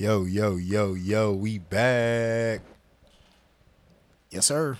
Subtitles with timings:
[0.00, 2.60] Yo, yo, yo, yo, we back.
[4.30, 4.78] Yes, sir.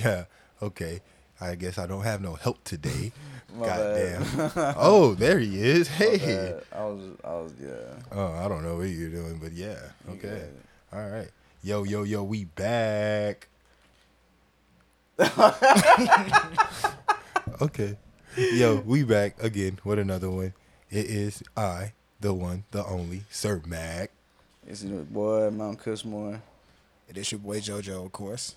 [0.00, 0.24] Yeah,
[0.62, 1.02] okay.
[1.38, 3.12] I guess I don't have no help today.
[3.60, 4.24] Goddamn.
[4.78, 5.88] oh, there he is.
[5.88, 6.54] Hey.
[6.72, 7.96] I was, I was, yeah.
[8.12, 9.76] Oh, I don't know what you're doing, but yeah.
[10.08, 10.20] Okay.
[10.20, 10.54] good.
[10.90, 11.28] All right.
[11.62, 13.46] Yo, yo, yo, we back.
[17.60, 17.98] okay.
[18.38, 20.54] Yo, we back again with another one.
[20.88, 24.12] It is I, the one, the only, Sir Mac.
[24.66, 26.40] It's your boy Mount Cushmore.
[27.08, 28.54] It is your boy JoJo, of course.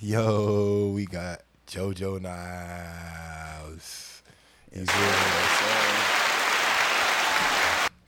[0.00, 4.22] Yo, we got JoJo Niles.
[4.72, 5.14] He's here.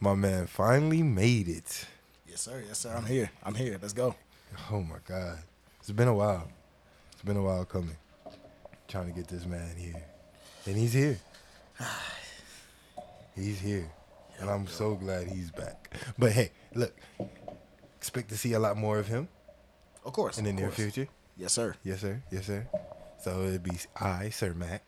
[0.00, 1.86] My man finally made it.
[2.28, 2.62] Yes, sir.
[2.66, 2.94] Yes, sir.
[2.96, 3.30] I'm here.
[3.42, 3.78] I'm here.
[3.80, 4.14] Let's go.
[4.70, 5.38] Oh my God.
[5.80, 6.48] It's been a while.
[7.12, 7.96] It's been a while coming.
[8.88, 10.02] Trying to get this man here.
[10.66, 11.18] And he's here.
[13.34, 13.90] He's here.
[14.40, 15.94] And I'm so glad he's back.
[16.18, 16.94] But hey, look.
[17.98, 19.28] Expect to see a lot more of him
[20.04, 20.36] Of course.
[20.36, 20.76] in the near course.
[20.76, 21.08] future.
[21.38, 21.74] Yes, sir.
[21.82, 22.22] Yes, sir.
[22.30, 22.66] Yes, sir.
[23.22, 24.82] So it'd be I, Sir Mac,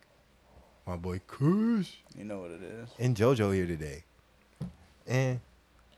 [0.86, 2.90] my boy Kush, You know what it is.
[2.98, 4.04] and JoJo here today.
[5.06, 5.40] And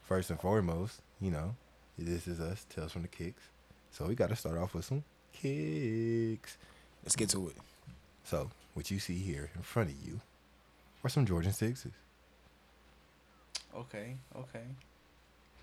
[0.03, 1.56] first and foremost, you know,
[1.98, 3.42] this is us, Tales from the Kicks.
[3.91, 6.56] So we got to start off with some kicks.
[7.03, 7.56] Let's get to it.
[8.22, 10.20] So what you see here in front of you
[11.03, 11.91] are some Jordan sixes,
[13.79, 14.65] Okay, okay.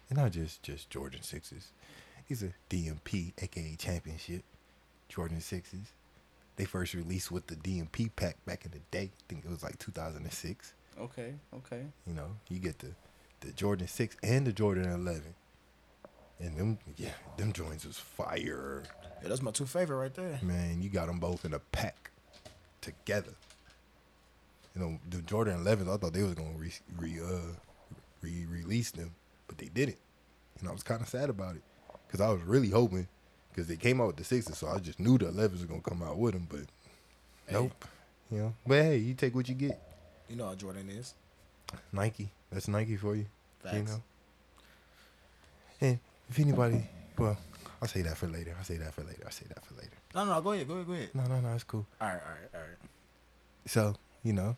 [0.09, 1.71] and not just just Jordan sixes.
[2.27, 4.43] These are DMP, aka Championship
[5.09, 5.91] Jordan sixes.
[6.55, 9.11] They first released with the DMP pack back in the day.
[9.13, 10.73] I think it was like 2006.
[10.99, 11.81] Okay, okay.
[12.07, 12.91] You know, you get the
[13.41, 15.33] the Jordan six and the Jordan eleven,
[16.39, 18.83] and them yeah, them joints was fire,
[19.21, 20.39] Yeah, that's my two favorite right there.
[20.41, 20.81] man.
[20.81, 22.11] You got them both in a pack
[22.81, 23.33] together.
[24.73, 27.53] You know, the Jordan 11s, I thought they was gonna re, re uh
[28.25, 29.13] re release them,
[29.47, 29.97] but they didn't,
[30.59, 31.61] and I was kind of sad about it
[32.07, 33.07] because I was really hoping
[33.51, 35.81] because they came out with the sixes, so I just knew the 11s were gonna
[35.81, 36.61] come out with them, but
[37.47, 37.53] Hey.
[37.53, 37.85] nope.
[38.31, 39.79] You know, but hey, you take what you get.
[40.29, 41.13] You know how Jordan is.
[41.91, 42.31] Nike.
[42.51, 43.25] That's Nike for you.
[43.65, 43.91] You Facts.
[43.91, 44.01] know.
[45.81, 45.99] And
[46.29, 46.83] if anybody,
[47.17, 47.37] well,
[47.81, 48.55] I'll say that for later.
[48.57, 49.21] I'll say that for later.
[49.25, 49.91] I'll say that for later.
[50.15, 50.67] No, no, go ahead.
[50.67, 50.87] Go ahead.
[50.87, 51.09] Go ahead.
[51.13, 51.85] No, no, no, it's cool.
[52.01, 52.89] All right, all right, all right.
[53.67, 54.55] So you know,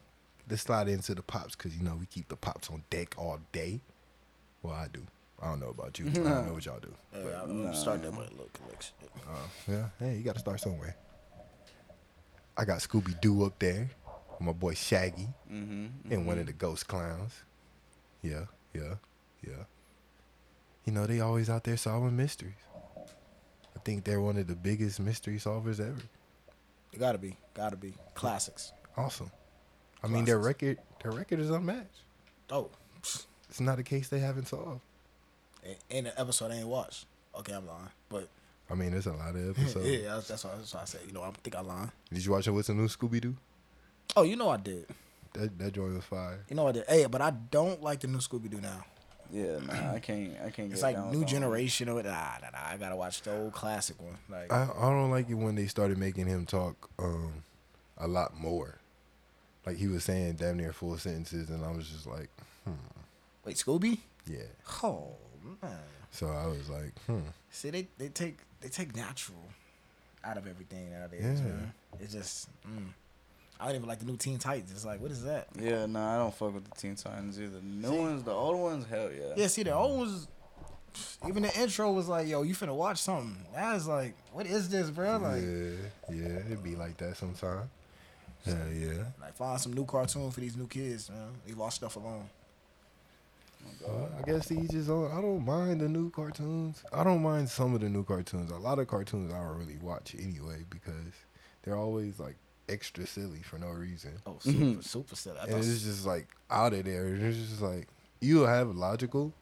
[0.50, 3.40] let's slide into the pops because you know we keep the pops on deck all
[3.52, 3.82] day.
[4.62, 5.02] Well, I do.
[5.42, 6.08] I don't know about you.
[6.08, 6.94] I don't know what y'all do.
[7.14, 7.72] Hey, I'm nah.
[7.74, 8.96] starting that with a little collection.
[9.28, 9.86] Uh, yeah.
[10.00, 10.96] Hey, you got to start somewhere.
[12.58, 13.90] I got Scooby Doo up there.
[14.40, 15.28] My boy Shaggy.
[15.52, 16.12] Mm-hmm.
[16.12, 17.34] and one of the ghost clowns.
[18.24, 18.96] Yeah, yeah,
[19.46, 19.64] yeah.
[20.86, 22.54] You know, they always out there solving mysteries.
[23.76, 26.02] I think they're one of the biggest mystery solvers ever.
[26.94, 27.38] It gotta be.
[27.54, 27.94] Gotta be.
[28.16, 28.74] Classics.
[28.96, 29.32] Awesome.
[30.04, 32.02] I mean, their record, their record is unmatched.
[32.52, 32.70] Oh.
[33.50, 34.82] It's not a case they haven't solved.
[35.66, 37.06] A- Ain't an episode I ain't watched.
[37.40, 37.90] Okay, I'm lying.
[38.10, 38.28] But
[38.70, 39.88] I mean, there's a lot of episodes.
[39.88, 41.92] yeah, that's, that's, why, that's why I said, you know, I think I lying.
[42.14, 43.36] Did you watch it with the new Scooby Doo?
[44.16, 44.86] Oh, you know I did.
[45.34, 46.40] That that joint was fire.
[46.50, 46.86] You know I did.
[46.88, 48.84] Hey, but I don't like the new Scooby Doo now.
[49.32, 50.72] Yeah, nah, I can't, I can't.
[50.72, 52.06] It's get like down new generation of it.
[52.06, 52.70] Nah, nah, nah.
[52.70, 54.18] I gotta watch the old classic one.
[54.30, 57.44] Like, I I don't like it when they started making him talk um
[57.98, 58.77] a lot more.
[59.68, 62.30] Like he was saying damn near full sentences, and I was just like,
[62.64, 62.72] hmm,
[63.44, 63.98] wait, Scooby?
[64.26, 64.44] yeah.
[64.82, 65.10] Oh
[65.62, 65.78] man.
[66.10, 67.20] So I was like, hmm.
[67.50, 69.44] See, they they take they take natural
[70.24, 71.22] out of everything nowadays.
[71.22, 71.50] Yeah.
[71.50, 71.74] Man.
[72.00, 72.48] It's just.
[72.66, 72.94] Mm.
[73.60, 74.72] I don't even like the new Teen Titans.
[74.72, 75.52] It's like, what is that?
[75.54, 75.62] that.
[75.62, 77.60] Yeah, nah, I don't fuck with the Teen Titans either.
[77.60, 77.98] The new See?
[78.00, 79.34] ones, the old ones, hell yeah.
[79.36, 80.30] Yeah, see, the old was.
[81.28, 84.70] Even the intro was like, "Yo, you finna watch something." Now it's like, "What is
[84.70, 87.70] this, bro?" Like, yeah, yeah, it'd be like that sometime.
[88.46, 89.04] Hell yeah.
[89.20, 91.30] like find some new cartoon for these new kids, man.
[91.46, 92.30] Leave all stuff alone.
[93.86, 96.84] Oh well, I guess he just don't, I don't mind the new cartoons.
[96.94, 98.52] I don't mind some of the new cartoons.
[98.52, 101.14] A lot of cartoons I don't really watch anyway because
[101.64, 102.36] they're always like
[102.70, 104.14] extra silly for no reason.
[104.26, 105.38] Oh, super, super silly.
[105.40, 107.08] I And thought, it's just like out of there.
[107.08, 107.88] It's just like
[108.22, 109.34] you'll have logical,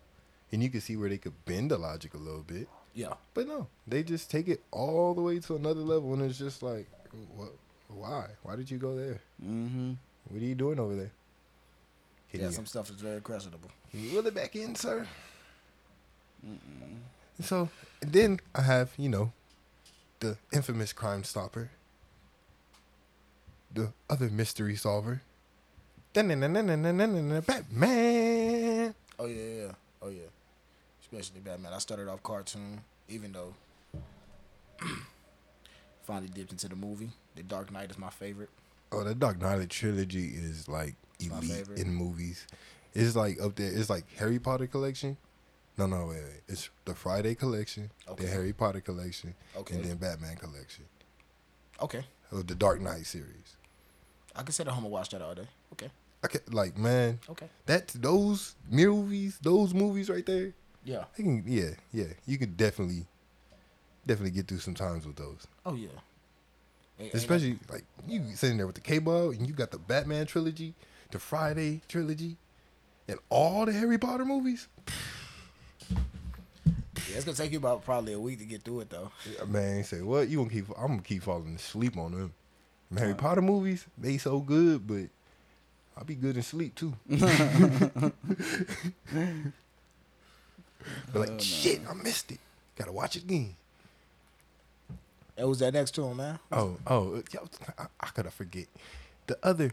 [0.52, 2.68] and you can see where they could bend the logic a little bit.
[2.94, 6.40] yeah, But no, they just take it all the way to another level, and it's
[6.40, 6.88] just like,
[7.36, 7.52] what?
[7.88, 8.28] Why?
[8.44, 9.22] Why did you go there?
[9.44, 9.94] Mm-hmm.
[10.30, 11.12] What are you doing over there?
[12.32, 12.50] Can yeah.
[12.50, 13.70] Some stuff is very questionable.
[13.94, 15.08] you reel it back in, sir?
[17.42, 17.70] So
[18.02, 19.32] and then I have, you know,
[20.20, 21.70] the infamous Crime Stopper,
[23.74, 25.22] the other mystery solver,
[26.14, 26.30] Then
[27.46, 28.96] Batman.
[29.20, 29.72] Oh yeah, yeah,
[30.02, 30.30] oh yeah.
[31.02, 31.74] Especially Batman.
[31.74, 33.54] I started off cartoon, even though
[36.06, 37.10] finally dipped into the movie.
[37.36, 38.50] The Dark Knight is my favorite.
[38.92, 42.46] Oh, the Dark Knight trilogy is like elite in movies.
[42.94, 43.72] It's like up there.
[43.72, 45.18] It's like Harry Potter collection,
[45.78, 46.42] No, no, wait, wait.
[46.48, 48.24] It's the Friday collection, Okay.
[48.24, 49.76] the Harry Potter collection, Okay.
[49.76, 50.86] and then Batman collection.
[51.82, 52.06] Okay.
[52.32, 53.58] Of the Dark Knight series.
[54.36, 55.48] I could sit at home and watch that all day.
[55.74, 55.90] Okay.
[56.24, 57.50] I can, like, man, Okay.
[57.66, 60.54] that those movies, those movies right there,
[60.86, 61.04] Yeah.
[61.16, 63.06] can, yeah, yeah, you can definitely,
[64.06, 65.48] definitely get through some times with those.
[65.66, 65.90] Oh yeah.
[67.00, 70.74] Ain't Especially like you sitting there with the cable and you got the Batman trilogy,
[71.12, 72.38] the Friday trilogy,
[73.08, 74.68] and all the Harry Potter movies.
[75.90, 79.12] Yeah, it's gonna take you about probably a week to get through it though.
[79.30, 80.30] Yeah, Man, say what?
[80.30, 80.70] You gonna keep?
[80.78, 82.34] I'm gonna keep falling asleep on them.
[82.90, 85.10] Them Harry Potter movies, they so good, but
[85.98, 86.94] I'll be good in sleep too.
[87.10, 87.22] but
[91.14, 92.40] like, oh, shit, I missed it.
[92.78, 93.56] Gotta watch it again.
[95.36, 96.40] That was that next to him, man.
[96.52, 97.48] Oh, oh, yo,
[97.78, 98.68] I, I gotta forget
[99.28, 99.72] the other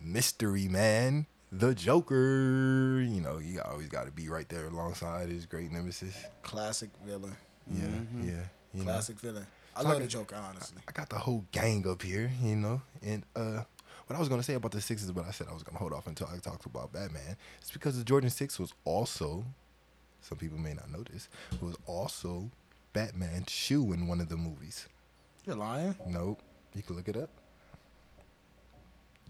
[0.00, 3.00] mystery man, the Joker.
[3.02, 6.16] You know, you always got to be right there alongside his great nemesis.
[6.42, 7.36] Classic villain.
[7.70, 7.86] Yeah,
[8.22, 8.32] yeah.
[8.72, 8.84] You know.
[8.84, 9.46] Classic villain.
[9.74, 10.80] I So I love the Joker, honestly.
[10.88, 13.62] I got the whole gang up here, you know, and uh,
[14.06, 15.92] what I was gonna say about the Sixers, but I said I was gonna hold
[15.92, 17.36] off until I talked about Batman.
[17.60, 19.44] It's because the Jordan Six was also,
[20.20, 21.28] some people may not notice,
[21.60, 22.50] was also
[22.96, 24.88] Batman's shoe in one of the movies.
[25.44, 25.94] You're lying.
[26.06, 26.40] Nope,
[26.74, 27.28] you can look it up.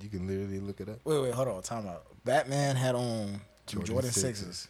[0.00, 1.00] You can literally look it up.
[1.02, 1.62] Wait, wait, hold on.
[1.62, 2.04] Time out.
[2.24, 4.68] Batman had on Jordan Jordan, sixes.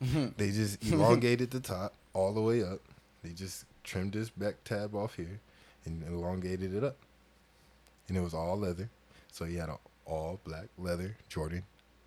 [0.00, 0.32] sixes.
[0.38, 2.80] They just elongated the top all the way up.
[3.22, 5.40] They just trimmed this back tab off here
[5.84, 6.96] and elongated it up.
[8.08, 8.88] And it was all leather.
[9.30, 11.64] So he had an all black leather Jordan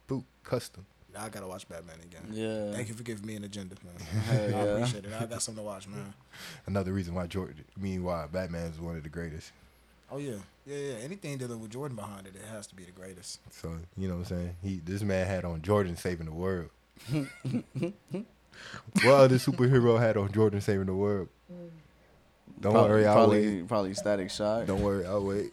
[0.08, 0.88] boot custom.
[1.14, 2.28] Now I gotta watch Batman again.
[2.32, 2.72] Yeah.
[2.76, 3.96] Thank you for giving me an agenda, man.
[4.24, 4.72] Hell I yeah.
[4.72, 5.12] appreciate it.
[5.20, 6.14] I got something to watch, man.
[6.66, 9.52] Another reason why Jordan, I mean, why Batman is one of the greatest.
[10.10, 10.36] Oh yeah,
[10.66, 10.94] yeah, yeah.
[11.04, 13.40] Anything dealing with Jordan behind it, it has to be the greatest.
[13.52, 14.56] So you know what I'm saying?
[14.64, 16.70] He this man had on Jordan saving the world.
[17.12, 21.30] what other superhero had on Jordan saving the world?
[22.60, 23.68] Don't probably, worry, I'll probably, wait.
[23.68, 24.68] Probably Static Shock.
[24.68, 25.52] Don't worry, I'll wait.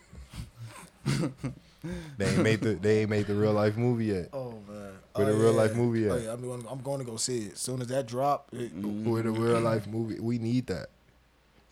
[2.16, 4.28] they ain't made the they ain't made the real life movie yet.
[4.32, 5.60] Oh man, Where oh, the real yeah.
[5.60, 6.12] life movie yet?
[6.12, 6.64] Oh yeah, I'm going.
[6.68, 7.52] I'm going to go see it.
[7.52, 10.18] As soon as that drop, it, Where the real life movie?
[10.20, 10.88] We need that.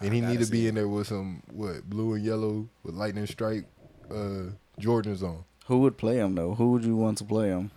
[0.00, 2.94] And he need gotta be see in there with some what blue and yellow with
[2.94, 3.64] lightning strike
[4.10, 4.50] uh
[4.80, 5.44] Jordans on.
[5.66, 6.54] Who would play him though?
[6.54, 7.70] Who would you want to play him?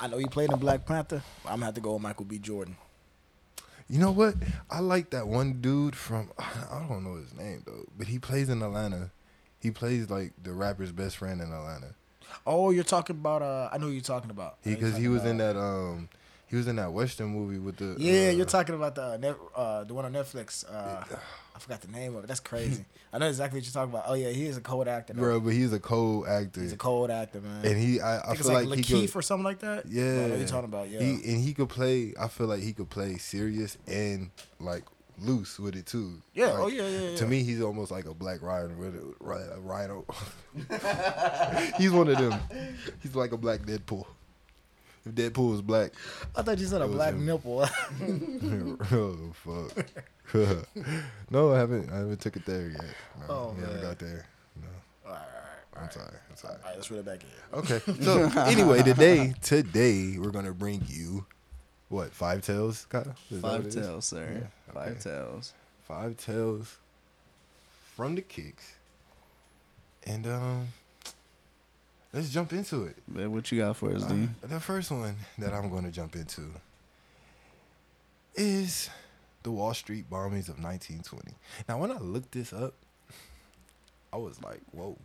[0.00, 1.22] I know he played in Black Panther.
[1.42, 2.38] But I'm gonna have to go with Michael B.
[2.38, 2.76] Jordan.
[3.88, 4.34] You know what?
[4.70, 8.48] I like that one dude from I don't know his name though, but he plays
[8.48, 9.10] in Atlanta.
[9.60, 11.94] He plays like the rapper's best friend in Atlanta.
[12.46, 13.42] Oh, you're talking about.
[13.42, 14.58] Uh, I know who you're talking about.
[14.64, 16.08] I Because he was in that um
[16.46, 19.36] he was in that Western movie with the Yeah, uh, you're talking about the net,
[19.56, 20.64] uh, the one on Netflix.
[20.70, 21.04] Uh,
[21.56, 22.26] I forgot the name of it.
[22.26, 22.84] That's crazy.
[23.12, 24.04] I know exactly what you're talking about.
[24.08, 25.14] Oh yeah, he is a cold actor.
[25.14, 26.60] bro, but he's a cold actor.
[26.60, 27.64] He's a cold actor, man.
[27.64, 29.86] and he I, I, I feel like, like, he could or something like that.
[29.86, 30.90] Yeah, what you're talking about.
[30.90, 31.00] Yeah.
[31.00, 32.12] He and he could play.
[32.18, 34.82] I feel like he could play serious and like
[35.20, 36.20] loose with it too.
[36.34, 38.74] Yeah, Like, oh, yeah, yeah, To me, he's almost like a black rhino.
[38.74, 40.04] with a- ri- Rhino.
[41.78, 42.38] he's one of them.
[43.02, 44.06] He's like a black Deadpool.
[45.06, 45.92] If Deadpool was black,
[46.34, 47.26] I thought you said a black him.
[47.26, 47.60] nipple.
[48.92, 49.86] oh fuck.
[51.30, 51.90] no, I haven't.
[51.92, 52.84] I haven't took it there yet.
[53.20, 53.84] No, Oh, we haven't man.
[53.84, 54.26] got there.
[54.62, 54.68] No,
[55.06, 56.16] all right, right, all I'm sorry.
[56.30, 56.54] I'm sorry.
[56.54, 57.58] All right, let's reel it back in.
[57.58, 57.80] Okay.
[58.02, 61.26] So anyway, today, today we're gonna bring you
[61.90, 63.14] what five tails, Kyle?
[63.30, 63.74] Is Five it is?
[63.74, 64.40] tails, sir.
[64.40, 65.00] Yeah, Five okay.
[65.00, 65.52] tails.
[65.86, 66.78] Five tails
[67.94, 68.76] from the kicks,
[70.06, 70.68] and um,
[72.14, 72.96] let's jump into it.
[73.08, 74.28] Man, what you got for us, D?
[74.42, 76.42] Uh, the first one that I'm going to jump into
[78.34, 78.88] is
[79.42, 81.32] the Wall Street bombings of 1920.
[81.68, 82.74] Now, when I looked this up,
[84.12, 84.96] I was like, "Whoa,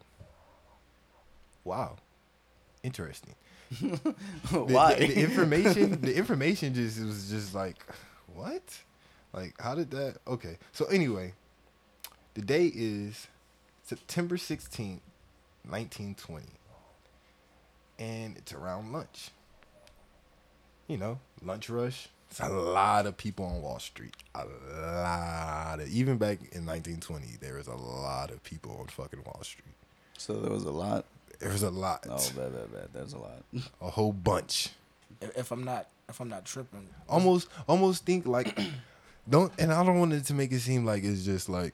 [1.63, 1.97] wow,
[2.83, 3.35] interesting."
[3.81, 4.15] The-
[4.63, 4.95] Why?
[4.95, 7.75] The, the information, the information just was just like,
[8.33, 8.63] what?
[9.33, 10.17] Like, how did that?
[10.27, 11.33] Okay, so anyway,
[12.33, 13.27] the day is
[13.83, 15.01] September sixteenth,
[15.69, 16.49] nineteen twenty,
[18.00, 19.29] and it's around lunch.
[20.88, 22.10] You know, lunch rush.
[22.32, 24.15] It's a lot of people on Wall Street.
[24.36, 24.46] A
[24.82, 29.24] lot of even back in nineteen twenty, there was a lot of people on fucking
[29.24, 29.75] Wall Street.
[30.18, 31.06] so there was a lot.
[31.39, 32.88] There was a lot, Oh, bad, bad, bad.
[32.91, 33.44] There's a lot.
[33.82, 34.70] a whole bunch.
[35.22, 38.60] If, if I'm not, if I'm not tripping, almost almost think like
[39.29, 41.74] don't and I don't want it to make it seem like it's just like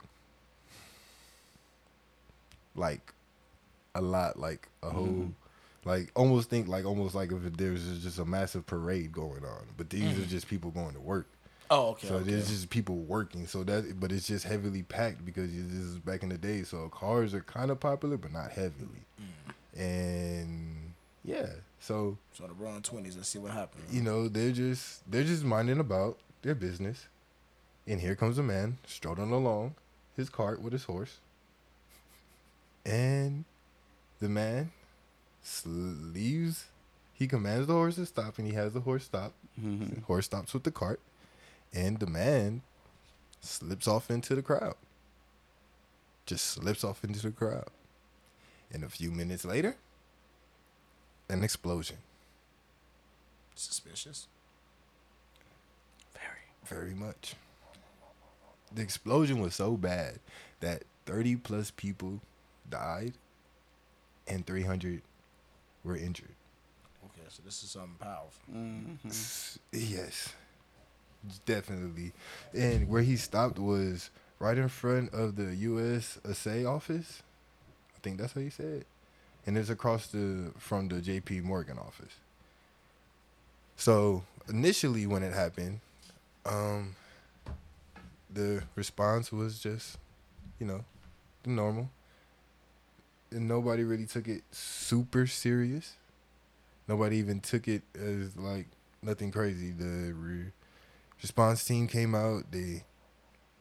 [2.75, 3.13] like
[3.95, 5.31] a lot like a whole mm-hmm.
[5.85, 9.89] Like almost think like almost like if there's just a massive parade going on but
[9.91, 11.27] these are just people going to work
[11.69, 12.07] Oh, okay.
[12.07, 12.31] so okay.
[12.31, 16.21] there's just people working so that but it's just heavily packed because this is back
[16.23, 19.79] in the day so cars are kind of popular but not heavily Mm.
[19.81, 21.47] and yeah
[21.79, 23.15] So So the Roaring Twenties.
[23.15, 23.93] Let's see what happens.
[23.93, 27.07] you know they're just they're just minding about their business,
[27.87, 29.75] and here comes a man strolling along
[30.15, 31.17] his cart with his horse,
[32.85, 33.45] and
[34.19, 34.71] the man
[35.65, 36.65] leaves.
[37.13, 39.33] He commands the horse to stop, and he has the horse stop.
[39.59, 39.95] Mm-hmm.
[39.95, 40.99] The horse stops with the cart,
[41.73, 42.61] and the man
[43.39, 44.75] slips off into the crowd.
[46.25, 47.69] Just slips off into the crowd.
[48.73, 49.75] And a few minutes later,
[51.29, 51.97] an explosion.
[53.53, 54.27] Suspicious.
[56.13, 56.45] Very.
[56.65, 57.35] Very much.
[58.73, 60.19] The explosion was so bad
[60.59, 62.19] that 30 plus people
[62.69, 63.13] died
[64.27, 65.01] and 300
[65.85, 66.33] were injured.
[67.05, 68.41] Okay, so this is something powerful.
[68.53, 69.09] Mm-hmm.
[69.71, 70.33] Yes,
[71.45, 72.11] definitely.
[72.53, 76.19] And where he stopped was right in front of the U.S.
[76.29, 77.21] Assay office.
[77.95, 78.65] I think that's how you said.
[78.81, 78.87] it.
[79.47, 81.41] And it's across the from the J.P.
[81.41, 82.15] Morgan office.
[83.77, 85.81] So initially, when it happened,
[86.45, 86.95] um,
[88.33, 89.97] the response was just,
[90.59, 90.83] you know,
[91.43, 91.89] the normal.
[93.35, 95.93] And nobody really took it super serious.
[96.87, 98.67] Nobody even took it as like
[99.01, 99.71] nothing crazy.
[99.71, 100.51] The re-
[101.21, 102.51] response team came out.
[102.51, 102.83] They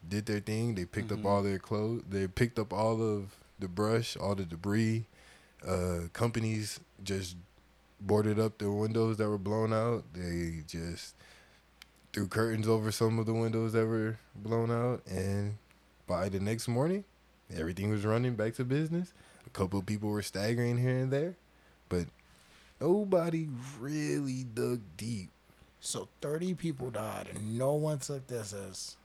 [0.07, 0.75] did their thing.
[0.75, 1.19] They picked Mhm.
[1.19, 2.03] up all their clothes.
[2.09, 5.05] They picked up all of the brush, all the debris.
[5.65, 7.35] Uh, companies just
[7.99, 10.03] boarded up the windows that were blown out.
[10.13, 11.15] They just
[12.13, 15.05] threw curtains over some of the windows that were blown out.
[15.07, 15.57] And
[16.07, 17.03] by the next morning,
[17.53, 19.11] everything was running back to business.
[19.45, 21.35] A couple of people were staggering here and there,
[21.89, 22.05] but
[22.81, 23.47] nobody
[23.79, 25.29] really dug deep.
[25.79, 28.95] So thirty people died, and no one took this as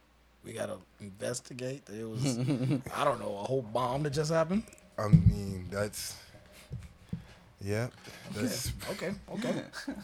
[0.44, 1.82] we gotta investigate.
[1.88, 2.38] It was
[2.94, 4.64] I don't know a whole bomb that just happened.
[4.98, 6.16] I mean, that's
[7.62, 7.88] yeah,
[8.34, 9.62] that's Okay, okay.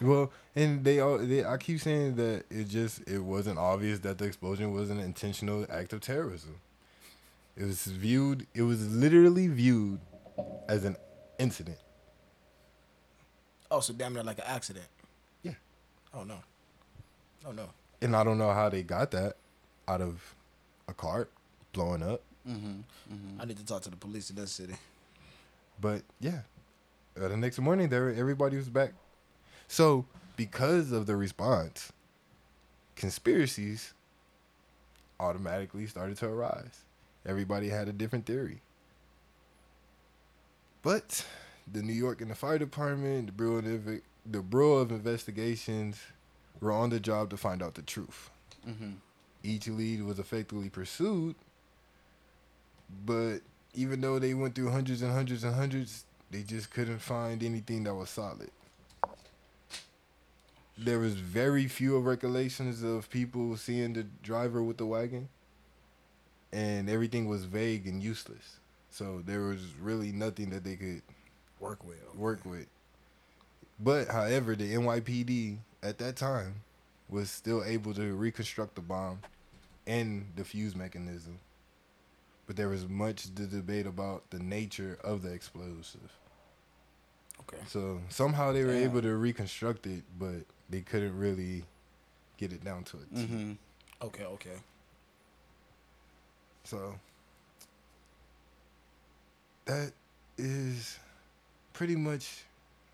[0.00, 4.18] well, and they all they, I keep saying that it just it wasn't obvious that
[4.18, 6.56] the explosion was an intentional act of terrorism.
[7.56, 8.46] It was viewed.
[8.54, 10.00] It was literally viewed
[10.68, 10.96] as an
[11.38, 11.78] incident.
[13.70, 14.86] Oh, so damn near like an accident.
[15.42, 15.54] Yeah.
[16.14, 16.38] Oh no.
[17.46, 17.68] Oh no.
[18.02, 19.36] And I don't know how they got that
[19.88, 20.34] out of
[20.86, 21.30] a cart
[21.72, 22.20] blowing up.
[22.48, 22.66] Mm-hmm.
[23.12, 23.40] Mm-hmm.
[23.40, 24.74] I need to talk to the police in that city.
[25.80, 26.40] But yeah,
[27.20, 28.92] uh, the next morning there everybody was back.
[29.68, 31.92] So because of the response,
[32.94, 33.92] conspiracies
[35.18, 36.85] automatically started to arise.
[37.26, 38.60] Everybody had a different theory.
[40.82, 41.26] But
[41.70, 43.86] the New York and the fire department, the Bureau of,
[44.24, 45.98] the Bureau of Investigations,
[46.60, 48.30] were on the job to find out the truth.
[48.66, 48.92] Mm-hmm.
[49.42, 51.34] Each lead was effectively pursued,
[53.04, 53.38] but
[53.74, 57.84] even though they went through hundreds and hundreds and hundreds, they just couldn't find anything
[57.84, 58.50] that was solid.
[60.78, 65.28] There was very few recollections of people seeing the driver with the wagon,
[66.52, 68.58] and everything was vague and useless.
[68.90, 71.02] So there was really nothing that they could
[71.60, 72.14] Work with.
[72.14, 72.66] work with.
[73.78, 76.56] But however, the NYPD at that time
[77.08, 79.20] was still able to reconstruct the bomb
[79.86, 81.38] and the fuse mechanism.
[82.46, 86.12] But there was much to debate about the nature of the explosive.
[87.40, 87.62] Okay.
[87.68, 91.64] So somehow they were able to reconstruct it, but they couldn't really
[92.38, 93.22] get it down to a T.
[93.22, 93.52] Mm-hmm.
[94.02, 94.24] Okay.
[94.24, 94.56] Okay.
[96.66, 96.98] So
[99.66, 99.92] that
[100.36, 100.98] is
[101.72, 102.42] pretty much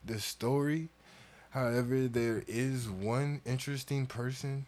[0.05, 0.91] the story.
[1.51, 4.67] However, there is one interesting person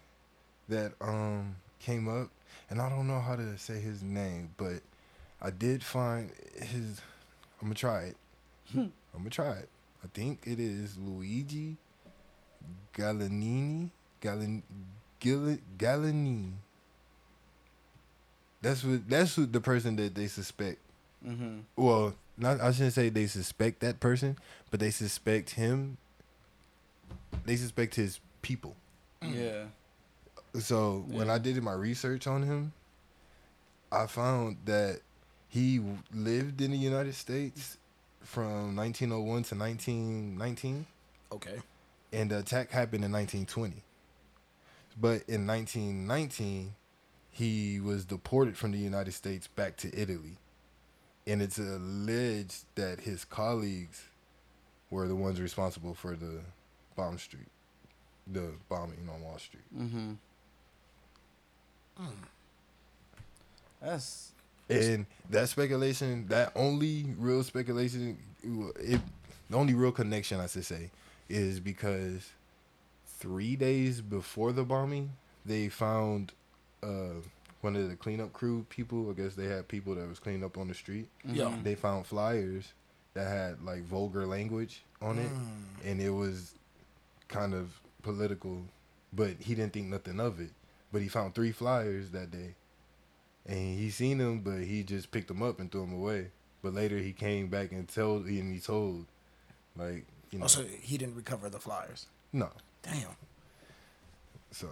[0.71, 2.31] that um came up,
[2.71, 4.81] and I don't know how to say his name, but
[5.43, 7.03] I did find his.
[7.61, 8.17] I'm gonna try it.
[8.75, 9.69] I'm gonna try it.
[10.03, 11.77] I think it is Luigi
[12.97, 13.91] Gallanini.
[14.23, 14.63] Gallan,
[15.21, 16.53] Gilla, Gallanini.
[18.65, 19.09] That's what.
[19.09, 20.79] That's what the person that they suspect.
[21.27, 21.59] Mm-hmm.
[21.77, 22.61] Well, not.
[22.61, 24.37] I shouldn't say they suspect that person,
[24.71, 25.99] but they suspect him.
[27.45, 28.75] They suspect his people.
[29.23, 29.65] Yeah.
[30.59, 32.73] So when I did my research on him,
[33.91, 35.01] I found that
[35.49, 35.81] he
[36.13, 37.77] lived in the United States
[38.23, 40.87] from 1901 to 1919,
[41.33, 41.59] Okay.
[42.13, 43.83] and the attack happened in 1920.
[45.01, 46.75] But in 1919,
[47.35, 50.39] he was deported from the United States back to Italy,
[51.27, 54.05] and it's alleged that his colleagues
[54.89, 56.41] were the ones responsible for the
[56.95, 57.49] bomb street,
[58.31, 59.65] the bombing on Wall Street.
[59.77, 60.13] Mm-hmm.
[63.83, 64.33] That's
[64.69, 68.17] And that speculation, that only real speculation,
[68.81, 69.01] it
[69.51, 70.91] the only real connection I should say
[71.29, 72.31] is because
[73.07, 75.11] three days before the bombing,
[75.45, 76.33] they found
[76.85, 77.21] uh,
[77.63, 79.11] one of the cleanup crew people.
[79.11, 81.09] I guess they had people that was cleaning up on the street.
[81.25, 81.53] Yeah.
[81.63, 82.73] They found flyers
[83.15, 85.91] that had like vulgar language on it, Mm.
[85.91, 86.55] and it was
[87.29, 87.71] kind of
[88.03, 88.63] political.
[89.13, 90.51] But he didn't think nothing of it.
[90.93, 92.55] But he found three flyers that day,
[93.47, 96.29] and he seen them, but he just picked them up and threw them away.
[96.63, 99.07] But later he came back and told, and he told,
[99.77, 102.07] like you know, Oh, so he didn't recover the flyers.
[102.33, 102.49] no,
[102.83, 103.17] Damn.
[104.51, 104.69] so.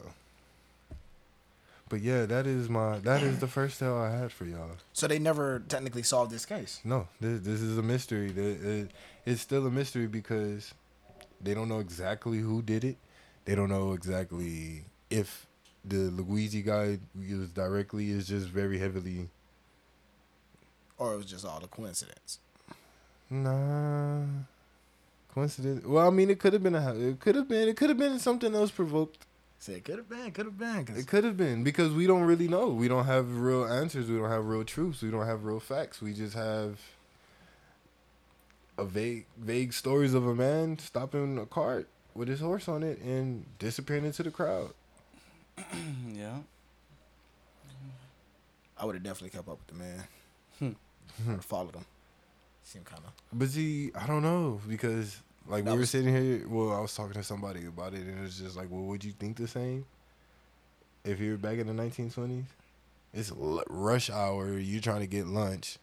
[1.93, 4.79] But yeah, that is my that is the first tale I had for y'all.
[4.95, 6.81] So they never technically solved this case.
[6.85, 8.33] No, this this is a mystery.
[8.33, 8.91] The- it-
[9.27, 10.73] It's still a mystery because
[11.39, 12.97] they don't know exactly who did it.
[13.45, 15.47] They don't know exactly if
[15.85, 19.29] the Luigi guy was directly is just very heavily.
[20.97, 22.39] Or it was just all a coincidence.
[23.29, 24.23] Nah,
[25.35, 25.85] coincidence.
[25.85, 26.95] Well, I mean, it could have been a.
[26.95, 27.69] It could have been.
[27.69, 29.27] It could have been something else provoked.
[29.62, 30.85] Say it could have been, could have been.
[30.85, 32.71] 'cause- It could have been because we don't really know.
[32.71, 34.09] We don't have real answers.
[34.11, 35.02] We don't have real truths.
[35.02, 36.02] We don't have real facts.
[36.02, 36.81] We just have
[38.76, 42.99] a vague, vague stories of a man stopping a cart with his horse on it
[43.02, 44.75] and disappearing into the crowd.
[46.12, 46.40] yeah.
[48.76, 50.76] I would have definitely kept up with the man.
[51.25, 51.38] Hmm.
[51.38, 51.85] Followed him.
[52.64, 53.12] Seemed kind of.
[53.38, 56.47] But see, I don't know because like That we were sitting here.
[56.49, 59.05] Well, I was talking to somebody about it, and it was just like, well, would
[59.05, 59.85] you think the same
[61.05, 62.45] if you were back in the 1920s?
[63.15, 64.59] It's l- rush hour.
[64.59, 65.79] You're trying to get lunch.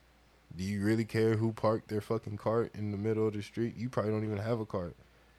[0.55, 3.75] Do you really care who parked their fucking cart in the middle of the street?
[3.77, 4.95] You probably don't even have a cart,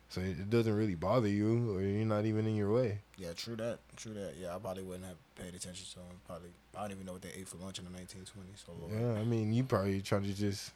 [0.09, 3.01] so it it doesn't really bother you, or you're not even in your way.
[3.19, 3.81] Yeah, true that.
[3.97, 4.35] True that.
[4.41, 6.21] Yeah, I probably wouldn't have paid attention to them.
[6.29, 6.51] Probably.
[6.77, 8.65] I don't even know what they ate for lunch in the 1920s.
[8.65, 8.93] So Lord.
[8.93, 10.71] Yeah, I mean, you probably trying to just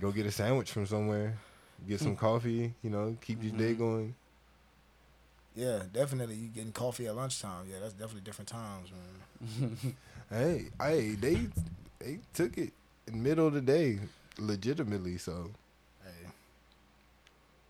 [0.00, 1.36] go get a sandwich from somewhere,
[1.88, 2.74] get some coffee.
[2.82, 3.78] You know, keep your day Mhm.
[3.78, 4.14] going.
[5.54, 6.36] Yeah, definitely.
[6.36, 7.66] You getting coffee at lunchtime.
[7.70, 9.96] Yeah, that's definitely different times, man.
[10.30, 11.48] Hey, hey, they
[11.98, 12.72] they took it
[13.08, 13.98] in the middle of the day,
[14.38, 15.18] legitimately.
[15.18, 15.50] So
[16.04, 16.30] Hey,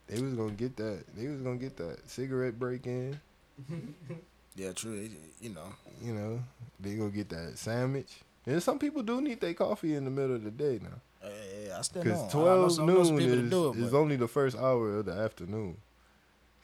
[0.09, 1.05] they was gonna get that.
[1.17, 3.19] They was gonna get that cigarette break in.
[4.57, 4.95] yeah, true.
[4.95, 6.43] It- you know, You know,
[6.79, 8.21] they gonna get that sandwich.
[8.47, 11.65] And some people do need their coffee in the middle of the day now, hey,
[11.67, 13.95] hey, I still because twelve I know some noon people that is, do it, is
[13.95, 15.77] only the first hour of the afternoon.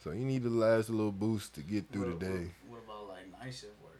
[0.03, 2.51] So you need the last little boost to get through the day.
[2.67, 3.97] What about like night shift workers?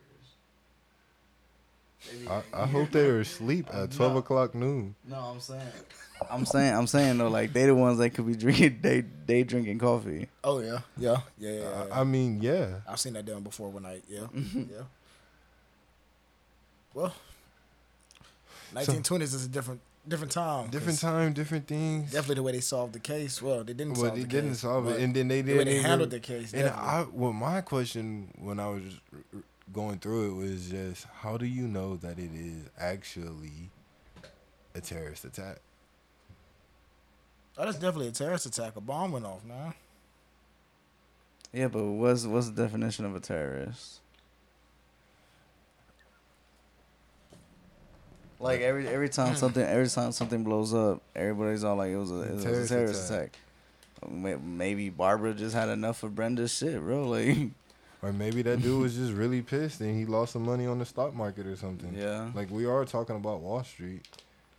[2.54, 4.20] I, I hope they are asleep at twelve No.
[4.20, 4.96] o'clock noon.
[5.08, 5.62] No, I'm saying.
[6.30, 6.74] I'm saying.
[6.74, 8.80] I'm saying though, like they the ones that could be drinking.
[8.82, 10.28] They they drinking coffee.
[10.44, 11.52] Oh yeah, yeah, yeah.
[11.52, 11.86] yeah, yeah.
[11.92, 12.68] I, I mean, yeah.
[12.88, 14.04] I've seen that done before one night.
[14.08, 14.64] Yeah, mm-hmm.
[14.72, 14.84] yeah.
[16.94, 17.14] Well,
[18.74, 20.70] 1920s is a different different time.
[20.70, 22.12] different time, different things.
[22.12, 23.42] Definitely the way they solved the case.
[23.42, 25.54] Well, they didn't Well, solve they the didn't case, solve it, and then they the
[25.54, 26.54] way didn't they handled the case.
[26.54, 26.90] And definitely.
[26.90, 28.84] I, well, my question when I was
[29.74, 33.70] going through it was just, how do you know that it is actually
[34.76, 35.58] a terrorist attack?
[37.58, 38.76] oh, that's definitely a terrorist attack.
[38.76, 39.74] A bomb went off, man.
[41.54, 44.00] Yeah, but what's what's the definition of a terrorist?
[48.40, 52.12] Like every every time something every time something blows up, everybody's all like it was
[52.12, 53.38] a, it was Terrorist a terrorist attack.
[54.04, 54.42] attack.
[54.44, 57.04] Maybe Barbara just had enough of Brenda's shit, bro.
[57.10, 57.36] Like,
[58.04, 60.86] Or maybe that dude was just really pissed and he lost some money on the
[60.86, 61.96] stock market or something.
[61.96, 64.02] yeah, Like we are talking about Wall Street.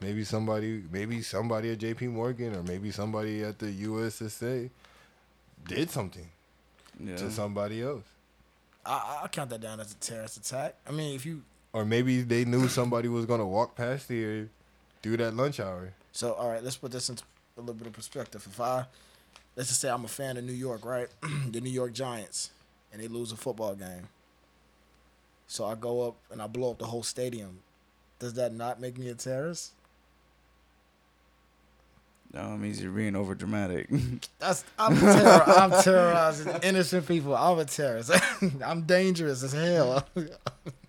[0.01, 2.09] Maybe somebody, maybe somebody at J.P.
[2.09, 4.71] Morgan or maybe somebody at the USSA
[5.69, 6.29] did something
[6.99, 7.17] yeah.
[7.17, 8.05] to somebody else.
[8.85, 10.75] I, I count that down as a terrorist attack.
[10.87, 11.43] I mean, if you
[11.79, 14.51] Or maybe they knew somebody was gonna walk past here
[15.01, 15.93] through that lunch hour.
[16.11, 17.23] so all right, let's put this into
[17.57, 18.45] a little bit of perspective.
[18.51, 18.85] If I
[19.55, 21.07] let's just say I'm a fan of New York, right?
[21.53, 22.51] the New York Giants,
[22.93, 24.09] and they lose a football game.
[25.47, 27.61] So I go up and I blow up the whole stadium.
[28.19, 29.71] Does that not make me a terrorist?
[32.35, 33.89] No, it means you're being over dramatic.
[34.41, 37.37] That's I'm terror, I'm terrorizing innocent people.
[37.37, 38.11] I'm a terrorist.
[38.65, 40.05] I'm dangerous as hell.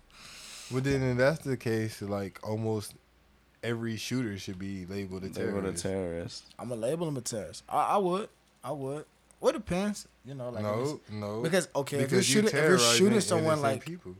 [0.72, 2.94] But then, if that's the case, like almost
[3.62, 5.82] every shooter should be labeled a they were the terrorist.
[5.82, 6.44] terrorist.
[6.58, 7.64] I'm gonna label him a terrorist.
[7.68, 8.28] I, I would.
[8.62, 9.04] I would.
[9.40, 10.06] Well, it depends.
[10.24, 11.40] You know, like no, no.
[11.42, 14.14] because okay, if you're Because you shooting, if you're shooting someone like, people.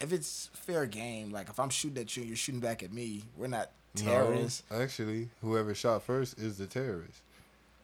[0.00, 2.92] if it's fair game, like if I'm shooting at you, and you're shooting back at
[2.92, 3.22] me.
[3.36, 4.62] We're not No, terrorists.
[4.70, 7.20] actually, whoever shot first is the terrorist.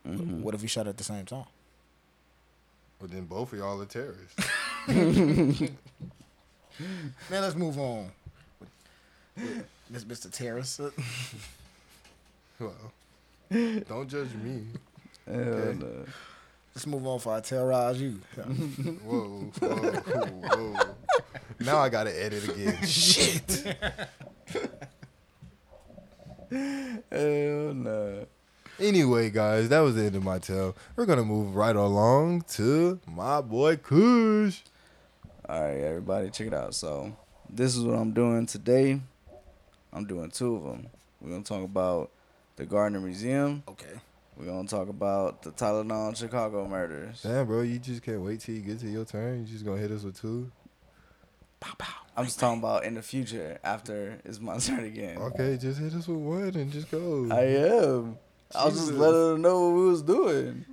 [0.07, 0.41] Mhm.
[0.43, 1.45] What if we shot at the same time?
[3.01, 4.35] Well, then both of y'all are terrorists.
[7.31, 8.11] Man, let's move on.
[9.91, 10.31] Miss Mr.
[10.31, 10.81] Terrorist.
[12.61, 12.93] well,
[13.51, 14.63] Don't judge me.
[15.27, 15.79] Hell Okay.
[15.79, 16.05] no.
[16.75, 18.21] Let's move on for I Raj you.
[18.37, 20.77] Whoa, whoa, whoa.
[21.61, 22.85] Now I gotta edit again.
[22.87, 23.65] Shit.
[26.51, 28.27] Hell no.
[28.79, 30.77] Anyway, guys, that was the end of my tale.
[30.97, 34.61] We're gonna move right along to my boy Kush.
[35.49, 36.75] All right, everybody, check it out.
[36.75, 37.17] So,
[37.49, 39.01] this is what I'm doing today.
[39.93, 40.89] I'm doing two of them.
[41.21, 42.11] We're gonna talk about
[42.57, 43.63] the Gardner Museum.
[43.69, 44.01] Okay.
[44.37, 47.23] We're gonna talk about the Tylenol Chicago murders.
[47.23, 49.47] Damn, bro, you just can't wait till you get to your turn.
[49.47, 50.51] You just gonna hit us with two.
[52.17, 55.19] I'm just talking about in the future after it's my turn again.
[55.19, 57.29] Okay, just hit us with one and just go.
[57.31, 58.19] I am.
[58.55, 60.65] I was just letting them know what we was doing.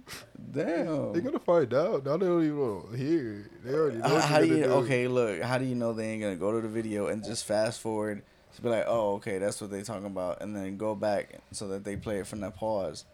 [0.51, 1.13] Damn.
[1.13, 2.05] They're gonna find out.
[2.05, 3.49] Now they don't even want to hear.
[3.63, 4.07] They already know.
[4.07, 4.69] How, what how do you're you do.
[4.73, 5.07] okay?
[5.07, 7.81] Look, how do you know they ain't gonna go to the video and just fast
[7.81, 8.21] forward
[8.55, 11.67] to be like, oh, okay, that's what they talking about, and then go back so
[11.69, 13.05] that they play it from that pause.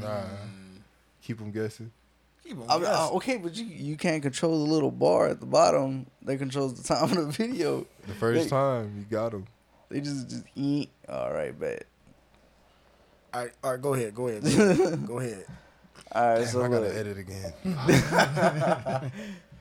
[0.00, 0.22] Nah.
[1.22, 1.92] Keep them guessing.
[2.42, 3.16] Keep on I mean, uh, guessing.
[3.16, 6.88] okay, but you you can't control the little bar at the bottom that controls the
[6.94, 7.86] time of the video.
[8.06, 9.46] The first They- time you got them.
[9.90, 10.88] They just just eat.
[11.06, 11.84] All right, bet.
[13.34, 15.06] All right, all right, go ahead, go ahead, go ahead.
[15.06, 15.46] Go ahead.
[16.14, 16.82] All right, Damn, so I look.
[16.82, 17.52] gotta edit again.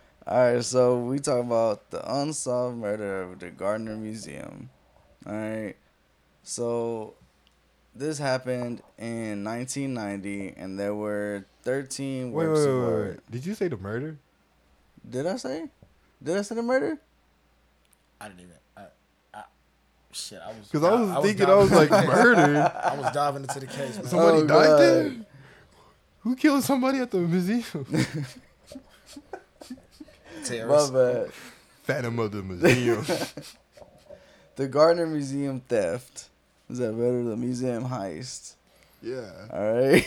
[0.28, 4.70] All right, so we talk about the unsolved murder of the Gardner Museum.
[5.26, 5.76] All right,
[6.44, 7.14] so
[7.96, 13.08] this happened in 1990, and there were 13 Wait, works wait, of wait, art.
[13.12, 13.32] wait.
[13.32, 14.18] Did you say the murder?
[15.10, 15.70] Did I say?
[16.22, 16.98] Did I say the murder?
[18.20, 18.54] I didn't even.
[20.12, 20.68] I, I, shit, I was.
[20.68, 22.24] Because I was thinking, I diving was like, into the case.
[22.24, 22.72] murder.
[22.84, 24.06] I was diving into the case, man.
[24.08, 24.80] Somebody Oh, died God.
[24.80, 25.16] there?
[26.22, 27.64] Who killed somebody at the museum?
[30.50, 31.32] My bad.
[31.84, 33.06] Phantom of the museum.
[34.56, 36.30] The Gardner Museum theft.
[36.70, 37.24] Is that better?
[37.24, 38.56] The museum heist.
[39.02, 39.30] yeah.
[39.52, 40.06] All right.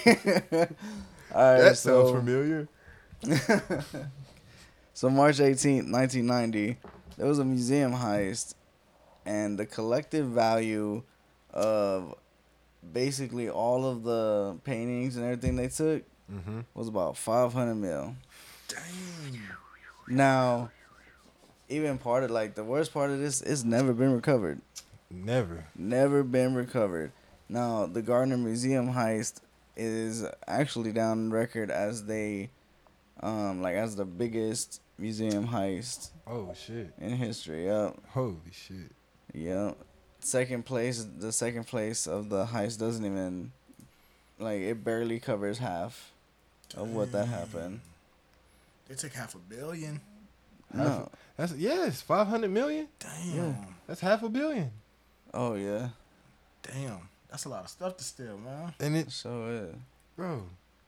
[1.34, 1.60] All right.
[1.60, 2.68] That so, sounds familiar.
[4.92, 6.76] So March 18th, 1990,
[7.16, 8.54] there was a museum heist
[9.26, 11.02] and the collective value
[11.50, 12.14] of
[12.92, 16.60] basically all of the paintings and everything they took Mm-hmm.
[16.72, 18.16] was about 500 mil.
[18.66, 18.78] Damn.
[20.08, 20.70] Now,
[21.68, 24.60] even part of like the worst part of this, it's never been recovered.
[25.10, 25.66] Never.
[25.76, 27.12] Never been recovered.
[27.48, 29.40] Now, the Gardner Museum heist
[29.76, 32.48] is actually down record as they
[33.20, 36.94] um like as the biggest museum heist Oh shit.
[36.98, 37.66] in history.
[37.66, 37.96] Yep.
[38.10, 38.92] Holy shit.
[39.34, 39.76] Yep.
[40.20, 43.52] Second place the second place of the heist doesn't even
[44.38, 46.12] like it barely covers half
[46.76, 47.80] of what that happened.
[48.88, 50.00] They took half a billion.
[50.72, 51.10] No.
[51.36, 52.88] That's yes, five hundred million.
[52.98, 53.36] Damn.
[53.36, 53.54] Yeah.
[53.86, 54.70] That's half a billion.
[55.32, 55.88] Oh yeah.
[56.62, 57.08] Damn.
[57.30, 58.72] That's a lot of stuff to steal, man.
[58.80, 59.78] And it, So yeah.
[60.16, 60.44] bro.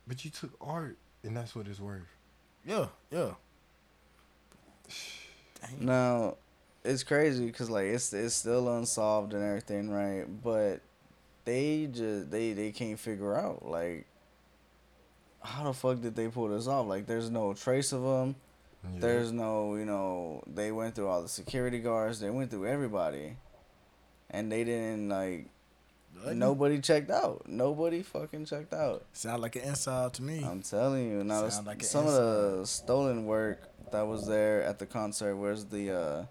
[0.07, 2.03] But you took art, and that's what it's worth.
[2.65, 3.33] Yeah, yeah.
[5.61, 5.85] Damn.
[5.87, 6.37] Now,
[6.87, 10.25] it's crazy because like it's it's still unsolved and everything, right?
[10.43, 10.81] But
[11.45, 14.07] they just they they can't figure out like
[15.47, 16.87] how the fuck did they pull this off?
[16.87, 18.37] Like, there's no trace of them.
[18.85, 19.01] Yeah.
[19.01, 22.21] There's no, you know, they went through all the security guards.
[22.21, 23.37] They went through everybody,
[24.31, 25.47] and they didn't like.
[26.15, 26.39] Nothing?
[26.39, 27.43] Nobody checked out.
[27.47, 29.05] Nobody fucking checked out.
[29.13, 30.43] Sound like an inside to me.
[30.43, 31.23] I'm telling you.
[31.23, 35.37] Now, Sound like an some of the stolen work that was there at the concert
[35.37, 36.25] was the, uh,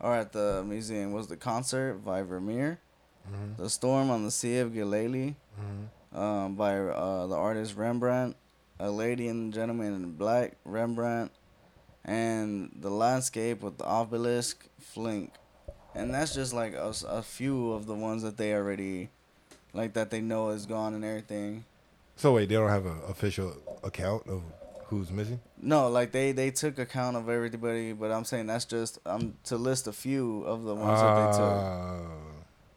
[0.00, 2.78] or at the museum was the concert by Vermeer,
[3.30, 3.56] Mhm.
[3.56, 6.16] the storm on the Sea of Galilee, Mhm.
[6.18, 8.36] um, by uh, the artist Rembrandt,
[8.78, 11.32] a lady and gentleman in black Rembrandt,
[12.04, 15.32] and the landscape with the obelisk Flinck,
[15.94, 19.10] and that's just like a, a few of the ones that they already,
[19.72, 21.64] like that they know is gone and everything.
[22.16, 24.42] So wait, they don't have an official account of
[24.86, 25.40] who's missing.
[25.60, 29.56] No, like they they took account of everybody, but I'm saying that's just um to
[29.56, 31.62] list a few of the ones that they took.
[31.62, 32.00] Ah,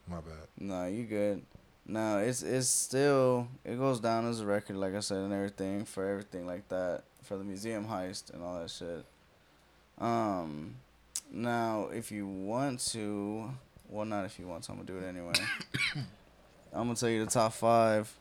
[0.07, 0.47] my bad.
[0.57, 1.43] No, you good.
[1.85, 5.85] No, it's it's still it goes down as a record, like I said, and everything
[5.85, 9.05] for everything like that for the museum heist and all that shit.
[9.97, 10.75] Um,
[11.31, 13.49] now if you want to,
[13.89, 15.33] well, not if you want to, I'm gonna do it anyway.
[16.73, 18.11] I'm gonna tell you the top five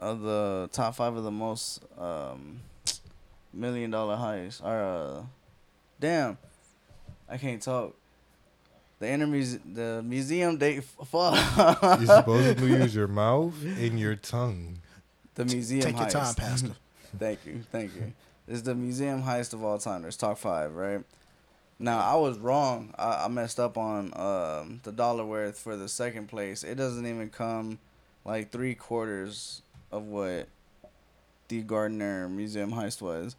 [0.00, 2.60] of the top five of the most um
[3.54, 4.62] million dollar heist.
[4.62, 4.68] Or
[5.20, 5.22] uh,
[6.00, 6.38] damn,
[7.28, 7.94] I can't talk.
[9.00, 10.84] The inner muse- the museum date.
[10.84, 12.00] Fuck.
[12.00, 14.78] You supposedly use your mouth and your tongue.
[15.34, 16.70] the museum Take your time, Pastor.
[17.18, 18.12] Thank you, thank you.
[18.48, 20.02] It's the museum heist of all time.
[20.02, 21.00] There's top five, right?
[21.78, 22.92] Now I was wrong.
[22.98, 26.64] I, I messed up on um, the dollar worth for the second place.
[26.64, 27.78] It doesn't even come
[28.24, 29.62] like three quarters
[29.92, 30.48] of what
[31.48, 33.36] the Gardner Museum heist was.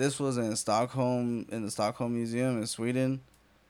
[0.00, 3.20] This was in Stockholm, in the Stockholm Museum in Sweden.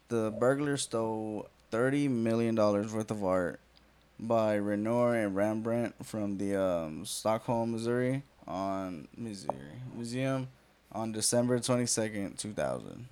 [0.07, 3.59] The burglar stole thirty million dollars worth of art
[4.17, 10.47] by Renoir and Rembrandt from the um, Stockholm, Missouri, on Missouri Museum
[10.93, 13.09] on December twenty second, two thousand.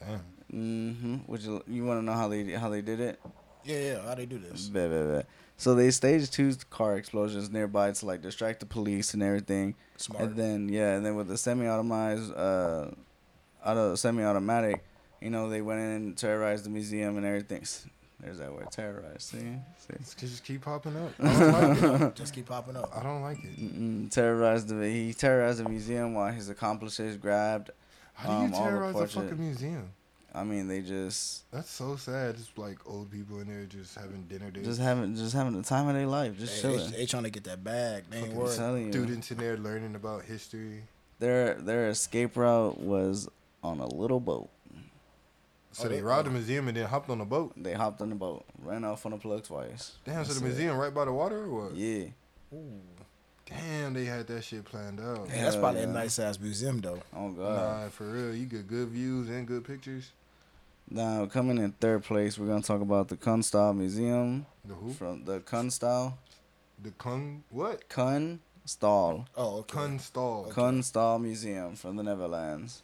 [0.00, 0.20] Damn.
[0.52, 1.16] Mm-hmm.
[1.28, 3.20] Would you you want to know how they how they did it?
[3.66, 4.02] Yeah, yeah.
[4.02, 4.70] How they do this?
[5.58, 9.74] So they staged two car explosions nearby to like distract the police and everything.
[9.96, 10.24] Smart.
[10.24, 12.86] And then yeah, and then with the semi-automatic, uh,
[13.64, 14.84] auto semi-automatic,
[15.20, 17.64] you know, they went in and terrorized the museum and everything.
[18.20, 19.22] There's that word, terrorized.
[19.22, 19.92] See, see.
[19.94, 21.12] It's just keep popping up.
[21.20, 22.14] I don't like it.
[22.14, 22.90] Just keep popping up.
[22.94, 23.58] I don't like it.
[23.58, 27.70] Mm-mm, terrorized the he terrorized the museum while his accomplices grabbed.
[28.14, 29.90] How do you Um, terrorize a fucking museum?
[30.36, 32.36] I mean, they just That's so sad.
[32.36, 34.50] Just like old people in there just having dinner.
[34.52, 34.62] There.
[34.62, 36.90] just having just having the time of their life, just Hey, chilling.
[36.90, 38.04] they, they trying to get that bag.
[38.10, 38.56] They ain't Fucking worried.
[38.56, 38.92] telling you.
[38.92, 40.82] students in there learning about history.
[41.18, 43.28] Their their escape route was
[43.62, 44.50] on a little boat.
[45.72, 46.30] So Oh, they they- robbed oh.
[46.30, 47.52] the museum and then hopped on the boat.
[47.56, 49.92] They hopped on the boat, ran off on the plug twice.
[50.04, 50.48] Damn, so That's the it.
[50.48, 51.74] museum right by the water or what?
[51.74, 52.06] Yeah.
[52.54, 52.80] Ooh.
[53.46, 55.28] Damn, they had that shit planned out.
[55.28, 57.00] Hey, that's Hell probably a nice ass museum though.
[57.14, 57.82] Oh god.
[57.84, 60.10] Nah, for real, you get good views and good pictures.
[60.90, 64.92] Now coming in third place, we're gonna talk about the Kunsthal Museum The who?
[64.92, 66.14] from the Kunsthal
[66.82, 67.88] The Kun what?
[67.88, 69.78] Kunsthal Oh, okay.
[69.78, 70.52] Kunstall.
[70.52, 72.82] Kunsthal Museum from the Netherlands.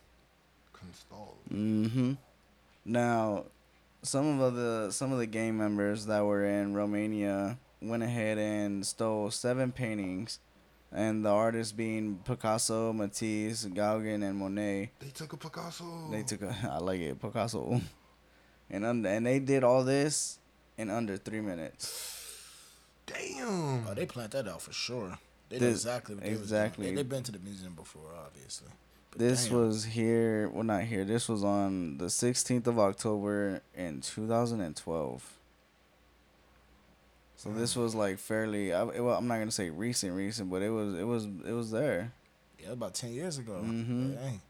[0.75, 1.29] Kunsthal.
[1.53, 2.13] Mm-hmm.
[2.85, 3.45] Now,
[4.03, 8.85] some of the some of the gang members that were in Romania went ahead and
[8.85, 10.39] stole seven paintings,
[10.95, 14.91] and the artists being Picasso, Matisse, Gauguin, and Monet.
[15.01, 15.85] They took a Picasso.
[16.11, 17.81] They took a, I like it, Picasso,
[18.71, 20.39] and un, and they did all this
[20.79, 22.19] in under three minutes.
[23.07, 23.87] Damn.
[23.89, 25.19] Oh, they planned that out for sure.
[25.49, 26.83] They know This- exactly what they exactly.
[26.83, 26.95] Was doing.
[26.97, 28.69] They, they've been to the museum before, obviously.
[29.11, 29.59] But This damn.
[29.59, 31.05] was here, well, not here.
[31.05, 35.39] This was on the 16th of October in 2012.
[37.43, 38.73] So this was like fairly.
[38.73, 41.53] I, it, well, I'm not gonna say recent, recent, but it was, it was, it
[41.53, 42.13] was there.
[42.63, 43.61] yeah about ten years ago.
[43.65, 44.15] Mhm.
[44.15, 44.41] Dang.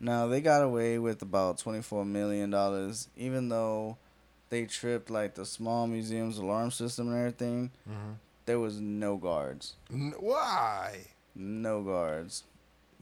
[0.00, 3.98] Now they got away with about 24 million dollars, even though
[4.48, 7.70] they tripped like the small museum's alarm system and everything.
[7.86, 8.14] Mhm.
[8.46, 10.96] There was no guards, N- Why?
[11.34, 12.44] no guards.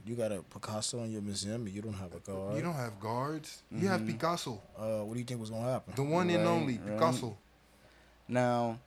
[0.05, 2.57] You got a Picasso in your museum and you don't have a guard.
[2.57, 3.63] You don't have guards.
[3.71, 4.09] You have Mhm.
[4.09, 5.93] Picasso, Uh, what do you think was gonna happen?
[5.95, 6.99] the one and Right, only right.
[6.99, 7.37] Picasso.
[8.27, 8.79] Now,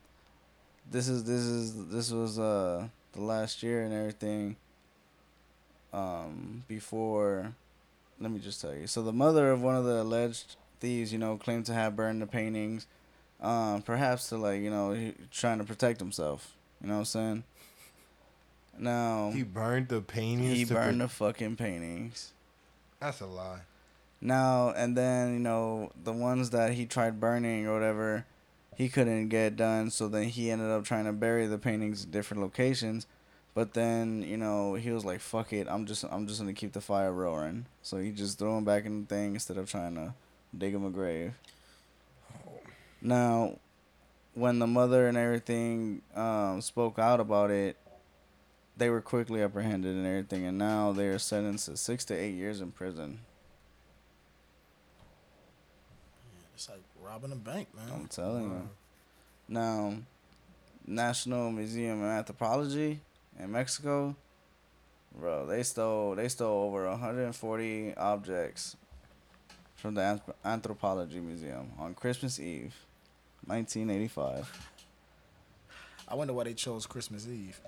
[0.92, 4.56] this is this is this was uh the last year and everything.
[5.92, 7.54] Um, before,
[8.18, 8.86] let me just tell you.
[8.86, 12.22] So the mother of one of the alleged thieves, you know, claimed to have burned
[12.22, 12.86] the paintings,
[13.42, 16.54] um, perhaps to like you know he, trying to protect himself.
[16.80, 17.44] You know what I'm saying?
[18.78, 20.56] Now He burned the paintings.
[20.56, 22.32] he burned the fucking paintings.
[23.00, 23.60] That's a lie.
[24.20, 28.24] Now and then, you know, the ones that he tried burning or whatever,
[28.76, 29.90] he couldn't get done.
[29.90, 33.06] So then he ended up trying to bury the paintings in different locations.
[33.54, 36.72] But then, you know, he was like, "Fuck it, I'm just, I'm just gonna keep
[36.72, 39.94] the fire roaring." So he just threw them back in the thing instead of trying
[39.96, 40.14] to
[40.56, 41.34] dig him a grave.
[43.02, 43.58] Now,
[44.34, 47.76] when the mother and everything um, spoke out about it,
[48.76, 52.34] they were quickly apprehended and everything, and now they are sentenced to six to eight
[52.34, 53.20] years in prison.
[56.54, 56.80] It's like
[57.12, 57.84] robbing a bank, man.
[57.92, 58.68] I'm telling you.
[59.48, 59.94] Now,
[60.86, 63.00] National Museum of Anthropology
[63.38, 64.16] in Mexico,
[65.14, 68.76] bro, they stole they stole over 140 objects
[69.76, 72.74] from the Anth- Anthropology Museum on Christmas Eve,
[73.46, 74.68] 1985.
[76.08, 77.60] I wonder why they chose Christmas Eve.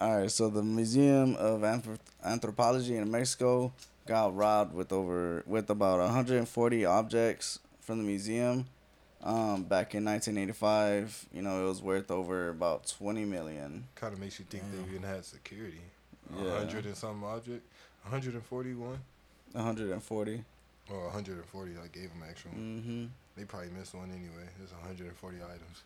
[0.00, 3.72] All right, so the Museum of Anthrop- Anthropology in Mexico
[4.08, 8.66] got robbed with over with about 140 objects from the museum.
[9.22, 13.84] Um, back in 1985, you know, it was worth over about 20 million.
[13.96, 15.80] Kind of makes you think they even had security.
[16.38, 16.58] A Yeah.
[16.58, 17.62] hundred and some object.
[18.04, 18.98] 141
[19.52, 20.44] 140.
[20.90, 21.72] or 140.
[21.72, 22.50] I gave them actual.
[22.52, 23.06] Mm-hmm.
[23.36, 24.48] They probably missed one anyway.
[24.58, 25.82] There's 140 items.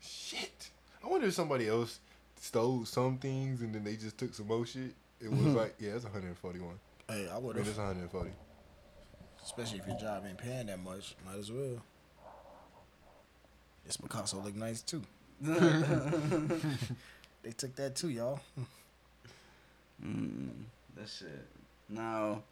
[0.00, 0.70] Shit.
[1.02, 2.00] I wonder if somebody else
[2.40, 4.94] stole some things and then they just took some more shit.
[5.20, 6.68] It was like, yeah, it's 141.
[7.08, 8.30] Hey, I I would mean, have, it's 140.
[9.44, 11.14] especially if your job ain't paying that much.
[11.26, 11.82] Might as well.
[13.86, 15.02] This Picasso look nice too.
[17.42, 18.40] They took that too, y'all.
[20.04, 20.48] Mm,
[20.96, 21.46] that shit.
[21.88, 22.42] Now,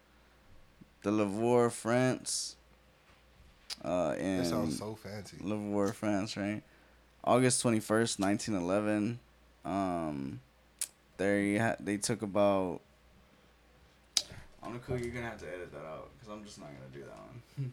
[1.03, 2.55] the Louvre, France.
[3.83, 5.37] uh, in That sounds so fancy.
[5.41, 6.63] Liverpool, France, right?
[7.23, 9.19] August twenty first, nineteen eleven.
[9.65, 10.39] Um,
[11.17, 12.79] they ha- they took about.
[14.67, 14.99] I'm cool.
[14.99, 17.41] You're gonna have to edit that out because I'm just not gonna do that one.
[17.55, 17.71] Hmm.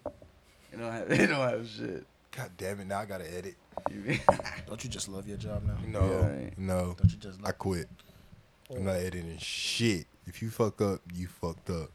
[0.72, 2.06] it don't have it don't have shit.
[2.36, 2.86] God damn it!
[2.86, 3.54] Now I gotta edit.
[4.66, 5.76] Don't you just love your job now?
[5.86, 6.58] No, Yeah, right.
[6.58, 6.94] no.
[6.98, 7.58] Don't you just I love?
[7.58, 7.88] quit.
[8.74, 8.98] I'm not oh.
[8.98, 10.06] editing shit.
[10.26, 11.90] If you fuck up, you fucked up.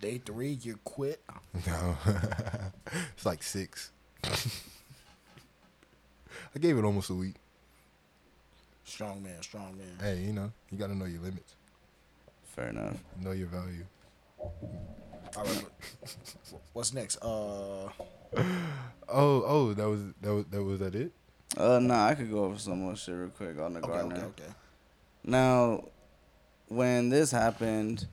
[0.00, 1.20] Day three, you quit.
[1.66, 1.98] No,
[3.14, 3.90] it's like six.
[4.24, 4.30] I
[6.58, 7.34] gave it almost a week.
[8.84, 9.98] Strong man, strong man.
[10.00, 11.56] Hey, you know, you gotta know your limits,
[12.44, 12.96] Fair enough.
[13.20, 13.84] know your value.
[15.36, 15.64] All right,
[16.72, 17.18] what's next?
[17.22, 17.88] Uh,
[19.10, 21.12] Oh, oh, that was that was that was that it.
[21.56, 24.16] Uh, nah, I could go over some more shit real quick on the okay, Gardner.
[24.16, 24.52] okay, okay.
[25.24, 25.84] Now,
[26.68, 28.06] when this happened,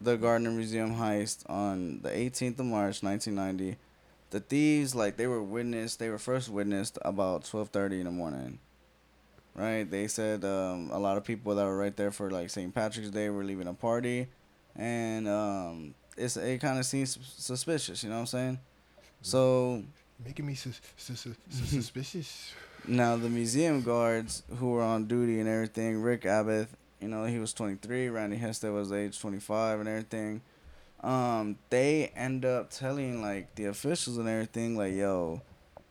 [0.00, 3.76] the Gardner Museum heist on the 18th of March, 1990,
[4.30, 5.98] the thieves like they were witnessed.
[5.98, 8.58] They were first witnessed about 12:30 in the morning.
[9.54, 9.88] Right?
[9.88, 12.74] They said um, a lot of people that were right there for like St.
[12.74, 14.28] Patrick's Day were leaving a party,
[14.76, 18.02] and um, it's it kind of seems suspicious.
[18.02, 18.58] You know what I'm saying?
[19.22, 19.82] So
[20.24, 22.52] Making me sus- sus- sus- sus- suspicious.
[22.88, 26.68] Now the museum guards who were on duty and everything, Rick Abbott,
[27.00, 30.40] you know, he was 23, Randy Hester was age 25 and everything.
[31.00, 35.42] Um, they end up telling like the officials and everything like, yo,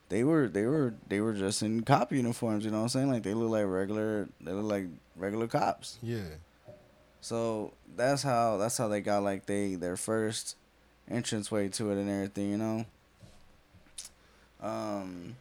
[0.09, 3.09] they were they were they were just in cop uniforms, you know what I'm saying?
[3.09, 5.97] Like they look like regular they look like regular cops.
[6.01, 6.19] Yeah.
[7.21, 10.55] So that's how that's how they got like they their first
[11.09, 12.85] entrance way to it and everything, you know.
[14.61, 15.35] Um,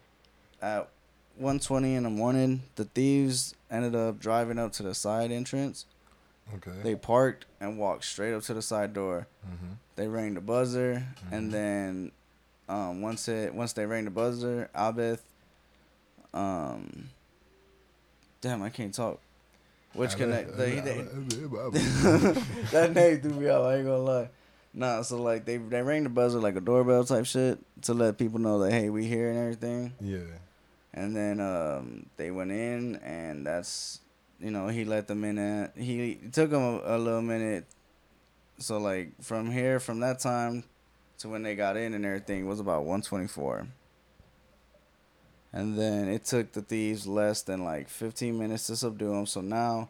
[0.63, 0.89] at
[1.37, 5.87] one twenty in the morning, the thieves ended up driving up to the side entrance.
[6.57, 6.73] Okay.
[6.83, 9.27] They parked and walked straight up to the side door.
[9.47, 9.75] mm-hmm.
[9.97, 11.33] They rang the buzzer, Mhm.
[11.37, 12.13] and then
[12.69, 15.21] um, once it once they rang the buzzer, Albeth,
[16.33, 17.09] um,
[18.41, 19.21] damn, I can't talk.
[19.95, 20.71] Which connect the, they,
[22.71, 23.67] that name threw me off.
[23.67, 24.29] I ain't gonna lie.
[24.73, 28.19] Nah, so like they they rang the buzzer like a doorbell type shit to let
[28.19, 29.95] people know that hey we here and everything.
[30.01, 30.19] Yeah.
[30.95, 34.01] And then um they went in and that's
[34.39, 35.39] you know he let them in.
[35.39, 37.67] At, he took them a, a little minute.
[38.59, 40.63] So like from here from that time
[41.19, 43.67] to when they got in and everything was about one twenty four.
[45.53, 49.27] And then it took the thieves less than like fifteen minutes to subdue them.
[49.27, 49.89] So now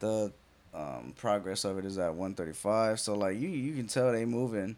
[0.00, 0.32] the
[0.74, 3.00] um, progress of it is at 135.
[3.00, 4.76] So like you you can tell they moving.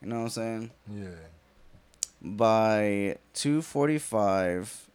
[0.00, 0.70] You know what I'm saying?
[0.90, 1.08] Yeah.
[2.20, 4.88] By 245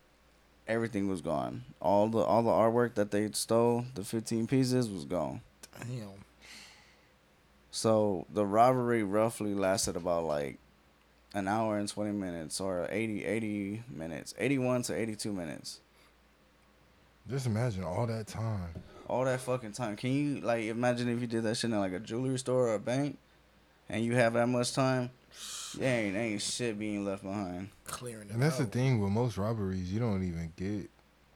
[0.67, 1.63] everything was gone.
[1.81, 5.41] All the all the artwork that they stole, the 15 pieces was gone.
[5.79, 6.25] Damn.
[7.71, 10.57] So the robbery roughly lasted about like
[11.37, 14.33] an hour and 20 minutes or 80 80 minutes.
[14.37, 15.79] 81 to 82 minutes.
[17.29, 18.69] Just imagine all that time.
[19.07, 19.95] all that fucking time.
[19.95, 22.75] Can you like imagine if you did that shit in like a jewelry store or
[22.75, 23.17] a bank,
[23.89, 25.11] and you have that much time?
[25.77, 27.69] There ain't ain't shit being left behind.
[27.85, 30.89] Clearing it And that's the thing with most robberies, you don't even get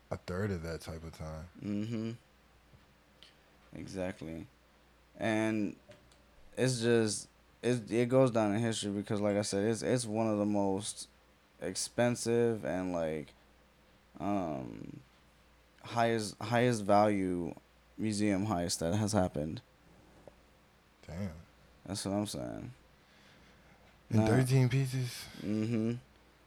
[0.10, 1.48] a third of that type of time.
[1.64, 2.12] Mm-hmm.
[3.78, 4.48] Exactly,
[5.20, 5.76] and
[6.58, 7.28] it's just
[7.64, 10.46] it it goes down in history because like I said, it's it's one of the
[10.46, 11.08] most
[11.62, 13.28] expensive and like
[14.20, 15.00] um
[15.84, 17.54] highest highest value
[17.98, 19.62] museum heist that has happened.
[21.08, 21.30] Damn.
[21.86, 22.72] That's what I'm saying.
[24.12, 24.28] In Nah.
[24.28, 25.94] 13 pieces, Mm-hmm.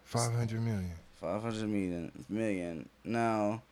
[0.04, 0.92] 500 million.
[1.20, 2.88] Five hundred million million.
[3.02, 3.62] Now,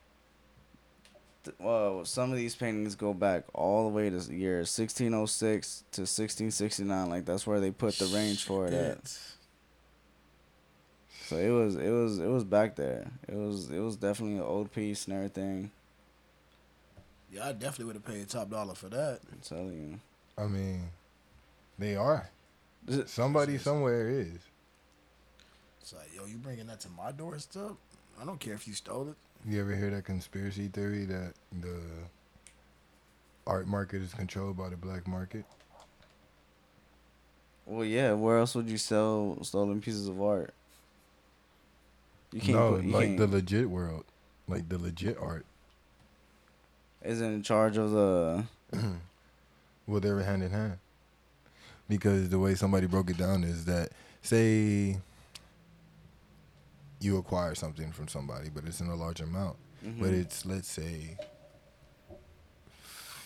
[1.59, 5.27] well, some of these paintings go back all the way to the year sixteen oh
[5.27, 7.09] six to sixteen sixty nine.
[7.09, 9.19] Like that's where they put the range for it at.
[11.27, 13.11] So it was it was it was back there.
[13.29, 15.71] It was it was definitely an old piece and everything.
[17.33, 19.21] Yeah, I definitely would have paid top dollar for that.
[19.33, 20.01] I'm telling
[20.37, 20.91] I mean,
[21.79, 22.29] they are.
[23.07, 24.39] Somebody somewhere is.
[25.81, 27.73] It's like, yo, you bringing that to my doorstep?
[28.21, 29.17] I don't care if you stole it.
[29.49, 31.81] You ever hear that conspiracy theory that the
[33.47, 35.45] art market is controlled by the black market?
[37.67, 38.13] Well, yeah.
[38.13, 40.55] Where else would you sell stolen pieces of art?
[42.33, 42.53] You can't.
[42.53, 44.05] no, put, you like can't, the legit world,
[44.47, 45.45] like the legit art.
[47.03, 48.45] isn't in charge of the.
[49.87, 50.79] well, they're hand in hand.
[51.89, 53.91] Because the way somebody broke it down is that,
[54.23, 54.99] say,
[57.03, 60.21] you acquire something from somebody, but it's in a large amount, but Mhm.
[60.23, 61.17] it's let's say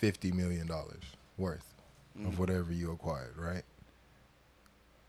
[0.00, 1.02] fifty million dollars
[1.36, 1.74] worth
[2.16, 2.26] Mhm.
[2.28, 3.64] of whatever you acquired, right?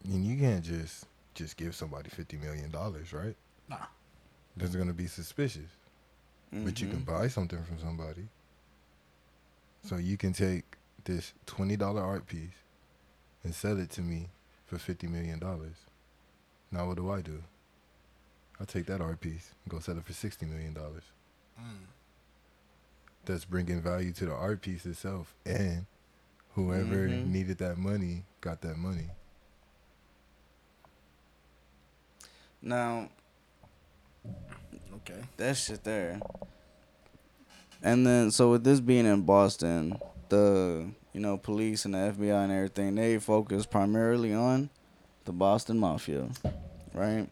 [0.04, 3.36] And you can't just just give somebody fifty million dollars, right?
[3.70, 3.86] Nah.
[4.56, 5.70] That's gonna be suspicious.
[6.52, 7.06] But you can Mhm.
[7.06, 8.28] buy something from somebody.
[9.84, 12.56] So you can take this twenty dollar art piece
[13.44, 14.30] and sell it to me
[14.66, 15.76] for fifty million dollars.
[16.72, 17.44] Now what do I do?
[18.60, 21.04] I take that art piece and go sell it for sixty million dollars.
[21.60, 21.86] Mm.
[23.26, 25.86] That's bringing value to the art piece itself, and
[26.54, 27.26] whoever Mhm.
[27.28, 29.10] needed that money got that money.
[32.62, 33.10] Now
[34.96, 35.22] Okay.
[35.38, 36.20] that shit there.
[37.84, 39.98] And then so with this being in Boston,
[40.30, 44.70] the you know police and the FBI and everything they focus primarily on
[45.26, 46.30] the Boston Mafia,
[46.94, 47.30] right?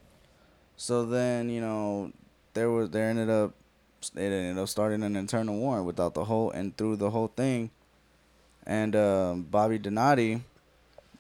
[0.78, 2.12] So then you know
[2.54, 3.54] there was there ended up
[4.14, 7.72] they ended up starting an internal war without the whole and through the whole thing,
[8.66, 10.42] and um, Bobby Donati,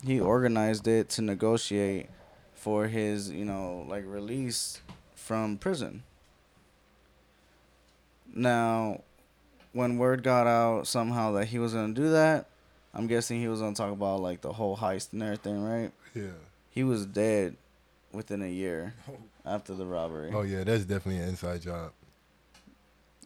[0.03, 2.07] he organized it to negotiate
[2.53, 4.81] for his you know like release
[5.15, 6.03] from prison.
[8.33, 9.01] Now,
[9.71, 12.47] when word got out somehow that he was gonna do that,
[12.93, 15.91] I'm guessing he was gonna talk about like the whole heist and everything, right?
[16.13, 16.31] Yeah.
[16.69, 17.55] He was dead
[18.11, 18.93] within a year
[19.45, 20.31] after the robbery.
[20.33, 21.91] Oh yeah, that's definitely an inside job.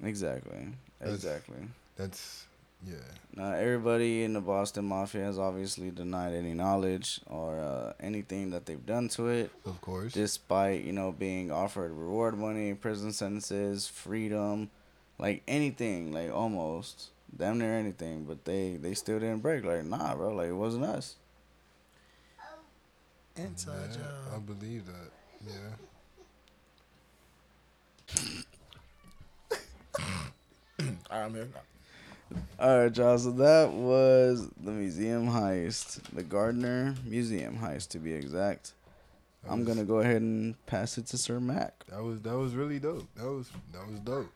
[0.04, 0.68] Exactly.
[1.00, 1.58] That's- Exactly.
[1.98, 2.46] That's
[2.88, 2.96] yeah.
[3.36, 8.66] Now everybody in the Boston Mafia has obviously denied any knowledge or uh, anything that
[8.66, 10.14] they've done to it, Of course.
[10.14, 14.70] despite you know being offered reward money, prison sentences, freedom,
[15.18, 18.24] like anything, like almost damn near anything.
[18.24, 19.66] But they they still didn't break.
[19.66, 20.34] Like nah, bro.
[20.34, 21.16] Like it wasn't us.
[23.36, 25.12] Inside Yeah, I believe that.
[25.46, 25.54] Yeah.
[30.00, 31.48] All right, I'm here.
[32.60, 33.18] All right, y'all.
[33.18, 38.74] So that was the museum heist, the Gardner Museum heist, to be exact.
[39.44, 41.86] That I'm was- gonna go ahead and pass it to Sir Mac.
[41.90, 43.08] That was that was really dope.
[43.16, 44.32] That was that was dope.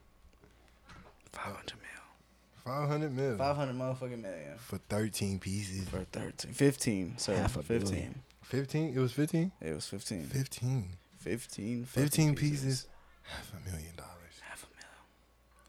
[1.32, 2.63] Five hundred mil.
[2.65, 5.88] Five hundred mil Five hundred motherfucking million for thirteen pieces.
[5.88, 6.51] for thirteen.
[6.53, 7.17] Fifteen.
[7.17, 7.89] Sorry, Half a fifteen.
[7.91, 8.21] billion.
[8.41, 8.93] Fifteen.
[8.95, 9.51] It was fifteen.
[9.61, 10.24] It was fifteen.
[10.26, 10.89] Fifteen.
[11.19, 11.86] Fifteen.
[11.86, 12.88] fucking 15 pieces.
[13.24, 14.36] Half a million dollars.
[14.41, 14.86] Half a mil.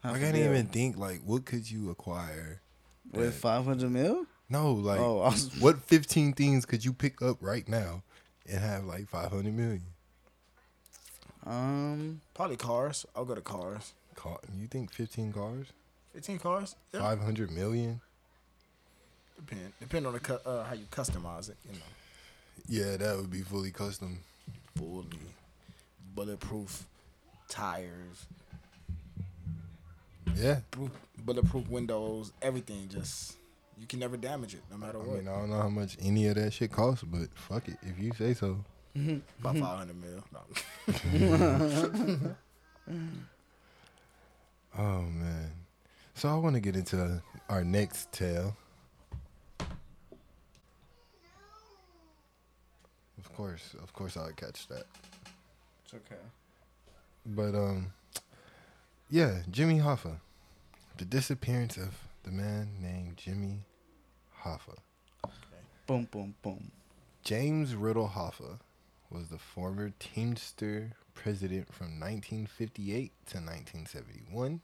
[0.03, 2.61] I Half a can't even think like what could you acquire?
[3.13, 4.25] with five hundred mil.
[4.49, 8.03] No, like oh, was, what fifteen things could you pick up right now
[8.49, 9.83] and have like five hundred million?
[11.45, 13.05] um, Probably cars.
[13.15, 13.93] I'll go to cars.
[14.15, 15.67] Car, you think fifteen cars?
[16.13, 16.75] 15 cars?
[16.93, 17.01] Yeah.
[17.01, 17.99] Five hundred million?
[19.35, 19.73] Depend.
[19.81, 21.57] Depend on the cu- uh, how you customize it.
[21.65, 21.85] You know,
[22.69, 24.19] Yeah, that would be fully custom.
[24.77, 25.05] fully
[26.15, 26.85] bulletproof
[27.47, 28.25] tires,
[30.35, 30.59] Yeah.
[30.71, 30.91] proof,
[31.23, 32.87] bulletproof windows, everything.
[32.89, 33.37] Just
[33.79, 35.17] you can never damage it, no matter I what.
[35.17, 37.77] mean, I don't know how much any of that shit costs, but fuck it.
[37.83, 38.63] If you say so.
[39.39, 40.23] About 500 mil.
[40.31, 40.39] No.
[44.77, 45.51] Oh man.
[46.15, 48.55] So I want to get into our next tale.
[53.17, 54.83] Of course, of course I'll catch that.
[55.83, 56.21] it's okay.
[57.25, 57.93] But um
[59.09, 60.17] yeah, Jimmy Hoffa.
[60.97, 63.59] The disappearance of the man named Jimmy
[64.43, 64.77] Hoffa.
[65.87, 66.71] Boom, boom, boom.
[67.23, 68.59] James Riddle Hoffa
[69.09, 74.61] was the former Teamster president from 1958 to 1971.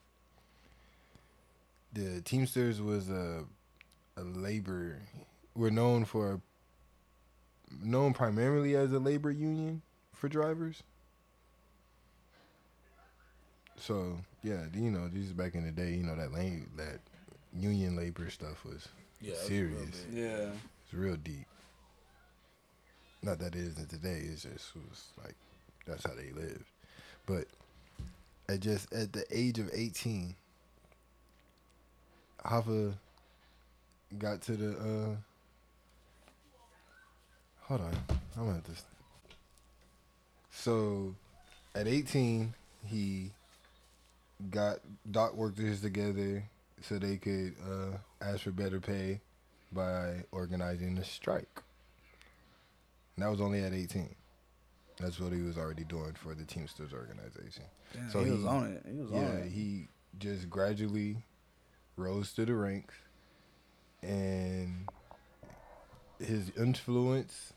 [1.94, 3.46] The Teamsters was a
[4.18, 5.00] a labor
[5.56, 6.42] were known for
[7.82, 9.82] known primarily as a labor union
[10.14, 10.84] for drivers.
[13.82, 17.00] So yeah, you know, these back in the day, you know that lane that
[17.58, 18.88] union labor stuff was
[19.20, 19.74] Yeah, serious.
[19.74, 20.24] real big.
[20.24, 20.50] Yeah.
[20.86, 21.46] It's real deep.
[23.24, 24.22] Not that it isn't today.
[24.32, 25.36] It's just it was like
[25.88, 26.64] that's how they lived.
[27.26, 27.46] But
[28.50, 30.36] at just at the age of eighteen,
[32.46, 32.94] Hoffa
[34.18, 34.72] got to the.
[34.78, 35.16] uh
[37.66, 37.96] Hold on,
[38.38, 38.72] I'm gonna have to.
[40.52, 41.16] So,
[41.74, 42.54] at eighteen,
[42.86, 43.32] he
[44.50, 44.80] got
[45.10, 46.44] dock workers together
[46.82, 49.22] so they could uh, ask for better pay
[49.72, 51.62] by organizing a strike.
[53.16, 54.16] And that was only at 18.
[55.00, 57.64] That's what he was already doing for the Teamsters organization.
[57.96, 58.86] Yeah, So he, was on it.
[58.90, 59.52] He was on Yeah, it.
[59.52, 59.88] he
[60.20, 61.18] just gradually
[61.98, 62.96] rose to the ranks
[64.02, 64.88] and
[66.20, 67.54] his influence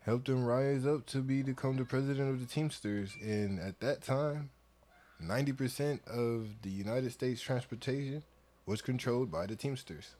[0.00, 4.02] helped him rise up to be become the president of the Teamsters and at that
[4.02, 4.50] time
[5.28, 8.22] 90% of the United States transportation
[8.66, 10.14] was controlled by the Teamsters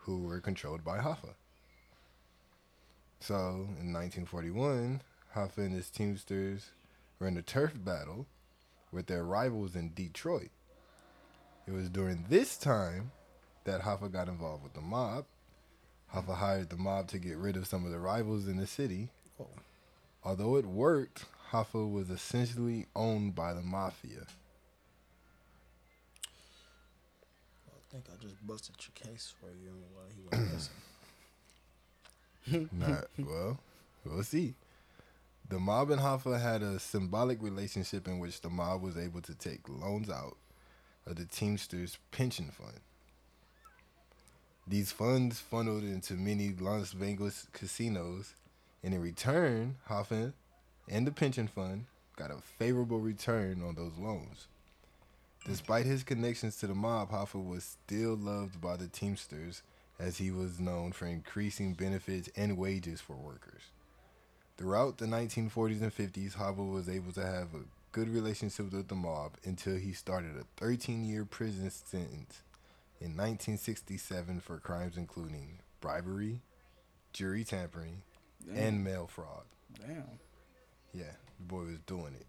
[0.00, 1.34] who were controlled by Hoffa.
[3.20, 3.36] So
[3.80, 5.02] in 1941,
[5.34, 6.70] Hoffa and his Teamsters
[7.18, 8.26] were in a turf battle
[8.92, 10.50] with their rivals in Detroit.
[11.66, 13.10] It was during this time
[13.64, 15.26] that Hoffa got involved with the mob.
[16.14, 19.10] Hoffa hired the mob to get rid of some of the rivals in the city.
[20.24, 24.26] Although it worked, Hoffa was essentially owned by the mafia.
[27.66, 30.70] I think I just busted your case for you while he was
[32.46, 32.68] missing.
[32.72, 33.58] Not well,
[34.04, 34.54] we'll see.
[35.48, 39.34] The mob and Hoffa had a symbolic relationship in which the mob was able to
[39.34, 40.36] take loans out
[41.06, 42.80] of the Teamsters pension fund.
[44.66, 48.34] These funds funneled into many Las Vegas casinos,
[48.82, 50.34] and in return, Hoffa
[50.88, 51.86] and the pension fund
[52.16, 54.48] got a favorable return on those loans.
[55.46, 59.62] Despite his connections to the mob, Hoffa was still loved by the Teamsters
[59.98, 63.62] as he was known for increasing benefits and wages for workers.
[64.56, 68.94] Throughout the 1940s and 50s, Hoffa was able to have a good relationship with the
[68.94, 72.42] mob until he started a 13 year prison sentence
[73.00, 76.40] in 1967 for crimes including bribery,
[77.12, 78.02] jury tampering,
[78.54, 79.44] and mail fraud.
[79.80, 80.04] Damn.
[80.98, 82.26] Yeah, the boy was doing it.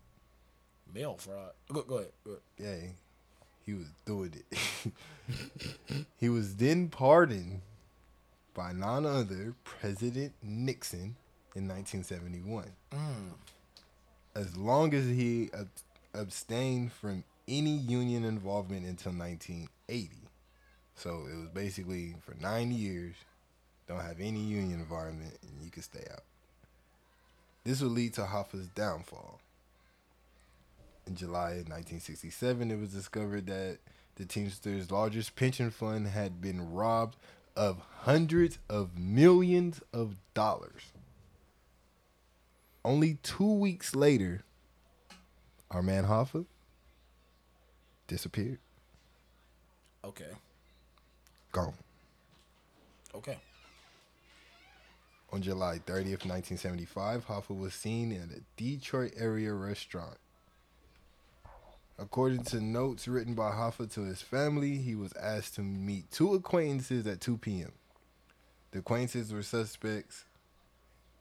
[0.93, 1.51] Mail fraud.
[1.71, 2.11] Go, go ahead.
[2.23, 2.41] Go ahead.
[2.83, 2.89] Yeah,
[3.65, 4.93] he was doing it.
[6.19, 7.61] he was then pardoned
[8.53, 11.15] by none other President Nixon
[11.55, 12.71] in 1971.
[12.91, 12.99] Mm.
[14.35, 15.69] As long as he ab-
[16.13, 20.09] abstained from any union involvement until 1980.
[20.95, 23.15] So it was basically for nine years,
[23.87, 26.23] don't have any union involvement, and you can stay out.
[27.63, 29.41] This would lead to Hoffa's downfall.
[31.05, 33.79] In July 1967, it was discovered that
[34.15, 37.17] the Teamsters' largest pension fund had been robbed
[37.55, 40.91] of hundreds of millions of dollars.
[42.85, 44.43] Only two weeks later,
[45.71, 46.45] our man Hoffa
[48.07, 48.59] disappeared.
[50.03, 50.31] Okay.
[51.51, 51.73] Gone.
[53.13, 53.37] Okay.
[55.31, 60.17] On July 30th, 1975, Hoffa was seen at a Detroit area restaurant.
[61.99, 66.33] According to notes written by Hoffa to his family, he was asked to meet two
[66.33, 67.73] acquaintances at 2 p.m.
[68.71, 70.25] The acquaintances were suspects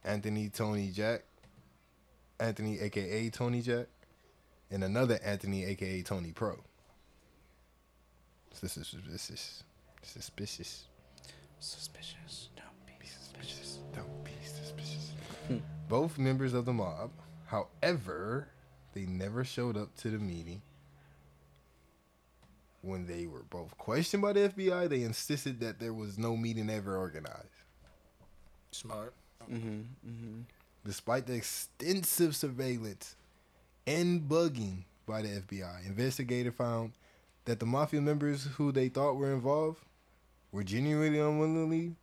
[0.05, 1.25] Anthony Tony Jack,
[2.41, 3.87] Anthony aka Tony Jack,
[4.71, 6.59] and another Anthony aka Tony Pro.
[8.61, 9.65] This is suspicious.
[10.03, 10.85] Suspicious.
[11.61, 12.48] Suspicious.
[15.89, 17.11] Both members of the mob,
[17.47, 18.49] however,
[18.93, 20.61] they never showed up to the meeting.
[22.83, 26.69] When they were both questioned by the FBI, they insisted that there was no meeting
[26.71, 27.65] ever organized.
[28.71, 29.15] Smart.
[29.51, 29.81] Mm-hmm.
[30.07, 30.41] Mm-hmm.
[30.85, 33.17] Despite the extensive surveillance
[33.87, 36.93] and bugging by the FBI, investigator found
[37.47, 39.79] that the mafia members who they thought were involved
[40.53, 41.95] were genuinely unwillingly,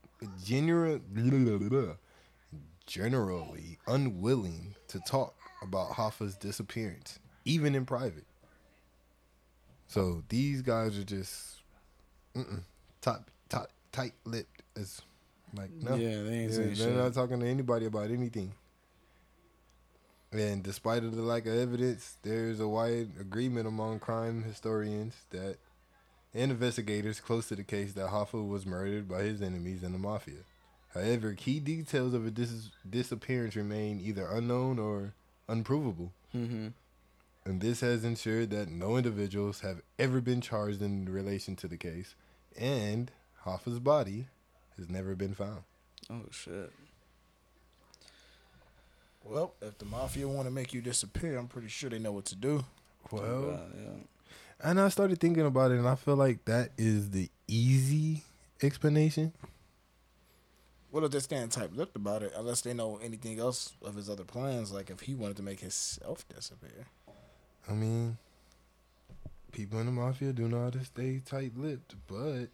[0.43, 1.01] genuine,
[2.85, 8.25] generally unwilling to talk about Hoffa's disappearance, even in private.
[9.87, 11.61] So these guys are just
[13.01, 15.01] top, top, tight-lipped as
[15.55, 15.95] like no.
[15.95, 18.53] Yeah, they ain't saying they're not talking to anybody about anything.
[20.31, 25.57] And despite of the lack of evidence, there's a wide agreement among crime historians that
[26.33, 29.97] and investigators close to the case that Hoffa was murdered by his enemies in the
[29.97, 30.43] mafia.
[30.95, 35.13] However, key details of his dis- disappearance remain either unknown or
[35.49, 36.13] unprovable.
[36.33, 36.69] Mm-hmm.
[37.43, 41.77] And this has ensured that no individuals have ever been charged in relation to the
[41.77, 42.15] case,
[42.57, 43.11] and
[43.43, 44.27] Hoffa's body
[44.77, 45.63] has never been found.
[46.09, 46.71] Oh shit.
[49.23, 52.25] Well, if the mafia want to make you disappear, I'm pretty sure they know what
[52.25, 52.63] to do.
[53.11, 54.69] Well, yeah.
[54.69, 58.23] and I started thinking about it, and I feel like that is the easy
[58.63, 59.33] explanation.
[60.95, 62.31] What if they stand tight-lipped about it?
[62.37, 65.59] Unless they know anything else of his other plans, like if he wanted to make
[65.59, 66.85] himself disappear.
[67.69, 68.17] I mean,
[69.51, 72.47] people in the mafia do know how to stay tight-lipped, but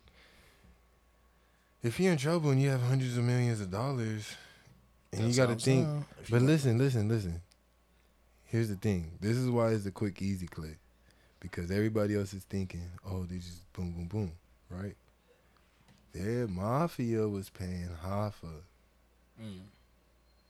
[1.83, 4.35] if you're in trouble and you have hundreds of millions of dollars,
[5.13, 6.05] and That's you got to think, saying.
[6.31, 7.43] But listen, listen, listen.
[8.45, 9.11] Here's the thing.
[9.21, 10.79] This is why it's a quick, easy click,
[11.39, 14.31] because everybody else is thinking, oh, they just boom, boom, boom,
[14.67, 14.95] right?
[16.14, 18.64] Their mafia was paying Hoffa.
[19.41, 19.62] Mm.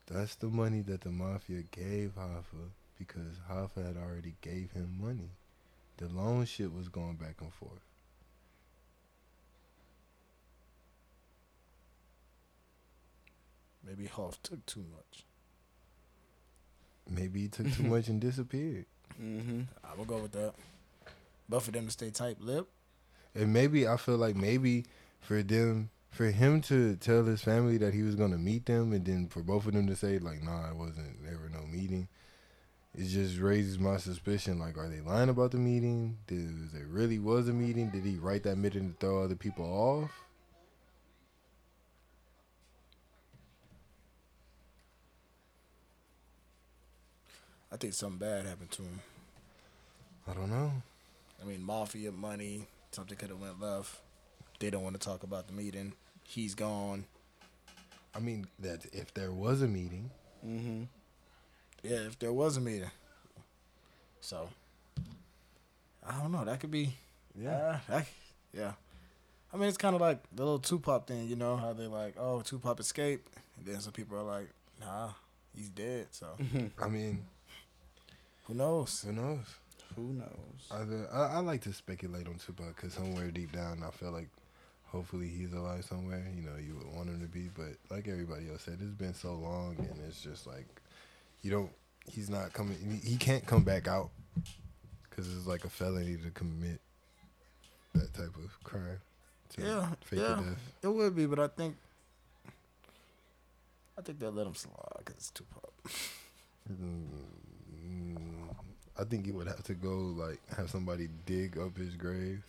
[0.07, 5.29] That's the money that the mafia gave Hoffa because Hoffa had already gave him money.
[5.97, 7.85] The loan shit was going back and forth.
[13.85, 15.25] Maybe Hoff took too much.
[17.09, 18.85] maybe he took too much and disappeared.
[19.21, 19.61] Mm-hmm.
[19.83, 20.53] I will go with that.
[21.49, 22.67] But for them to stay tight lip,
[23.35, 24.85] And maybe I feel like maybe
[25.21, 29.05] for them, for him to tell his family that he was gonna meet them, and
[29.05, 32.09] then for both of them to say like, "Nah, it wasn't ever no meeting,"
[32.93, 34.59] it just raises my suspicion.
[34.59, 36.17] Like, are they lying about the meeting?
[36.27, 37.89] Did there really was a meeting?
[37.89, 40.11] Did he write that meeting to throw other people off?
[47.71, 48.99] I think something bad happened to him.
[50.27, 50.73] I don't know.
[51.41, 53.95] I mean, mafia money, something could have went left.
[54.61, 55.93] They don't want to talk about the meeting.
[56.23, 57.05] He's gone.
[58.15, 60.11] I mean, that if there was a meeting,
[60.45, 60.83] Mm-hmm.
[61.83, 62.89] Yeah, if there was a meeting.
[64.21, 64.49] So,
[66.07, 66.45] I don't know.
[66.45, 66.95] That could be.
[67.39, 67.79] Yeah.
[67.89, 68.07] that,
[68.53, 68.71] yeah.
[69.53, 72.15] I mean, it's kind of like the little Tupac thing, you know, how they're like,
[72.17, 73.27] oh, Tupac escaped.
[73.57, 74.49] And then some people are like,
[74.79, 75.09] nah,
[75.55, 76.07] he's dead.
[76.11, 76.27] So,
[76.81, 77.23] I mean,
[78.45, 79.03] who knows?
[79.05, 79.45] who knows?
[79.95, 80.71] Who knows?
[80.71, 84.29] I, I, I like to speculate on Tupac because somewhere deep down, I feel like
[84.91, 86.25] hopefully he's alive somewhere.
[86.35, 89.13] You know, you would want him to be, but like everybody else said, it's been
[89.13, 90.67] so long, and it's just like
[91.41, 91.71] you don't.
[92.07, 92.77] He's not coming.
[93.03, 94.09] He he can't come back out
[95.09, 96.79] because it's like a felony to commit
[97.93, 98.99] that type of crime.
[99.49, 100.41] To Yeah, fake yeah.
[100.81, 101.75] It would be, but I think.
[103.97, 105.71] I think they'll let him slide because it's Tupac.
[106.71, 107.05] Mm,
[108.97, 112.43] I think he would have to go like have somebody dig up his grave,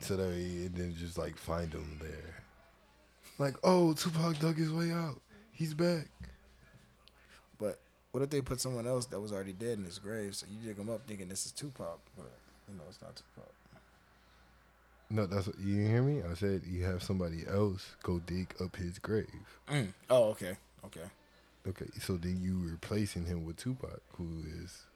[0.00, 2.42] so that he, and then just like find him there.
[3.38, 5.20] Like, oh, Tupac dug his way out.
[5.52, 6.08] He's back.
[7.58, 7.78] But
[8.12, 10.34] what if they put someone else that was already dead in his grave?
[10.34, 12.30] So you dig him up thinking this is Tupac, but
[12.68, 13.52] you know it's not Tupac.
[15.12, 16.22] No, that's what, you hear me.
[16.22, 19.26] I said you have somebody else go dig up his grave.
[19.68, 19.92] Mm.
[20.08, 21.10] Oh, okay, okay.
[21.68, 24.28] Okay, so then you replacing him with Tupac, who
[24.62, 24.86] is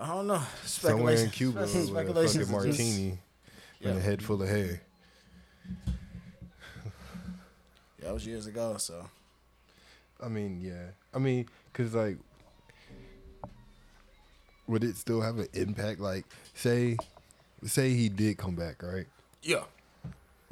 [0.00, 0.42] I don't know.
[0.64, 1.30] somewhere in.
[1.30, 3.18] Cuba with a fucking martini
[3.82, 4.80] and a head full of hair.
[7.98, 8.76] Yeah, that was years ago.
[8.78, 9.04] So
[10.22, 10.92] I mean, yeah.
[11.14, 12.16] I mean, cause like,
[14.66, 16.00] would it still have an impact?
[16.00, 16.24] Like,
[16.54, 16.96] say,
[17.64, 19.06] say he did come back, right?
[19.42, 19.64] yeah.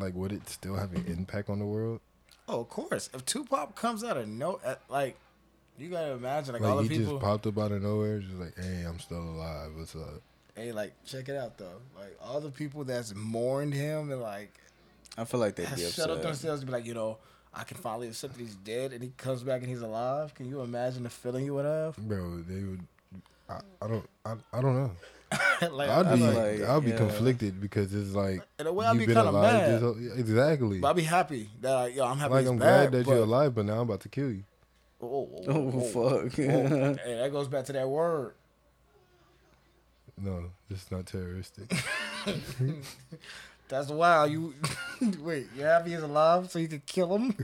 [0.01, 2.01] Like, would it still have an impact on the world?
[2.49, 3.11] Oh, of course.
[3.13, 5.17] If Tupac comes out of no, uh, like
[5.79, 7.13] you gotta imagine like, Like, all he the people.
[7.15, 9.71] just popped up out of nowhere, just like, hey, I'm still alive.
[9.77, 10.23] What's up?
[10.57, 11.81] hey, like check it out though.
[11.97, 14.53] Like all the people that's mourned him and like
[15.17, 17.19] I feel like they'd be has shut up themselves to be like, you know,
[17.55, 20.35] I can finally accept that he's dead and he comes back and he's alive.
[20.35, 21.97] Can you imagine the feeling you would have?
[21.97, 22.81] Bro, they would.
[23.49, 24.09] I, I don't.
[24.25, 24.91] I, I don't know.
[25.73, 26.25] like, I'd be.
[26.25, 26.97] I, like, I'd be yeah.
[26.97, 29.81] conflicted because it's like in a way, I'd you've be been kind of alive mad.
[29.81, 30.79] whole- exactly.
[30.81, 32.33] But I'd be happy that like, yo, I'm happy.
[32.35, 34.31] Like he's I'm back, glad that but- you're alive, but now I'm about to kill
[34.31, 34.45] you.
[35.01, 36.39] Oh, oh, oh, Oh, fuck.
[36.39, 36.95] oh.
[37.05, 38.35] hey, that goes back to that word.
[40.21, 41.73] No, it's not terroristic.
[43.69, 44.55] That's why you
[45.21, 45.47] wait.
[45.57, 47.37] You're happy he's alive, so you could kill him.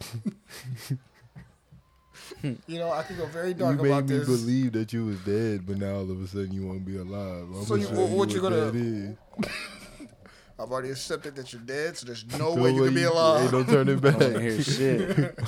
[2.67, 5.21] you know, I could go very dark you dark made me believe that you was
[5.21, 7.45] dead, but now all of a sudden you won't be alive.
[7.55, 9.17] I'm So you- show what you what gonna- that is.
[10.59, 13.43] I've already accepted that you're dead, so there's no No way you can be alive.
[13.43, 13.69] Ain't alive.
[13.69, 14.19] no turning I back.
[14.19, 15.39] don't hear shit.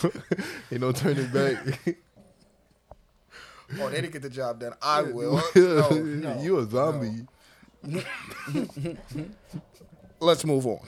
[0.73, 1.57] ain't no turning back.
[3.81, 4.73] oh, they didn't get the job done.
[4.83, 5.41] I will.
[5.55, 7.27] No, no, you a zombie.
[10.21, 10.81] Let's move on.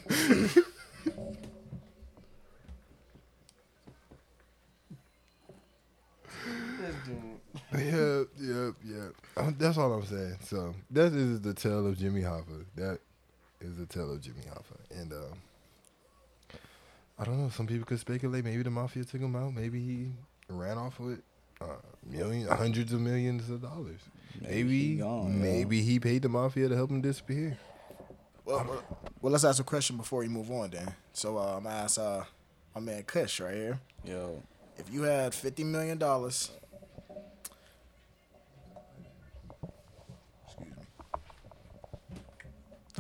[7.73, 9.13] Yep, yep, yep.
[9.37, 10.37] Um, That's all I'm saying.
[10.45, 12.65] So that is the tale of Jimmy Hoffa.
[12.77, 12.99] That
[13.61, 15.01] is the tale of Jimmy Hoffa.
[15.01, 15.39] And um,
[17.19, 17.49] I don't know.
[17.51, 18.45] Some people could speculate.
[18.45, 19.55] Maybe the mafia took him out.
[19.55, 20.11] Maybe he
[20.49, 21.21] ran off with
[21.61, 21.67] uh,
[22.09, 24.01] millions, hundreds of millions of dollars.
[24.41, 27.59] Maybe, he gone, maybe he paid the mafia to help him disappear.
[28.45, 28.83] Well, well,
[29.21, 30.95] well, let's ask a question before we move on, then.
[31.13, 32.23] So uh, I'm gonna ask uh,
[32.75, 33.81] my man Kush right here.
[34.05, 34.41] Yo,
[34.79, 36.51] If you had fifty million dollars,
[40.47, 40.85] excuse me,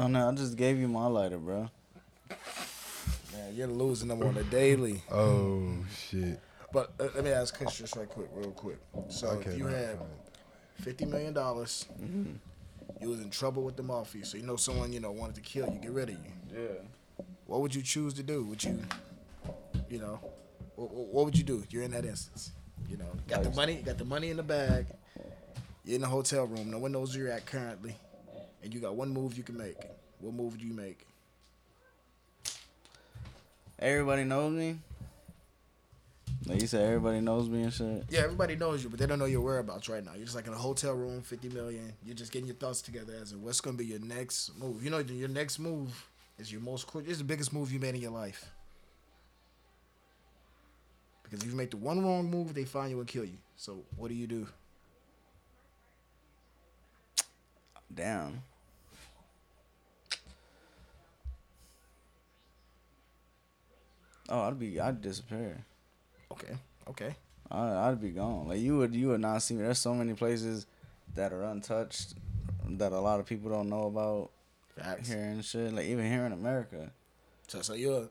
[0.03, 0.29] don't know.
[0.29, 1.71] I just gave you my lighter, bro.
[3.33, 5.03] man, you're losing them on the daily.
[5.11, 5.75] Oh
[6.09, 6.41] shit.
[6.73, 8.79] But uh, let me ask Kush just right quick, real quick.
[9.09, 9.51] So Okay.
[9.51, 9.99] if you no, had
[10.81, 11.87] fifty million dollars,
[13.01, 14.25] you was in trouble with the mafia.
[14.25, 16.33] So you know someone you know wanted to kill you, get rid of you.
[16.53, 17.25] Yeah.
[17.47, 18.45] What would you choose to do?
[18.45, 18.79] Would you,
[19.89, 20.21] you know,
[20.77, 21.65] what, what would you do?
[21.71, 22.53] You're in that instance.
[22.89, 24.87] You know, got the money, got the money in the bag.
[25.85, 26.71] You're in the hotel room.
[26.71, 27.97] No one knows where you're at currently,
[28.63, 29.77] and you got one move you can make.
[30.21, 31.07] What move would you make?
[33.79, 34.79] Everybody knows me.
[36.47, 38.05] Like you said, everybody knows me and shit.
[38.09, 40.13] Yeah, everybody knows you, but they don't know your whereabouts right now.
[40.15, 41.93] You're just like in a hotel room, fifty million.
[42.05, 44.83] You're just getting your thoughts together as in what's gonna be your next move.
[44.83, 46.87] You know, your next move is your most.
[46.87, 48.47] cru- It's the biggest move you made in your life.
[51.23, 53.37] Because if you make the one wrong move, they find you and kill you.
[53.57, 54.47] So what do you do?
[57.95, 58.43] Damn.
[64.29, 65.65] Oh, I'd be, I'd disappear.
[66.31, 66.55] Okay,
[66.89, 67.17] okay.
[67.51, 68.49] I, I'd be gone.
[68.49, 69.63] Like you would, you would not see me.
[69.63, 70.67] There's so many places
[71.15, 72.15] that are untouched
[72.69, 74.31] that a lot of people don't know about
[74.77, 75.09] Facts.
[75.09, 75.73] here and shit.
[75.73, 76.91] Like even here in America.
[77.47, 78.09] So, so you're.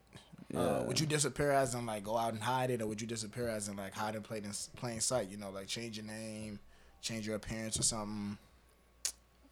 [0.49, 0.59] Yeah.
[0.59, 3.07] Uh, would you disappear as in like go out and hide it, or would you
[3.07, 5.27] disappear as in like hide and play in plain sight?
[5.29, 6.59] You know, like change your name,
[7.01, 8.37] change your appearance or something.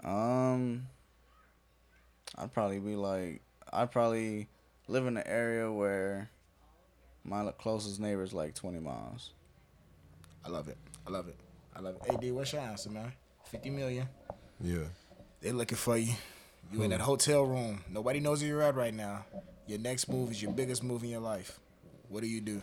[0.06, 0.88] Um,
[2.38, 3.42] I'd probably be like,
[3.74, 4.48] I'd probably
[4.88, 6.30] live in an area where
[7.24, 9.32] my closest neighbor is like 20 miles.
[10.46, 10.78] I love it.
[11.08, 11.36] I love it.
[11.76, 12.10] I love it.
[12.10, 13.12] Hey, D, what's your answer, man?
[13.46, 14.08] Fifty million.
[14.62, 14.86] Yeah.
[15.42, 16.14] They're looking for you.
[16.72, 17.84] You in that hotel room.
[17.90, 19.26] Nobody knows where you're at right now.
[19.68, 21.60] Your next move is your biggest move in your life.
[22.10, 22.62] What do you do?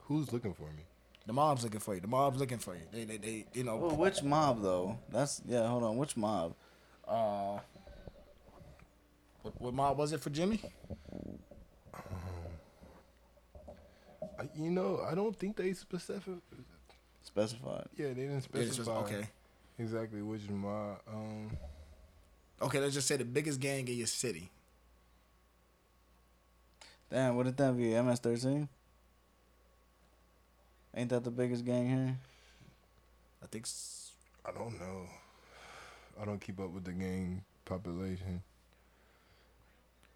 [0.00, 0.84] Who's looking for me?
[1.26, 2.00] The mob's looking for you.
[2.00, 2.80] The mob's looking for you.
[2.92, 3.76] They, they, they you know.
[3.76, 4.98] Well, which mob though?
[5.10, 5.66] That's yeah.
[5.68, 6.54] Hold on, which mob?
[7.06, 7.58] Uh,
[9.42, 10.60] what, what mob was it for Jimmy?
[11.12, 11.38] Um,
[14.38, 16.34] I, you know, I don't think they specific.
[17.22, 17.86] Specified.
[17.96, 19.28] Yeah, they didn't Yeah, just- specify okay.
[19.78, 20.98] exactly which mob.
[21.08, 21.50] um.
[22.60, 24.50] Okay, let's just say the biggest gang in your city.
[27.10, 28.68] Damn, wouldn't that be MS13?
[30.94, 32.16] Ain't that the biggest gang here?
[33.42, 33.64] I think.
[33.64, 34.12] s-
[34.44, 35.06] I don't know.
[36.20, 38.42] I don't keep up with the gang population.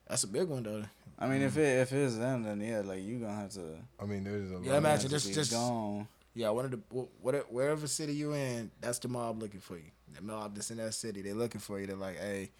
[0.08, 0.84] That's a big one though.
[1.18, 1.58] I mean, if mm.
[1.58, 3.60] it if it's them, then yeah, like you gonna have to.
[4.00, 4.78] I mean, there's a Yeah, lot.
[4.78, 6.08] imagine have just- to be just- gone.
[6.34, 9.76] Yeah, one of the wh- whatever wherever city you in, that's the mob looking for
[9.78, 9.90] you.
[10.14, 11.86] The mob that's in that city, they're looking for you.
[11.86, 12.50] They're like, hey,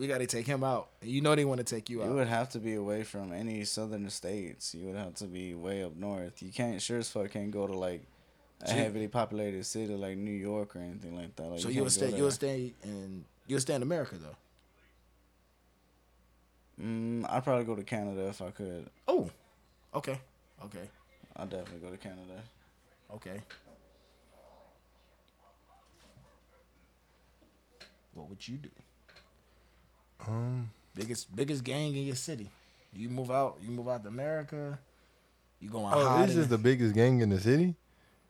[0.00, 0.88] we got to take him out.
[1.02, 2.08] You know they want to take you out.
[2.08, 4.74] You would have to be away from any southern states.
[4.74, 6.42] You would have to be way up north.
[6.42, 8.02] You can't sure as fuck can't go to like
[8.62, 11.50] a heavily populated city like New York or anything like that.
[11.50, 12.16] Like, so you you would stay.
[12.16, 13.26] You would stay in.
[13.46, 14.36] You would stay in America though.
[16.82, 18.88] Mm, I'd probably go to Canada if I could.
[19.06, 19.28] Oh,
[19.94, 20.18] okay,
[20.64, 20.88] okay,
[21.36, 22.40] I'd definitely go to Canada.
[23.16, 23.42] okay.
[28.14, 28.70] What would you do?
[30.26, 32.50] Um, Biggest biggest gang in your city.
[32.92, 33.58] You move out.
[33.62, 34.78] You move out to America.
[35.60, 37.74] You going oh, hide this is the biggest gang in the city,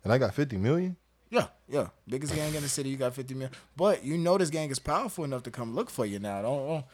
[0.05, 0.97] and I got fifty million.
[1.31, 1.89] Yeah, yeah.
[2.09, 2.91] Biggest gang in the city.
[2.91, 3.53] You got 50 million.
[3.77, 6.43] But you know this gang is powerful enough to come look for you now.
[6.43, 6.85] Don't don't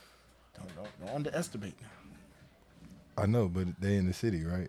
[0.55, 1.75] don't, don't, don't underestimate.
[3.17, 4.69] I know, but they in the city, right?